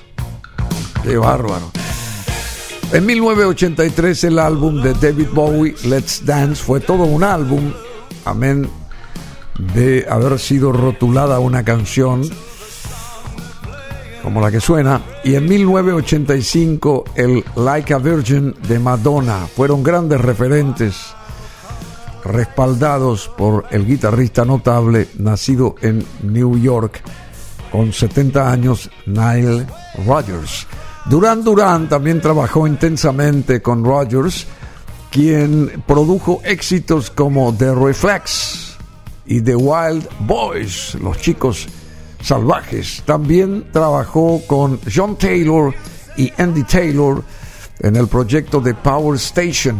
Qué 1.03 1.17
bárbaro. 1.17 1.69
En 2.91 3.05
1983 3.05 4.23
el 4.23 4.39
álbum 4.39 4.81
de 4.81 4.95
David 4.95 5.27
Bowie, 5.31 5.75
Let's 5.83 6.25
Dance, 6.25 6.63
fue 6.63 6.79
todo 6.79 7.03
un 7.03 7.23
álbum, 7.23 7.71
amén, 8.25 8.67
de 9.75 10.07
haber 10.09 10.39
sido 10.39 10.71
rotulada 10.71 11.39
una 11.39 11.63
canción 11.63 12.27
como 14.23 14.41
la 14.41 14.49
que 14.49 14.59
suena. 14.59 15.01
Y 15.23 15.35
en 15.35 15.47
1985 15.47 17.03
el 17.15 17.43
Like 17.55 17.93
a 17.93 17.99
Virgin 17.99 18.55
de 18.67 18.79
Madonna 18.79 19.47
fueron 19.55 19.83
grandes 19.83 20.19
referentes 20.19 21.13
respaldados 22.23 23.29
por 23.37 23.65
el 23.69 23.85
guitarrista 23.85 24.45
notable 24.45 25.09
nacido 25.19 25.75
en 25.83 26.03
New 26.23 26.57
York 26.57 27.01
con 27.71 27.93
70 27.93 28.51
años, 28.51 28.89
Nile 29.05 29.67
Rodgers. 30.07 30.65
Duran 31.09 31.43
Duran 31.43 31.89
también 31.89 32.21
trabajó 32.21 32.67
intensamente 32.67 33.63
con 33.63 33.83
Rodgers, 33.83 34.45
quien 35.09 35.81
produjo 35.87 36.39
éxitos 36.43 37.09
como 37.09 37.51
The 37.51 37.73
Reflex 37.73 38.77
y 39.25 39.41
The 39.41 39.55
Wild 39.55 40.07
Boys, 40.19 40.95
los 41.01 41.17
chicos 41.17 41.67
salvajes. 42.21 43.01
También 43.07 43.71
trabajó 43.71 44.39
con 44.45 44.79
John 44.93 45.15
Taylor 45.15 45.73
y 46.15 46.31
Andy 46.37 46.63
Taylor 46.63 47.23
en 47.79 47.95
el 47.95 48.07
proyecto 48.07 48.61
de 48.61 48.75
Power 48.75 49.15
Station. 49.15 49.77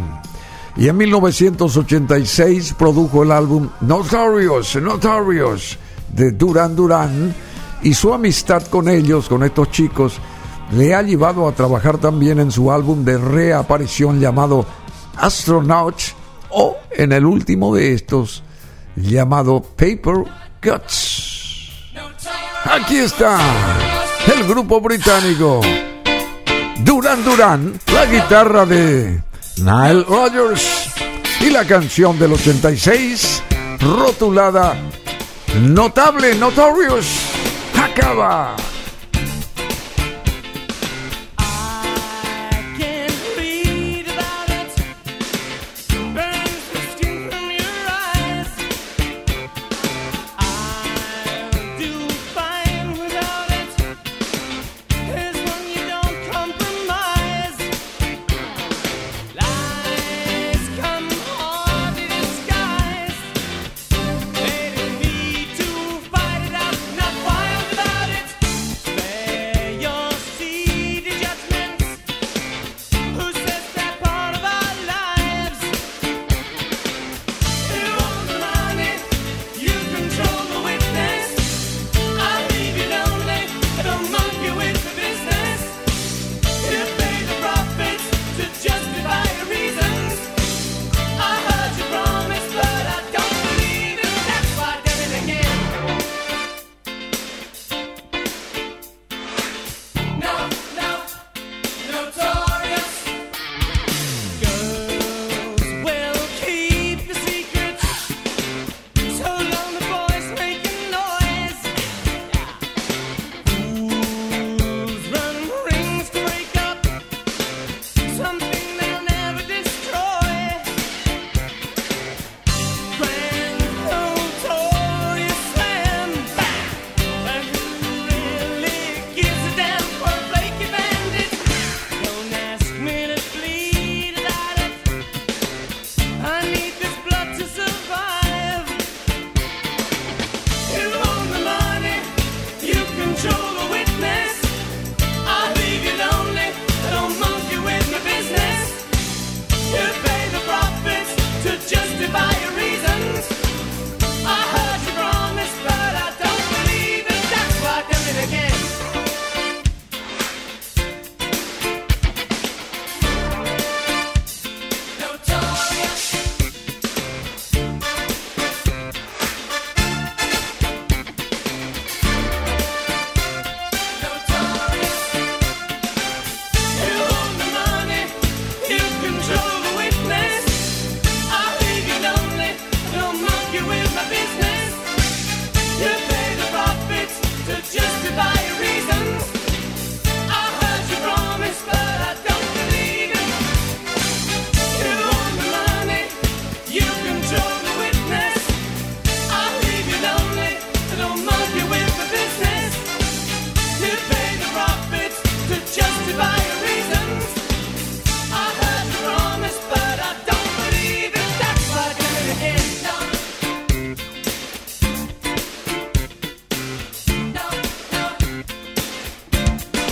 Y 0.76 0.88
en 0.88 0.96
1986 0.96 2.74
produjo 2.76 3.22
el 3.22 3.30
álbum 3.30 3.68
Notorious, 3.82 4.74
Notorious 4.82 5.78
de 6.12 6.32
Duran 6.32 6.74
Duran 6.74 7.32
y 7.82 7.94
su 7.94 8.12
amistad 8.12 8.64
con 8.66 8.88
ellos, 8.88 9.28
con 9.28 9.44
estos 9.44 9.70
chicos, 9.70 10.20
le 10.72 10.94
ha 10.94 11.02
llevado 11.02 11.48
a 11.48 11.52
trabajar 11.52 11.98
también 11.98 12.38
en 12.38 12.50
su 12.50 12.70
álbum 12.70 13.04
de 13.04 13.18
reaparición 13.18 14.20
llamado 14.20 14.66
Astronaut 15.16 15.96
o 16.50 16.76
en 16.90 17.12
el 17.12 17.24
último 17.24 17.74
de 17.74 17.94
estos 17.94 18.42
llamado 18.96 19.62
Paper 19.62 20.24
Cuts. 20.62 21.70
Aquí 22.64 22.98
está 22.98 23.38
el 24.34 24.46
grupo 24.46 24.80
británico 24.80 25.60
Duran 26.84 27.24
Duran, 27.24 27.80
la 27.92 28.06
guitarra 28.06 28.66
de 28.66 29.22
Nile 29.56 30.04
Rodgers 30.08 30.90
y 31.40 31.50
la 31.50 31.64
canción 31.64 32.18
del 32.18 32.32
86 32.34 33.42
rotulada 33.80 34.76
Notable 35.60 36.34
Notorious 36.36 37.06
acaba. 37.76 38.56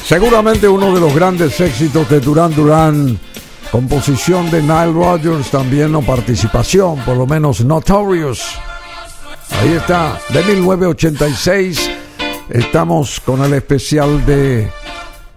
Seguramente 0.09 0.67
uno 0.67 0.95
de 0.95 1.03
los 1.03 1.15
grandes 1.15 1.61
éxitos 1.61 2.09
de 2.09 2.19
Duran 2.19 2.55
Duran, 2.55 3.21
composición 3.71 4.51
de 4.51 4.63
Nile 4.63 4.91
Rodgers 4.91 5.51
también 5.51 5.95
o 5.95 6.01
participación, 6.01 7.05
por 7.05 7.15
lo 7.15 7.27
menos 7.27 7.63
Notorious. 7.63 8.41
Ahí 9.61 9.75
está, 9.75 10.19
de 10.31 10.43
1986. 10.45 11.91
Estamos 12.49 13.21
con 13.21 13.45
el 13.45 13.53
especial 13.53 14.25
de 14.25 14.73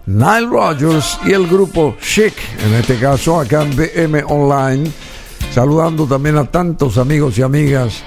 Nile 0.06 0.46
Rodgers 0.46 1.18
y 1.26 1.32
el 1.32 1.46
grupo 1.46 1.98
Chic, 2.00 2.32
en 2.64 2.72
este 2.72 2.98
caso 2.98 3.40
acá 3.40 3.64
en 3.64 3.76
BM 3.76 4.24
Online, 4.26 4.90
saludando 5.52 6.06
también 6.06 6.38
a 6.38 6.50
tantos 6.50 6.96
amigos 6.96 7.36
y 7.36 7.42
amigas, 7.42 8.02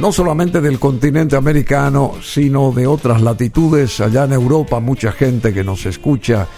no 0.00 0.12
solamente 0.12 0.62
del 0.62 0.78
continente 0.78 1.36
americano, 1.36 2.14
sino 2.22 2.72
de 2.72 2.86
otras 2.86 3.20
latitudes, 3.20 4.00
allá 4.00 4.24
en 4.24 4.32
Europa, 4.32 4.80
mucha 4.80 5.12
gente 5.12 5.52
que 5.52 5.62
nos 5.62 5.84
escucha, 5.84 6.48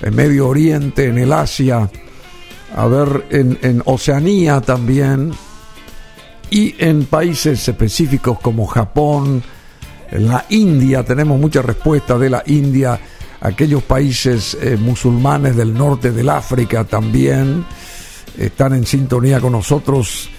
en 0.00 0.14
Medio 0.14 0.48
Oriente, 0.48 1.06
en 1.06 1.16
el 1.16 1.32
Asia, 1.32 1.88
a 2.76 2.86
ver, 2.86 3.24
en, 3.30 3.82
Oceanía 3.86 4.60
también, 4.60 5.32
y 6.50 6.74
en 6.78 7.06
países 7.06 7.66
específicos 7.66 8.38
como 8.40 8.66
Japón, 8.66 9.42
en 10.10 10.28
la 10.28 10.44
India, 10.50 11.02
tenemos 11.02 11.40
mucha 11.40 11.62
respuesta 11.62 12.18
de 12.18 12.28
la 12.28 12.42
India, 12.46 13.00
aquellos 13.40 13.84
países 13.84 14.56
eh, 14.60 14.76
musulmanes 14.76 15.56
del 15.56 15.72
norte 15.72 16.12
del 16.12 16.28
África 16.28 16.84
también 16.84 17.64
están 18.36 18.74
en 18.74 18.84
sintonía 18.84 19.40
con 19.40 19.52
nosotros. 19.52 20.30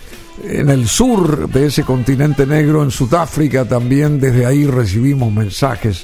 En 0.43 0.69
el 0.69 0.88
sur 0.88 1.49
de 1.49 1.68
ese 1.68 1.84
continente 1.84 2.45
negro, 2.45 2.84
en 2.84 2.91
Sudáfrica 2.91 3.65
también, 3.65 4.19
desde 4.19 4.45
ahí 4.45 4.65
recibimos 4.65 5.31
mensajes. 5.34 6.03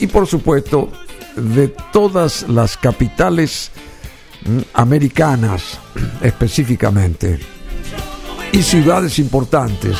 Y 0.00 0.06
por 0.06 0.26
supuesto, 0.26 0.92
de 1.34 1.68
todas 1.92 2.48
las 2.48 2.76
capitales 2.76 3.70
mm, 4.46 4.58
americanas 4.74 5.78
específicamente 6.22 7.38
y 8.52 8.62
ciudades 8.62 9.18
importantes. 9.18 9.96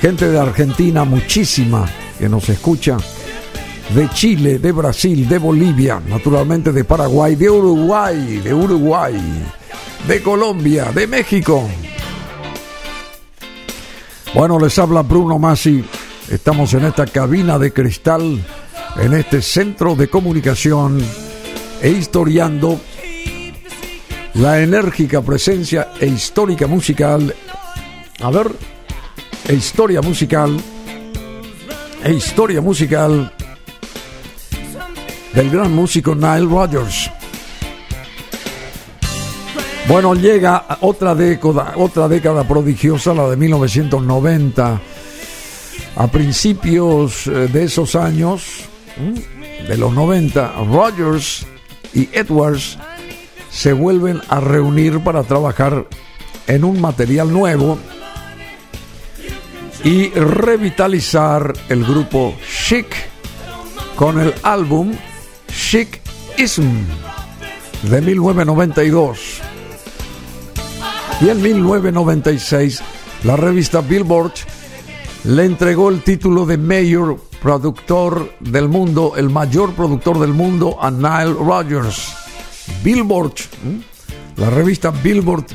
Gente 0.00 0.28
de 0.28 0.38
Argentina, 0.38 1.04
muchísima 1.04 1.86
que 2.18 2.28
nos 2.28 2.48
escucha. 2.48 2.96
De 3.94 4.08
Chile, 4.10 4.58
de 4.58 4.72
Brasil, 4.72 5.28
de 5.28 5.38
Bolivia, 5.38 6.00
naturalmente 6.08 6.72
de 6.72 6.84
Paraguay, 6.84 7.34
de 7.34 7.50
Uruguay, 7.50 8.38
de 8.38 8.54
Uruguay, 8.54 9.14
de 10.06 10.22
Colombia, 10.22 10.92
de 10.94 11.06
México. 11.08 11.68
Bueno, 14.32 14.60
les 14.60 14.78
habla 14.78 15.02
Bruno 15.02 15.38
Masi. 15.38 15.84
Estamos 16.30 16.72
en 16.74 16.84
esta 16.84 17.04
cabina 17.06 17.58
de 17.58 17.72
cristal, 17.72 18.40
en 18.96 19.14
este 19.14 19.42
centro 19.42 19.96
de 19.96 20.08
comunicación 20.08 21.00
e 21.82 21.90
historiando 21.90 22.80
la 24.34 24.60
enérgica 24.60 25.20
presencia 25.20 25.88
e 25.98 26.06
histórica 26.06 26.68
musical. 26.68 27.34
A 28.20 28.30
ver, 28.30 28.52
e 29.48 29.54
historia 29.54 30.00
musical. 30.00 30.56
E 32.04 32.12
historia 32.12 32.60
musical 32.60 33.34
del 35.34 35.50
gran 35.50 35.74
músico 35.74 36.14
Nile 36.14 36.46
Rodgers. 36.46 37.10
Bueno, 39.90 40.14
llega 40.14 40.78
otra 40.82 41.16
década, 41.16 41.72
otra 41.74 42.06
década 42.06 42.46
prodigiosa, 42.46 43.12
la 43.12 43.28
de 43.28 43.36
1990. 43.36 44.80
A 45.96 46.06
principios 46.06 47.26
eh, 47.26 47.48
de 47.48 47.64
esos 47.64 47.96
años, 47.96 48.68
de 49.66 49.76
los 49.76 49.92
90, 49.92 50.52
Rodgers 50.70 51.44
y 51.92 52.08
Edwards 52.12 52.78
se 53.50 53.72
vuelven 53.72 54.20
a 54.28 54.38
reunir 54.38 55.00
para 55.00 55.24
trabajar 55.24 55.88
en 56.46 56.62
un 56.62 56.80
material 56.80 57.32
nuevo 57.32 57.76
y 59.82 60.10
revitalizar 60.10 61.52
el 61.68 61.84
grupo 61.84 62.36
Chic 62.48 62.86
con 63.96 64.20
el 64.20 64.32
álbum 64.44 64.92
Chic 65.48 66.00
Ism 66.38 66.86
de 67.82 68.00
1992. 68.00 69.49
Y 71.20 71.28
en 71.28 71.42
1996 71.42 72.82
la 73.24 73.36
revista 73.36 73.82
Billboard 73.82 74.32
le 75.24 75.44
entregó 75.44 75.90
el 75.90 76.02
título 76.02 76.46
de 76.46 76.56
Mayor 76.56 77.20
Productor 77.42 78.32
del 78.40 78.68
Mundo, 78.68 79.12
el 79.16 79.28
mayor 79.28 79.74
productor 79.74 80.18
del 80.18 80.32
mundo 80.32 80.78
a 80.80 80.90
Nile 80.90 81.34
Rodgers. 81.34 82.14
Billboard, 82.82 83.34
la 84.36 84.48
revista 84.48 84.90
Billboard 84.90 85.46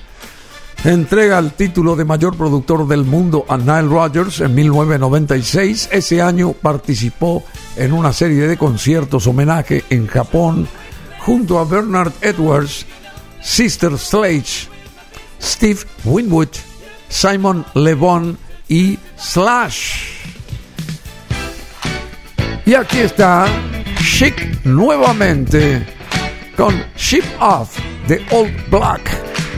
entrega 0.83 1.39
el 1.39 1.53
título 1.53 1.95
de 1.95 2.05
mayor 2.05 2.37
productor 2.37 2.87
del 2.87 3.03
mundo 3.03 3.45
a 3.49 3.57
Nile 3.57 3.89
Rodgers 3.89 4.41
en 4.41 4.53
1996. 4.53 5.89
Ese 5.91 6.21
año 6.21 6.53
participó 6.53 7.43
en 7.75 7.91
una 7.91 8.13
serie 8.13 8.47
de 8.47 8.57
conciertos 8.57 9.25
homenaje 9.25 9.83
en 9.89 10.05
Japón 10.05 10.67
junto 11.19 11.57
a 11.57 11.65
Bernard 11.65 12.11
Edwards, 12.21 12.85
Sister 13.41 13.97
Sledge, 13.97 14.74
Steve 15.41 15.79
Winwood, 16.03 16.49
Simon 17.09 17.65
Le 17.75 17.93
Bon 17.93 18.37
y 18.67 18.97
Slash. 19.17 20.15
Y 22.65 22.73
aquí 22.73 22.99
está 22.99 23.47
Chic 24.01 24.65
nuevamente 24.65 25.85
con 26.57 26.83
Ship 26.97 27.23
Off 27.39 27.77
de 28.07 28.25
Old 28.31 28.69
Black 28.69 29.09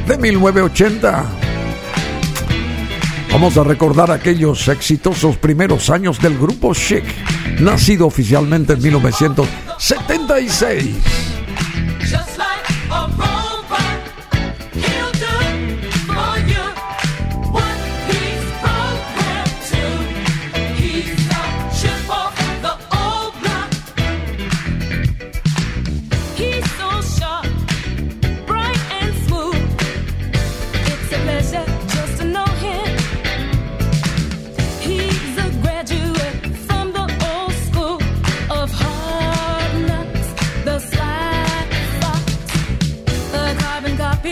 de 0.08 0.18
1980. 0.18 1.26
Vamos 3.32 3.58
a 3.58 3.64
recordar 3.64 4.12
aquellos 4.12 4.68
exitosos 4.68 5.38
primeros 5.38 5.90
años 5.90 6.20
del 6.20 6.38
grupo 6.38 6.74
Chic, 6.74 7.06
nacido 7.60 8.08
oficialmente 8.08 8.74
en 8.74 8.82
1976. 8.82 10.96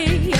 happy. 0.04 0.35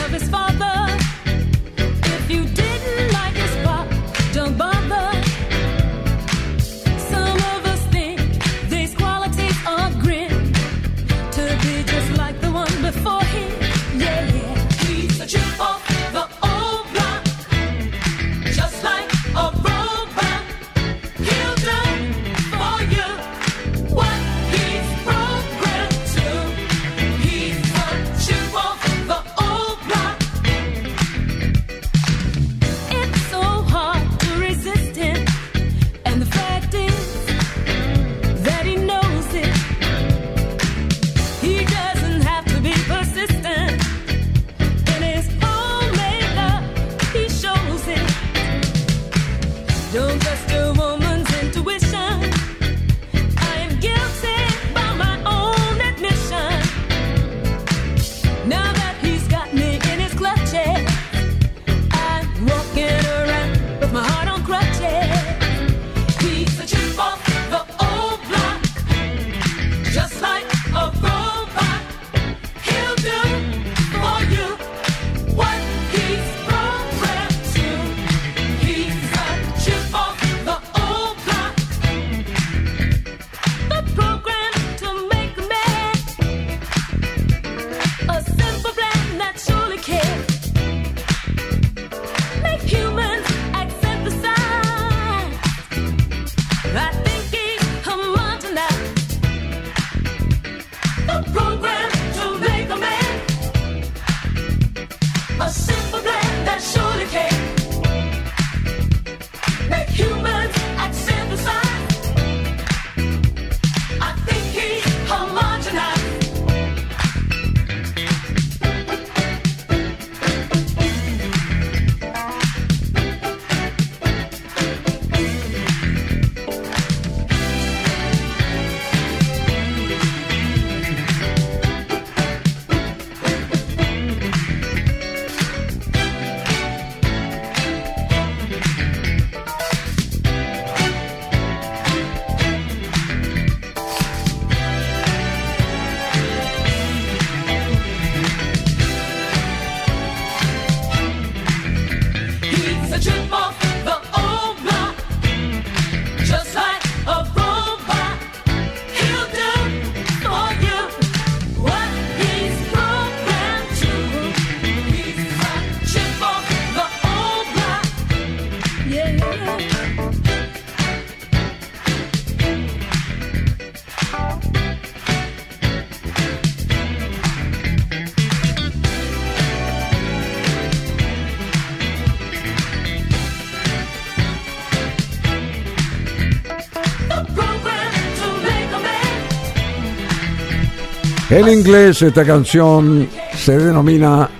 En 191.36 191.50
inglés 191.50 192.00
esta 192.00 192.24
canción 192.24 193.06
se 193.36 193.58
denomina 193.58 194.30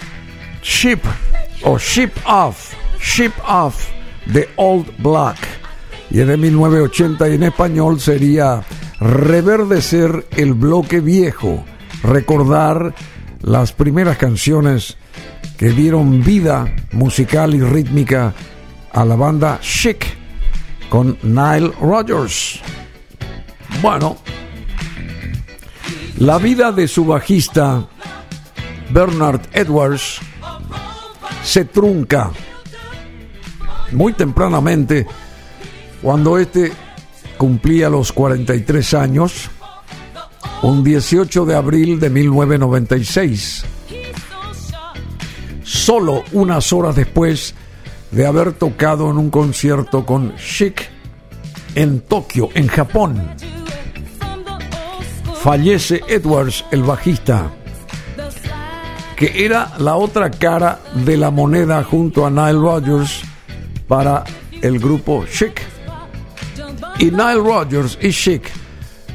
Ship 0.62 1.00
o 1.64 1.76
Ship 1.76 2.10
Off, 2.24 2.72
Ship 2.98 3.32
Off 3.46 3.88
de 4.24 4.48
Old 4.56 4.86
Black. 4.96 5.36
Y 6.08 6.20
es 6.20 6.26
de 6.26 6.38
1980 6.38 7.28
y 7.28 7.34
en 7.34 7.42
español 7.42 8.00
sería 8.00 8.62
Reverdecer 8.98 10.26
el 10.38 10.54
bloque 10.54 11.00
viejo, 11.00 11.66
recordar 12.02 12.94
las 13.42 13.72
primeras 13.72 14.16
canciones 14.16 14.96
que 15.58 15.68
dieron 15.72 16.24
vida 16.24 16.64
musical 16.92 17.54
y 17.54 17.60
rítmica 17.60 18.32
a 18.90 19.04
la 19.04 19.16
banda 19.16 19.58
Chic 19.60 20.16
con 20.88 21.18
Nile 21.22 21.72
Rodgers. 21.78 22.58
Bueno, 23.82 24.16
la 26.18 26.38
vida 26.38 26.72
de 26.72 26.88
su 26.88 27.04
bajista 27.04 27.86
Bernard 28.90 29.42
Edwards 29.52 30.18
se 31.42 31.64
trunca 31.64 32.30
muy 33.92 34.12
tempranamente 34.12 35.06
cuando 36.02 36.38
este 36.38 36.72
cumplía 37.36 37.88
los 37.88 38.12
43 38.12 38.94
años, 38.94 39.50
un 40.62 40.82
18 40.82 41.44
de 41.44 41.54
abril 41.54 42.00
de 42.00 42.10
1996, 42.10 43.64
solo 45.62 46.24
unas 46.32 46.72
horas 46.72 46.96
después 46.96 47.54
de 48.10 48.26
haber 48.26 48.52
tocado 48.52 49.10
en 49.10 49.18
un 49.18 49.30
concierto 49.30 50.06
con 50.06 50.34
Chic 50.36 50.88
en 51.74 52.00
Tokio, 52.00 52.48
en 52.54 52.68
Japón. 52.68 53.36
Fallece 55.46 56.02
Edwards, 56.08 56.64
el 56.72 56.82
bajista, 56.82 57.52
que 59.14 59.44
era 59.44 59.74
la 59.78 59.94
otra 59.94 60.28
cara 60.28 60.80
de 60.92 61.16
la 61.16 61.30
moneda 61.30 61.84
junto 61.84 62.26
a 62.26 62.30
Nile 62.30 62.58
Rodgers 62.58 63.22
para 63.86 64.24
el 64.60 64.80
grupo 64.80 65.24
Chic. 65.24 65.62
Y 66.98 67.12
Nile 67.12 67.36
Rodgers 67.36 67.96
y 68.02 68.10
Chic 68.10 68.50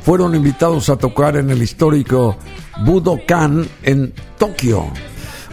fueron 0.03 0.33
invitados 0.33 0.87
a 0.87 0.95
tocar 0.95 1.35
en 1.35 1.49
el 1.49 1.61
histórico 1.61 2.37
Budokan 2.85 3.67
en 3.83 4.13
Tokio. 4.37 4.85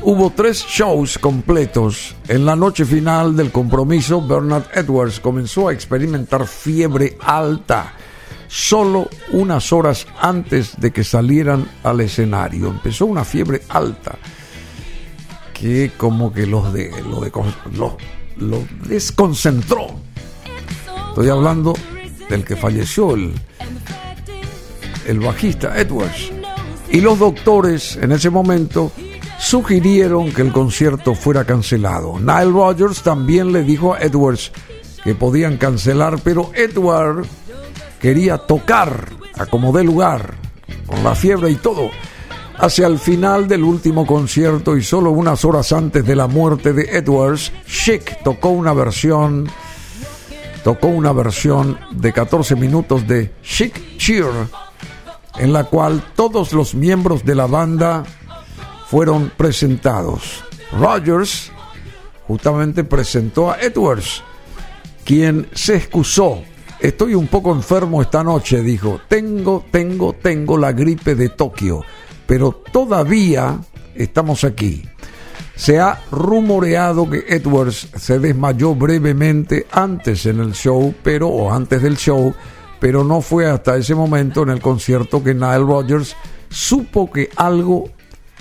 Hubo 0.02 0.30
tres 0.30 0.64
shows 0.64 1.18
completos. 1.18 2.14
En 2.28 2.46
la 2.46 2.54
noche 2.54 2.84
final 2.84 3.36
del 3.36 3.50
compromiso, 3.50 4.24
Bernard 4.24 4.66
Edwards 4.72 5.18
comenzó 5.18 5.66
a 5.66 5.72
experimentar 5.72 6.46
fiebre 6.46 7.18
alta 7.20 7.97
solo 8.48 9.08
unas 9.32 9.72
horas 9.72 10.06
antes 10.20 10.80
de 10.80 10.90
que 10.90 11.04
salieran 11.04 11.68
al 11.84 12.00
escenario. 12.00 12.68
Empezó 12.68 13.06
una 13.06 13.24
fiebre 13.24 13.62
alta 13.68 14.18
que 15.52 15.92
como 15.96 16.32
que 16.32 16.46
los 16.46 16.72
de, 16.72 16.90
lo, 17.02 17.20
de, 17.20 18.66
desconcentró. 18.88 19.86
Estoy 21.10 21.28
hablando 21.28 21.74
del 22.28 22.44
que 22.44 22.56
falleció, 22.56 23.14
el, 23.14 23.32
el 25.06 25.20
bajista 25.20 25.78
Edwards. 25.78 26.30
Y 26.90 27.00
los 27.00 27.18
doctores 27.18 27.96
en 27.96 28.12
ese 28.12 28.30
momento 28.30 28.92
sugirieron 29.38 30.32
que 30.32 30.42
el 30.42 30.52
concierto 30.52 31.14
fuera 31.14 31.44
cancelado. 31.44 32.18
Nile 32.18 32.52
Rodgers 32.52 33.02
también 33.02 33.52
le 33.52 33.62
dijo 33.62 33.94
a 33.94 34.00
Edwards 34.00 34.52
que 35.04 35.14
podían 35.14 35.56
cancelar, 35.56 36.20
pero 36.22 36.50
Edward 36.54 37.26
quería 38.00 38.38
tocar 38.38 39.08
a 39.36 39.46
como 39.46 39.72
dé 39.72 39.84
lugar, 39.84 40.34
con 40.86 41.02
la 41.04 41.14
fiebre 41.14 41.50
y 41.50 41.56
todo. 41.56 41.90
Hacia 42.58 42.86
el 42.88 42.98
final 42.98 43.46
del 43.46 43.62
último 43.62 44.04
concierto 44.04 44.76
y 44.76 44.82
solo 44.82 45.10
unas 45.10 45.44
horas 45.44 45.72
antes 45.72 46.04
de 46.04 46.16
la 46.16 46.26
muerte 46.26 46.72
de 46.72 46.98
Edwards, 46.98 47.52
Chic 47.66 48.22
tocó 48.24 48.48
una 48.48 48.72
versión 48.72 49.48
tocó 50.64 50.88
una 50.88 51.12
versión 51.12 51.78
de 51.92 52.12
14 52.12 52.56
minutos 52.56 53.06
de 53.06 53.32
Chic 53.42 53.96
Cheer 53.96 54.48
en 55.38 55.52
la 55.52 55.64
cual 55.64 56.02
todos 56.14 56.52
los 56.52 56.74
miembros 56.74 57.24
de 57.24 57.34
la 57.34 57.46
banda 57.46 58.04
fueron 58.88 59.30
presentados. 59.36 60.44
Rogers 60.72 61.52
justamente 62.26 62.84
presentó 62.84 63.50
a 63.50 63.60
Edwards, 63.60 64.22
quien 65.04 65.48
se 65.54 65.76
excusó. 65.76 66.42
Estoy 66.80 67.14
un 67.14 67.26
poco 67.26 67.52
enfermo 67.52 68.00
esta 68.00 68.22
noche, 68.22 68.62
dijo. 68.62 69.00
Tengo, 69.08 69.64
tengo, 69.70 70.12
tengo 70.12 70.56
la 70.56 70.72
gripe 70.72 71.16
de 71.16 71.28
Tokio, 71.28 71.82
pero 72.26 72.62
todavía 72.72 73.58
estamos 73.96 74.44
aquí. 74.44 74.84
Se 75.56 75.80
ha 75.80 76.00
rumoreado 76.12 77.10
que 77.10 77.24
Edwards 77.28 77.88
se 77.96 78.20
desmayó 78.20 78.76
brevemente 78.76 79.66
antes 79.72 80.24
en 80.26 80.38
el 80.38 80.52
show, 80.52 80.94
pero 81.02 81.26
o 81.26 81.52
antes 81.52 81.82
del 81.82 81.96
show, 81.96 82.32
pero 82.78 83.02
no 83.02 83.22
fue 83.22 83.50
hasta 83.50 83.76
ese 83.76 83.96
momento 83.96 84.44
en 84.44 84.50
el 84.50 84.60
concierto 84.60 85.22
que 85.22 85.34
Nile 85.34 85.58
Rodgers 85.58 86.14
supo 86.48 87.10
que 87.10 87.28
algo 87.34 87.90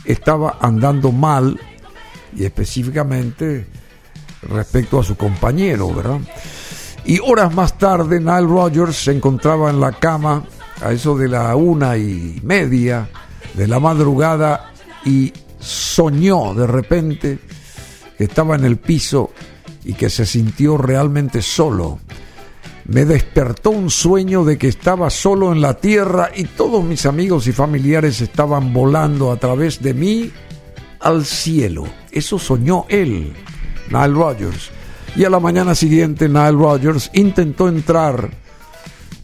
estaba 0.06 0.60
andando 0.62 1.12
mal 1.12 1.60
y 2.36 2.46
específicamente 2.46 3.66
respecto 4.44 5.00
a 5.00 5.04
su 5.04 5.18
compañero, 5.18 5.92
¿verdad? 5.92 6.20
Y 7.08 7.20
horas 7.20 7.56
más 7.56 7.78
tarde 7.78 8.20
Nile 8.20 8.42
Rodgers 8.42 8.98
se 8.98 9.14
encontraba 9.14 9.70
en 9.70 9.80
la 9.80 9.94
cama 9.94 10.44
a 10.82 10.92
eso 10.92 11.18
de 11.18 11.30
la 11.30 11.56
una 11.56 11.96
y 11.96 12.42
media 12.44 13.10
de 13.54 13.66
la 13.66 13.80
madrugada 13.80 14.74
y 15.06 15.32
soñó 15.58 16.54
de 16.54 16.68
repente 16.68 17.40
que 18.18 18.26
estaba 18.26 18.58
en 18.58 18.66
el 18.66 18.76
piso 18.76 19.32
y 19.86 19.94
que 19.94 20.10
se 20.10 20.26
sintió 20.26 20.78
realmente 20.78 21.42
solo. 21.42 22.00
Me 22.84 23.06
despertó 23.06 23.70
un 23.70 23.90
sueño 23.90 24.44
de 24.44 24.58
que 24.58 24.68
estaba 24.68 25.10
solo 25.10 25.54
en 25.54 25.62
la 25.62 25.76
tierra 25.76 26.32
y 26.36 26.44
todos 26.44 26.84
mis 26.84 27.06
amigos 27.06 27.48
y 27.48 27.54
familiares 27.54 28.20
estaban 28.20 28.74
volando 28.74 29.32
a 29.32 29.38
través 29.38 29.82
de 29.82 29.94
mí 29.94 30.30
al 31.00 31.24
cielo. 31.24 31.86
Eso 32.12 32.38
soñó 32.38 32.86
él, 32.90 33.34
Nile 33.90 34.08
Rodgers. 34.08 34.77
Y 35.16 35.24
a 35.24 35.30
la 35.30 35.40
mañana 35.40 35.74
siguiente 35.74 36.28
Nile 36.28 36.52
Rodgers 36.52 37.10
intentó 37.14 37.68
entrar 37.68 38.30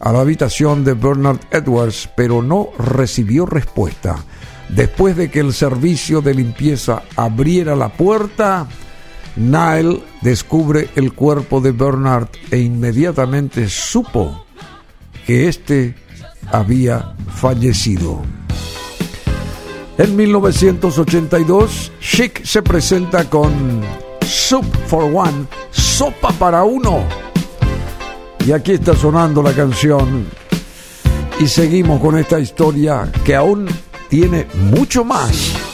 a 0.00 0.12
la 0.12 0.20
habitación 0.20 0.84
de 0.84 0.94
Bernard 0.94 1.40
Edwards, 1.50 2.08
pero 2.16 2.42
no 2.42 2.70
recibió 2.78 3.46
respuesta. 3.46 4.16
Después 4.68 5.16
de 5.16 5.30
que 5.30 5.40
el 5.40 5.52
servicio 5.52 6.20
de 6.20 6.34
limpieza 6.34 7.02
abriera 7.16 7.76
la 7.76 7.90
puerta, 7.90 8.66
Nile 9.36 10.02
descubre 10.20 10.88
el 10.94 11.12
cuerpo 11.12 11.60
de 11.60 11.72
Bernard 11.72 12.28
e 12.50 12.58
inmediatamente 12.58 13.68
supo 13.68 14.44
que 15.26 15.48
éste 15.48 15.94
había 16.52 17.14
fallecido. 17.34 18.22
En 19.96 20.16
1982, 20.16 21.92
Chic 22.00 22.44
se 22.44 22.62
presenta 22.62 23.30
con 23.30 23.80
Soup 24.24 24.64
for 24.86 25.04
One, 25.04 25.46
Sopa 25.70 26.32
para 26.32 26.64
Uno. 26.64 27.04
Y 28.46 28.52
aquí 28.52 28.72
está 28.72 28.94
sonando 28.94 29.42
la 29.42 29.52
canción. 29.52 30.26
Y 31.40 31.46
seguimos 31.46 32.00
con 32.00 32.18
esta 32.18 32.38
historia 32.38 33.10
que 33.24 33.34
aún 33.34 33.68
tiene 34.08 34.46
mucho 34.54 35.04
más. 35.04 35.73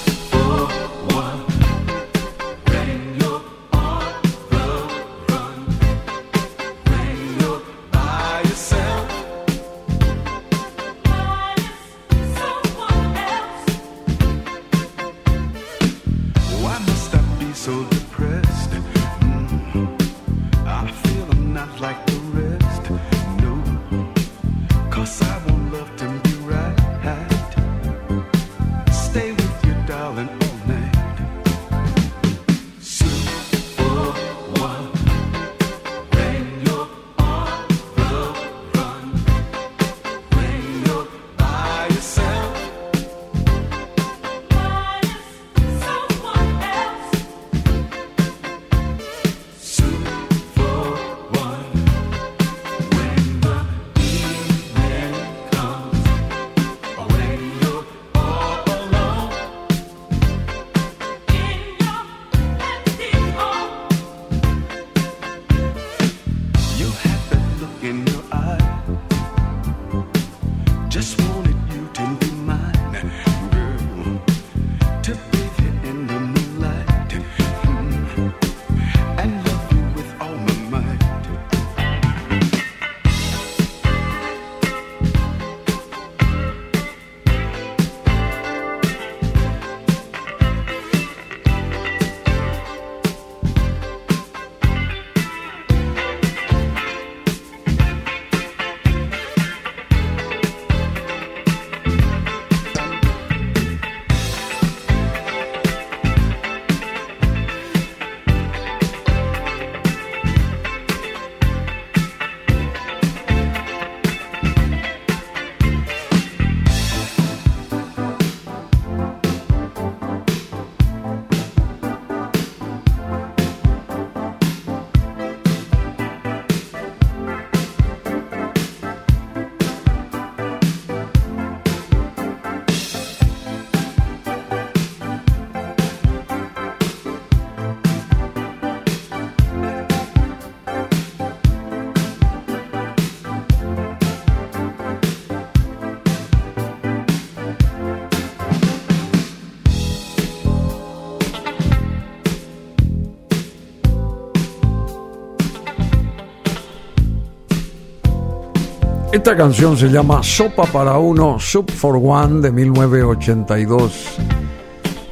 Esta 159.21 159.37
canción 159.37 159.77
se 159.77 159.89
llama 159.89 160.23
Sopa 160.23 160.65
para 160.65 160.97
Uno, 160.97 161.39
Soup 161.39 161.71
for 161.71 162.01
One 162.03 162.41
de 162.41 162.51
1982. 162.51 164.17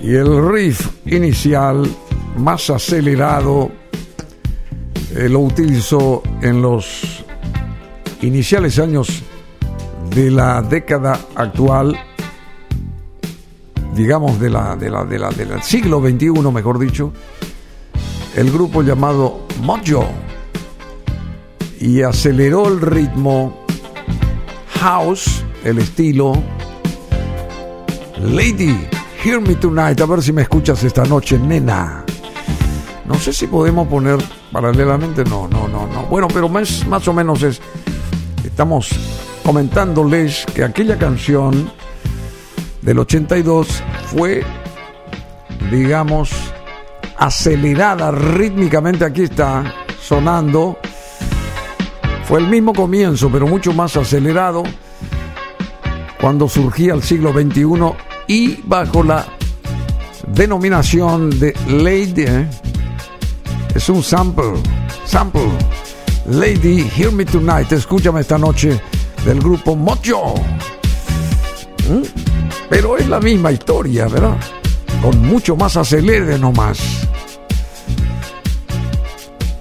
Y 0.01 0.15
el 0.15 0.49
riff 0.51 0.89
inicial, 1.05 1.87
más 2.39 2.71
acelerado, 2.71 3.71
eh, 5.15 5.29
lo 5.29 5.41
utilizó 5.41 6.23
en 6.41 6.63
los 6.63 7.23
iniciales 8.23 8.79
años 8.79 9.23
de 10.09 10.31
la 10.31 10.63
década 10.63 11.21
actual, 11.35 11.95
digamos 13.95 14.41
de 14.41 14.49
la, 14.49 14.75
de 14.75 14.89
la, 14.89 15.05
de 15.05 15.19
la, 15.19 15.29
del 15.29 15.63
siglo 15.63 16.01
XXI, 16.01 16.31
mejor 16.51 16.79
dicho, 16.79 17.13
el 18.37 18.51
grupo 18.51 18.81
llamado 18.81 19.47
Mojo 19.61 20.09
y 21.79 22.01
aceleró 22.01 22.69
el 22.69 22.81
ritmo 22.81 23.58
house, 24.79 25.45
el 25.65 25.79
estilo 25.79 26.41
Lady, 28.21 28.87
Hear 29.25 29.41
Me 29.41 29.55
Tonight, 29.57 30.01
a 30.01 30.07
ver 30.07 30.23
si 30.23 30.33
me 30.33 30.43
escuchas 30.43 30.83
esta 30.85 31.05
noche, 31.05 31.39
nena. 31.39 32.05
No 33.05 33.15
sé 33.15 33.33
si 33.33 33.47
podemos 33.47 33.89
poner 33.89 34.19
paralelamente, 34.53 35.25
no, 35.25 35.49
no, 35.49 35.67
no, 35.67 35.87
no. 35.87 36.03
Bueno, 36.05 36.29
pero 36.29 36.49
más, 36.49 36.87
más 36.87 37.07
o 37.09 37.13
menos 37.13 37.43
es, 37.43 37.61
estamos 38.45 38.91
comentándoles 39.45 40.47
que 40.55 40.63
aquella 40.63 40.97
canción 40.97 41.71
del 42.83 42.99
82 43.01 43.83
fue, 44.07 44.45
digamos, 45.71 46.31
acelerada 47.17 48.11
rítmicamente, 48.13 49.05
aquí 49.05 49.23
está 49.23 49.75
sonando 50.01 50.79
fue 52.29 52.41
el 52.41 52.47
mismo 52.47 52.75
comienzo, 52.75 53.31
pero 53.33 53.47
mucho 53.47 53.73
más 53.73 53.97
acelerado, 53.97 54.63
cuando 56.21 56.47
surgía 56.47 56.93
el 56.93 57.03
siglo 57.03 57.33
XXI 57.33 57.65
y 58.27 58.61
bajo 58.65 59.03
la 59.03 59.25
denominación 60.27 61.31
de 61.41 61.55
Lady. 61.69 62.25
¿eh? 62.27 62.47
Es 63.75 63.89
un 63.89 64.03
sample, 64.03 64.61
sample. 65.07 65.49
Lady, 66.27 66.87
Hear 66.95 67.13
Me 67.13 67.25
Tonight, 67.25 67.73
escúchame 67.73 68.21
esta 68.21 68.37
noche 68.37 68.79
del 69.25 69.41
grupo 69.41 69.75
Mojo. 69.75 70.35
¿Mm? 71.89 72.03
Pero 72.69 72.99
es 72.99 73.09
la 73.09 73.21
misma 73.21 73.53
historia, 73.53 74.07
¿verdad? 74.07 74.37
Con 75.01 75.27
mucho 75.27 75.57
más 75.57 75.79
acelere 75.79 76.39
nomás. 76.39 76.79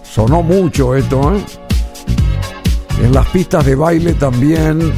Sonó 0.03 0.43
mucho 0.43 0.93
esto, 0.93 1.33
¿eh? 1.33 1.66
Las 3.11 3.25
pistas 3.27 3.65
de 3.65 3.75
baile 3.75 4.13
también 4.13 4.93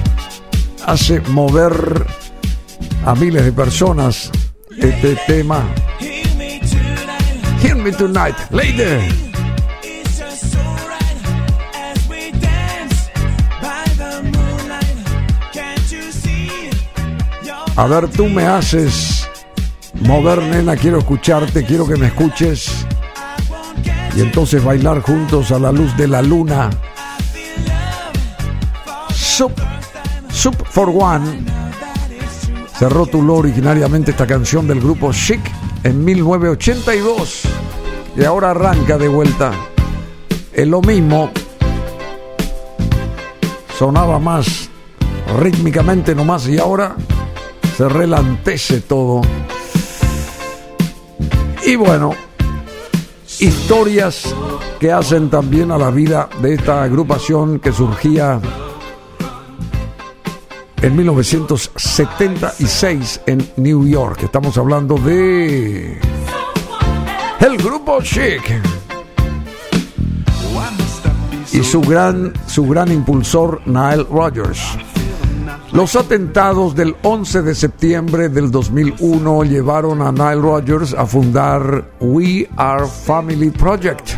hace 0.85 1.21
mover 1.29 2.05
a 3.05 3.13
miles 3.15 3.45
de 3.45 3.51
personas 3.51 4.31
este 4.77 5.15
tema. 5.27 5.63
Hear 7.61 7.75
me 7.75 7.91
tonight. 7.91 8.35
Lady. 8.49 8.83
A 17.75 17.85
ver, 17.85 18.09
tú 18.09 18.27
me 18.27 18.45
haces 18.45 19.29
mover, 20.01 20.41
nena. 20.43 20.75
Quiero 20.75 20.97
escucharte, 20.97 21.63
quiero 21.63 21.87
que 21.87 21.95
me 21.95 22.07
escuches. 22.07 22.85
Y 24.15 24.21
entonces 24.21 24.63
bailar 24.63 25.01
juntos 25.01 25.51
a 25.51 25.59
la 25.59 25.71
luz 25.71 25.95
de 25.95 26.07
la 26.07 26.21
luna. 26.21 26.69
Soup 29.39 30.67
for 30.69 30.89
One. 30.89 31.45
Cerró 32.77 33.05
Tuló 33.05 33.35
originariamente 33.35 34.11
esta 34.11 34.27
canción 34.27 34.67
del 34.67 34.81
grupo 34.81 35.13
Chic 35.13 35.39
en 35.81 36.03
1982. 36.03 37.43
Y 38.17 38.25
ahora 38.25 38.51
arranca 38.51 38.97
de 38.97 39.07
vuelta. 39.07 39.53
Es 40.51 40.67
lo 40.67 40.81
mismo. 40.81 41.31
Sonaba 43.77 44.19
más 44.19 44.69
rítmicamente 45.37 46.13
nomás 46.13 46.45
y 46.49 46.59
ahora 46.59 46.97
se 47.77 47.87
relantece 47.87 48.81
todo. 48.81 49.21
Y 51.65 51.77
bueno, 51.77 52.11
historias 53.39 54.35
que 54.81 54.91
hacen 54.91 55.29
también 55.29 55.71
a 55.71 55.77
la 55.77 55.91
vida 55.91 56.27
de 56.41 56.55
esta 56.55 56.83
agrupación 56.83 57.59
que 57.59 57.71
surgía 57.71 58.41
en 60.81 60.95
1976 60.95 63.21
en 63.25 63.45
New 63.57 63.85
York. 63.85 64.23
Estamos 64.23 64.57
hablando 64.57 64.95
de 64.95 65.99
el 67.39 67.57
grupo 67.57 68.01
Chic 68.01 68.41
y 71.51 71.63
su 71.63 71.81
gran 71.81 72.31
su 72.47 72.65
gran 72.67 72.89
impulsor 72.91 73.61
Nile 73.65 74.05
Rodgers. 74.09 74.77
Los 75.71 75.95
atentados 75.95 76.75
del 76.75 76.95
11 77.03 77.43
de 77.43 77.53
septiembre 77.53 78.29
del 78.29 78.49
2001 78.49 79.43
llevaron 79.43 80.01
a 80.01 80.11
Nile 80.11 80.41
Rodgers 80.41 80.93
a 80.93 81.05
fundar 81.05 81.91
We 81.99 82.49
Are 82.57 82.87
Family 82.87 83.51
Project. 83.51 84.13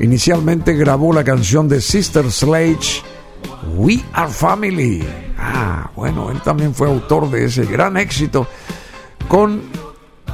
Inicialmente 0.00 0.74
grabó 0.74 1.12
la 1.12 1.22
canción 1.22 1.68
de 1.68 1.80
Sister 1.80 2.32
Sledge, 2.32 3.00
We 3.76 4.04
Are 4.12 4.30
Family. 4.30 5.25
Ah, 5.38 5.90
bueno, 5.94 6.30
él 6.30 6.40
también 6.42 6.74
fue 6.74 6.88
autor 6.88 7.30
de 7.30 7.44
ese 7.44 7.64
gran 7.66 7.96
éxito 7.96 8.46
con 9.28 9.62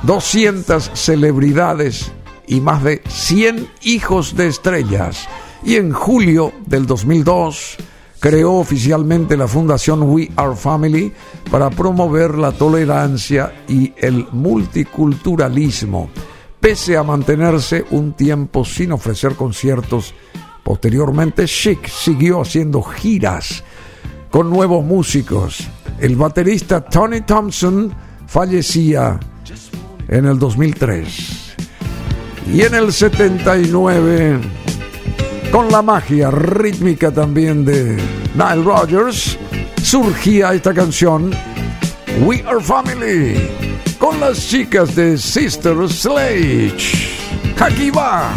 200 0.03 0.91
celebridades 0.95 2.13
y 2.47 2.61
más 2.61 2.83
de 2.83 3.03
100 3.09 3.69
hijos 3.83 4.37
de 4.37 4.49
estrellas. 4.49 5.29
Y 5.65 5.77
en 5.77 5.93
julio 5.93 6.53
del 6.67 6.87
2002 6.87 7.77
creó 8.19 8.55
oficialmente 8.55 9.37
la 9.37 9.49
fundación 9.49 10.03
We 10.03 10.31
Are 10.37 10.57
Family 10.57 11.13
para 11.51 11.71
promover 11.71 12.37
la 12.37 12.53
tolerancia 12.53 13.53
y 13.69 13.93
el 13.97 14.27
multiculturalismo, 14.33 16.11
pese 16.61 16.97
a 16.97 17.03
mantenerse 17.03 17.85
un 17.91 18.13
tiempo 18.13 18.65
sin 18.65 18.93
ofrecer 18.93 19.35
conciertos. 19.35 20.15
Posteriormente, 20.63 21.47
Chic 21.47 21.89
siguió 21.89 22.41
haciendo 22.41 22.83
giras 22.83 23.65
con 24.33 24.49
nuevos 24.49 24.83
músicos. 24.83 25.69
El 26.01 26.17
baterista 26.17 26.81
Tony 26.81 27.21
Thompson 27.21 27.95
fallecía 28.27 29.21
en 30.09 30.25
el 30.25 30.39
2003. 30.39 31.55
Y 32.53 32.63
en 32.63 32.75
el 32.75 32.93
79, 32.93 34.41
con 35.53 35.71
la 35.71 35.83
magia 35.83 36.31
rítmica 36.31 37.13
también 37.13 37.65
de 37.65 37.99
Nile 38.35 38.65
Rodgers, 38.65 39.39
surgía 39.83 40.55
esta 40.55 40.73
canción 40.73 41.31
We 42.25 42.43
Are 42.47 42.61
Family 42.61 43.51
con 43.99 44.19
las 44.19 44.49
chicas 44.49 44.97
de 44.97 45.19
Sister 45.19 45.77
Sledge. 45.89 47.07
Aquí 47.61 47.91
va. 47.91 48.33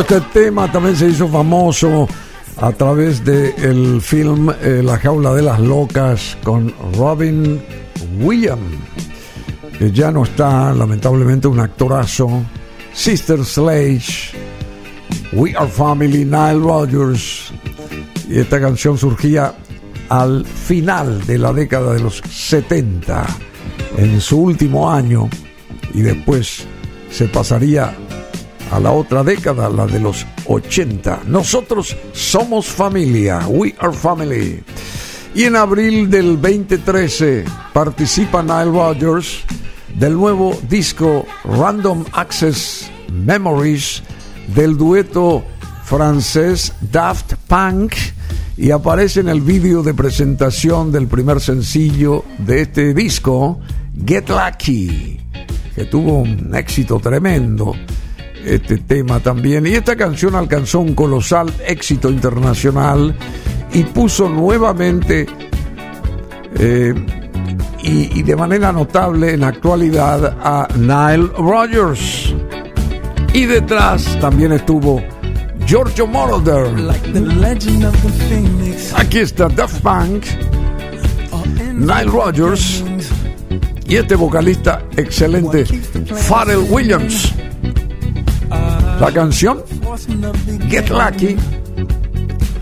Este 0.00 0.20
tema 0.32 0.70
también 0.70 0.96
se 0.96 1.08
hizo 1.08 1.28
famoso 1.28 2.08
a 2.56 2.72
través 2.72 3.24
del 3.24 4.02
film 4.02 4.50
eh, 4.50 4.82
La 4.84 4.98
jaula 4.98 5.32
de 5.32 5.42
las 5.42 5.60
locas 5.60 6.36
con 6.42 6.74
Robin 6.98 7.62
Williams, 8.18 8.76
que 9.78 9.92
ya 9.92 10.10
no 10.10 10.24
está, 10.24 10.72
lamentablemente, 10.72 11.46
un 11.46 11.60
actorazo. 11.60 12.42
Sister 12.92 13.44
Sledge, 13.44 14.36
We 15.32 15.54
Are 15.56 15.68
Family, 15.68 16.24
Nile 16.24 16.58
Rodgers. 16.58 17.52
Y 18.28 18.40
esta 18.40 18.60
canción 18.60 18.98
surgía 18.98 19.54
al 20.08 20.44
final 20.44 21.24
de 21.24 21.38
la 21.38 21.52
década 21.52 21.94
de 21.94 22.00
los 22.00 22.20
70, 22.28 23.26
en 23.96 24.20
su 24.20 24.38
último 24.40 24.90
año, 24.90 25.30
y 25.94 26.02
después 26.02 26.66
se 27.10 27.28
pasaría 27.28 27.94
a 28.74 28.80
la 28.80 28.90
otra 28.90 29.22
década, 29.22 29.68
la 29.68 29.86
de 29.86 30.00
los 30.00 30.26
80. 30.46 31.20
Nosotros 31.28 31.96
somos 32.12 32.66
familia, 32.66 33.46
we 33.46 33.72
are 33.78 33.92
family. 33.92 34.64
Y 35.32 35.44
en 35.44 35.54
abril 35.54 36.10
del 36.10 36.40
2013 36.40 37.44
participa 37.72 38.42
Nile 38.42 38.72
Rodgers 38.76 39.44
del 39.96 40.14
nuevo 40.14 40.58
disco 40.68 41.24
Random 41.44 42.04
Access 42.14 42.90
Memories 43.12 44.02
del 44.56 44.76
dueto 44.76 45.44
francés 45.84 46.72
Daft 46.80 47.34
Punk 47.46 47.94
y 48.56 48.72
aparece 48.72 49.20
en 49.20 49.28
el 49.28 49.40
vídeo 49.40 49.84
de 49.84 49.94
presentación 49.94 50.90
del 50.90 51.06
primer 51.06 51.40
sencillo 51.40 52.24
de 52.38 52.62
este 52.62 52.92
disco, 52.92 53.60
Get 54.04 54.28
Lucky, 54.30 55.20
que 55.76 55.84
tuvo 55.84 56.18
un 56.18 56.52
éxito 56.56 56.98
tremendo 56.98 57.72
este 58.44 58.78
tema 58.78 59.20
también. 59.20 59.66
Y 59.66 59.70
esta 59.70 59.96
canción 59.96 60.34
alcanzó 60.34 60.80
un 60.80 60.94
colosal 60.94 61.52
éxito 61.66 62.10
internacional 62.10 63.16
y 63.72 63.82
puso 63.84 64.28
nuevamente 64.28 65.26
eh, 66.58 66.94
y, 67.82 68.18
y 68.18 68.22
de 68.22 68.36
manera 68.36 68.72
notable 68.72 69.34
en 69.34 69.40
la 69.40 69.48
actualidad 69.48 70.36
a 70.42 70.68
Nile 70.76 71.30
Rodgers. 71.36 72.34
Y 73.32 73.46
detrás 73.46 74.18
también 74.20 74.52
estuvo 74.52 75.02
Giorgio 75.66 76.06
Moroder. 76.06 76.66
Aquí 78.96 79.18
está 79.18 79.48
Daft 79.48 79.80
Punk, 79.80 80.24
Nile 81.74 82.04
Rodgers 82.04 82.84
y 83.86 83.96
este 83.96 84.14
vocalista 84.14 84.82
excelente, 84.96 85.64
Pharrell 86.28 86.66
Williams. 86.70 87.32
La 89.00 89.12
canción 89.12 89.62
Get 90.68 90.88
Lucky. 90.88 91.36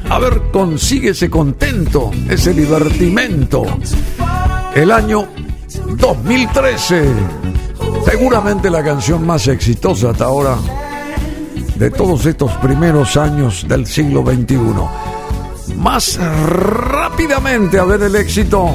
A 0.08 0.18
ver, 0.18 0.42
consíguese 0.52 1.30
contento, 1.30 2.10
ese 2.28 2.52
divertimento. 2.52 3.64
El 4.74 4.90
año 4.90 5.28
2013. 5.96 7.04
Seguramente 8.04 8.70
la 8.70 8.82
canción 8.82 9.26
más 9.26 9.46
exitosa 9.48 10.10
hasta 10.10 10.24
ahora 10.24 10.56
de 11.76 11.90
todos 11.90 12.26
estos 12.26 12.52
primeros 12.58 13.16
años 13.16 13.66
del 13.68 13.86
siglo 13.86 14.24
XXI. 14.24 14.58
Más 15.76 16.18
rápidamente 16.46 17.78
a 17.78 17.84
ver 17.84 18.02
el 18.02 18.16
éxito. 18.16 18.74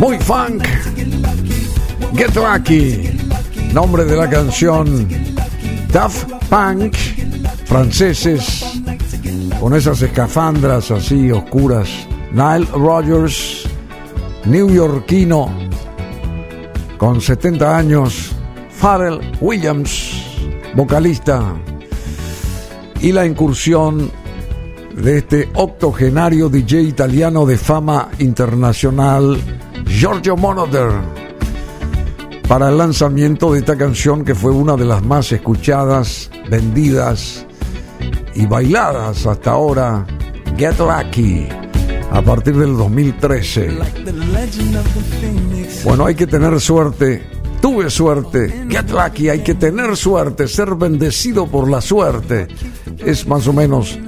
Muy 0.00 0.18
funk. 0.18 0.66
Get 2.14 2.34
lucky. 2.34 3.10
Nombre 3.74 4.04
de 4.04 4.16
la 4.16 4.28
canción 4.28 5.06
Daft 5.92 6.26
Punk, 6.48 6.96
franceses, 7.66 8.64
con 9.60 9.74
esas 9.74 10.00
escafandras 10.02 10.90
así 10.90 11.30
oscuras. 11.30 11.88
Nile 12.32 12.66
Rodgers, 12.72 13.68
neoyorquino, 14.46 15.50
con 16.96 17.20
70 17.20 17.76
años. 17.76 18.32
Pharrell 18.80 19.20
Williams, 19.40 20.12
vocalista. 20.74 21.54
Y 23.02 23.12
la 23.12 23.26
incursión 23.26 24.10
de 24.96 25.18
este 25.18 25.48
octogenario 25.54 26.48
DJ 26.48 26.82
italiano 26.82 27.44
de 27.44 27.58
fama 27.58 28.08
internacional, 28.18 29.38
Giorgio 29.90 30.36
Moroder 30.36 30.92
para 32.48 32.70
el 32.70 32.78
lanzamiento 32.78 33.52
de 33.52 33.58
esta 33.58 33.76
canción 33.76 34.24
que 34.24 34.34
fue 34.34 34.50
una 34.50 34.76
de 34.76 34.84
las 34.84 35.02
más 35.02 35.30
escuchadas, 35.30 36.30
vendidas 36.48 37.46
y 38.34 38.46
bailadas 38.46 39.26
hasta 39.26 39.50
ahora, 39.50 40.06
Get 40.56 40.78
Lucky, 40.78 41.46
a 42.10 42.22
partir 42.22 42.56
del 42.56 42.76
2013. 42.76 43.66
The 44.04 44.12
legend 44.12 44.76
of 44.76 44.84
the 44.94 45.00
phoenix. 45.20 45.84
Bueno, 45.84 46.06
hay 46.06 46.14
que 46.14 46.26
tener 46.26 46.58
suerte. 46.60 47.22
Tuve 47.60 47.90
suerte. 47.90 48.66
Get 48.70 48.90
lucky. 48.90 49.28
Hay 49.28 49.40
que 49.40 49.54
tener 49.54 49.96
suerte. 49.96 50.48
Ser 50.48 50.74
bendecido 50.76 51.46
por 51.46 51.70
la 51.70 51.80
suerte. 51.80 52.48
Es 52.98 53.26
más 53.26 53.46
o 53.46 53.52
menos 53.52 53.98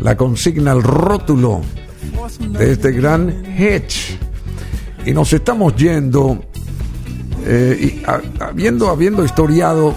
la 0.00 0.16
consigna, 0.16 0.72
el 0.72 0.82
rótulo 0.82 1.62
de 2.50 2.72
este 2.72 2.92
gran 2.92 3.42
hit. 3.56 4.29
Y 5.04 5.12
nos 5.12 5.32
estamos 5.32 5.74
yendo. 5.76 6.40
eh, 7.46 8.02
habiendo, 8.40 8.90
habiendo 8.90 9.24
historiado 9.24 9.94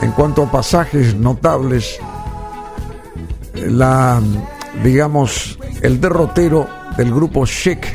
en 0.00 0.12
cuanto 0.12 0.44
a 0.44 0.50
pasajes 0.50 1.14
notables, 1.14 1.98
la, 3.54 4.20
digamos, 4.82 5.58
el 5.82 6.00
derrotero 6.00 6.68
del 6.96 7.12
grupo 7.12 7.46
Chic 7.46 7.86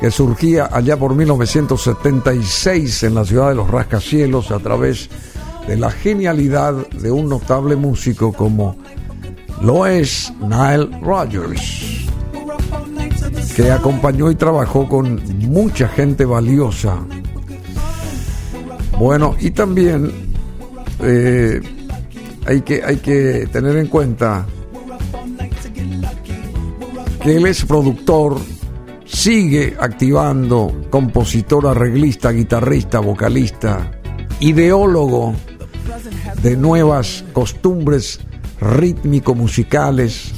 que 0.00 0.10
surgía 0.10 0.68
allá 0.70 0.96
por 0.98 1.14
1976 1.14 3.04
en 3.04 3.14
la 3.14 3.24
ciudad 3.24 3.48
de 3.48 3.54
los 3.54 3.70
rascacielos 3.70 4.50
a 4.50 4.58
través 4.58 5.08
de 5.66 5.76
la 5.76 5.90
genialidad 5.90 6.74
de 6.88 7.10
un 7.10 7.28
notable 7.28 7.76
músico 7.76 8.32
como 8.32 8.76
lo 9.62 9.86
es 9.86 10.32
Nile 10.40 10.90
Rodgers, 11.00 12.06
que 13.54 13.70
acompañó 13.70 14.30
y 14.30 14.34
trabajó 14.34 14.88
con 14.88 15.22
mucha 15.48 15.88
gente 15.88 16.24
valiosa. 16.24 16.98
Bueno, 18.98 19.36
y 19.40 19.50
también 19.52 20.10
eh, 21.00 21.60
hay, 22.46 22.60
que, 22.62 22.82
hay 22.82 22.96
que 22.96 23.48
tener 23.52 23.76
en 23.76 23.86
cuenta 23.86 24.46
que 27.22 27.36
él 27.36 27.46
es 27.46 27.64
productor, 27.64 28.38
sigue 29.04 29.76
activando, 29.78 30.86
compositor, 30.90 31.66
arreglista, 31.68 32.30
guitarrista, 32.30 32.98
vocalista, 32.98 33.92
ideólogo 34.40 35.34
de 36.42 36.56
nuevas 36.56 37.24
costumbres 37.32 38.20
rítmico-musicales, 38.60 40.32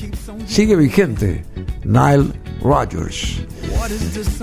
sigue 0.46 0.76
vigente, 0.76 1.44
Nile 1.84 2.45
Rodgers. 2.66 3.40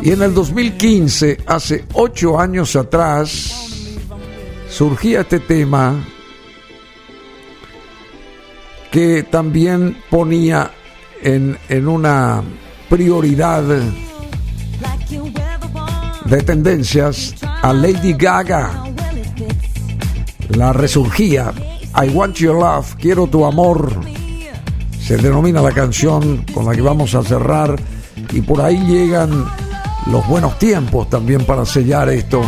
Y 0.02 0.12
en 0.12 0.22
el 0.22 0.34
2015, 0.34 1.40
hace 1.46 1.86
ocho 1.94 2.40
años 2.40 2.76
atrás, 2.76 4.00
surgía 4.70 5.22
este 5.22 5.40
tema 5.40 6.04
que 8.92 9.24
también 9.24 9.98
ponía 10.10 10.72
en, 11.22 11.58
en 11.68 11.88
una 11.88 12.44
prioridad 12.90 13.64
de 16.26 16.42
tendencias 16.44 17.36
a 17.42 17.74
Lady 17.74 18.14
Gaga. 18.14 18.84
La 20.50 20.74
resurgía 20.74 21.54
I 21.96 22.10
Want 22.10 22.36
Your 22.38 22.56
Love, 22.56 22.96
Quiero 22.96 23.28
Tu 23.28 23.46
Amor. 23.46 23.92
Se 25.00 25.18
denomina 25.18 25.62
la 25.62 25.72
canción 25.72 26.46
con 26.54 26.66
la 26.66 26.74
que 26.74 26.82
vamos 26.82 27.14
a 27.14 27.24
cerrar. 27.24 27.80
Y 28.34 28.42
por 28.42 28.62
ahí 28.62 28.78
llegan 28.86 29.46
los 30.08 30.28
buenos 30.28 30.58
tiempos 30.60 31.10
también 31.10 31.46
para 31.46 31.66
sellar 31.66 32.10
esto. 32.10 32.42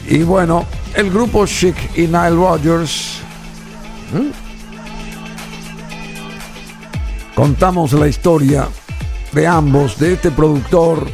Y 0.09 0.22
bueno, 0.24 0.66
el 0.94 1.10
grupo 1.10 1.47
Chic 1.47 1.74
y 1.97 2.02
Nile 2.02 2.30
Rodgers. 2.30 3.20
Contamos 7.35 7.93
la 7.93 8.09
historia 8.09 8.68
de 9.32 9.47
ambos, 9.47 9.98
de 9.98 10.14
este 10.14 10.30
productor 10.30 11.09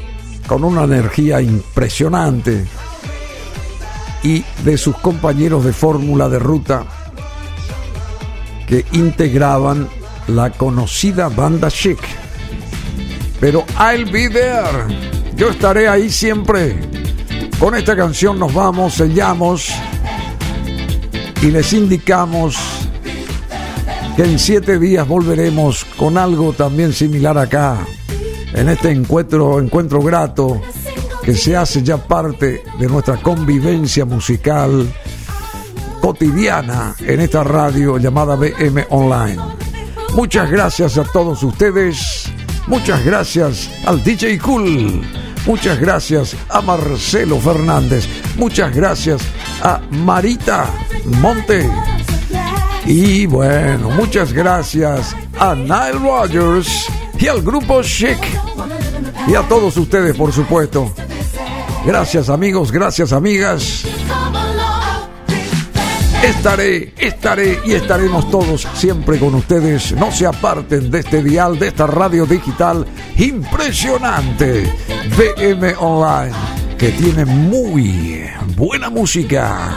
con 0.48 0.64
una 0.64 0.82
energía 0.82 1.40
impresionante 1.40 2.66
y 4.24 4.44
de 4.64 4.76
sus 4.76 4.96
compañeros 4.96 5.64
de 5.64 5.72
fórmula 5.72 6.28
de 6.28 6.38
ruta 6.40 6.84
que 8.66 8.84
integraban 8.92 9.88
la 10.26 10.50
conocida 10.50 11.28
banda 11.28 11.70
Chic. 11.70 12.00
Pero 13.38 13.64
I'll 13.78 14.10
be 14.10 14.28
there. 14.28 15.13
Yo 15.36 15.50
estaré 15.50 15.88
ahí 15.88 16.10
siempre. 16.10 16.76
Con 17.58 17.74
esta 17.74 17.96
canción 17.96 18.38
nos 18.38 18.52
vamos, 18.52 18.94
sellamos 18.94 19.72
y 21.42 21.50
les 21.50 21.72
indicamos 21.72 22.56
que 24.16 24.22
en 24.22 24.38
siete 24.38 24.78
días 24.78 25.06
volveremos 25.06 25.84
con 25.96 26.16
algo 26.16 26.52
también 26.52 26.92
similar 26.92 27.36
acá, 27.36 27.78
en 28.52 28.68
este 28.68 28.90
encuentro, 28.90 29.58
encuentro 29.58 30.00
grato 30.00 30.60
que 31.24 31.34
se 31.34 31.56
hace 31.56 31.82
ya 31.82 31.96
parte 31.96 32.62
de 32.78 32.86
nuestra 32.86 33.16
convivencia 33.16 34.04
musical 34.04 34.86
cotidiana 36.00 36.94
en 37.00 37.20
esta 37.20 37.42
radio 37.42 37.98
llamada 37.98 38.36
BM 38.36 38.86
Online. 38.90 39.40
Muchas 40.14 40.50
gracias 40.50 40.98
a 40.98 41.04
todos 41.04 41.42
ustedes, 41.42 42.30
muchas 42.66 43.04
gracias 43.04 43.70
al 43.84 44.04
DJ 44.04 44.38
Cool, 44.38 45.02
muchas 45.46 45.78
gracias 45.78 46.36
a 46.48 46.60
Marcelo 46.60 47.38
Fernández, 47.38 48.06
muchas 48.36 48.74
gracias 48.74 49.22
a 49.62 49.80
Marita 49.90 50.66
Monte. 51.04 51.68
Y 52.86 53.26
bueno, 53.26 53.90
muchas 53.90 54.32
gracias 54.32 55.16
a 55.38 55.54
Nile 55.54 55.92
Rogers 55.92 56.86
y 57.18 57.28
al 57.28 57.42
grupo 57.42 57.82
Chic. 57.82 58.18
Y 59.26 59.34
a 59.34 59.42
todos 59.48 59.76
ustedes, 59.76 60.14
por 60.14 60.32
supuesto. 60.32 60.92
Gracias 61.86 62.28
amigos, 62.28 62.70
gracias 62.70 63.12
amigas. 63.12 63.84
Estaré, 66.24 66.94
estaré 66.96 67.60
y 67.66 67.72
estaremos 67.72 68.30
todos 68.30 68.66
siempre 68.72 69.18
con 69.18 69.34
ustedes. 69.34 69.92
No 69.92 70.10
se 70.10 70.24
aparten 70.24 70.90
de 70.90 71.00
este 71.00 71.22
dial, 71.22 71.58
de 71.58 71.68
esta 71.68 71.86
radio 71.86 72.24
digital 72.24 72.86
impresionante. 73.18 74.62
BM 75.18 75.74
Online, 75.78 76.34
que 76.78 76.92
tiene 76.92 77.26
muy 77.26 78.24
buena 78.56 78.88
música. 78.88 79.76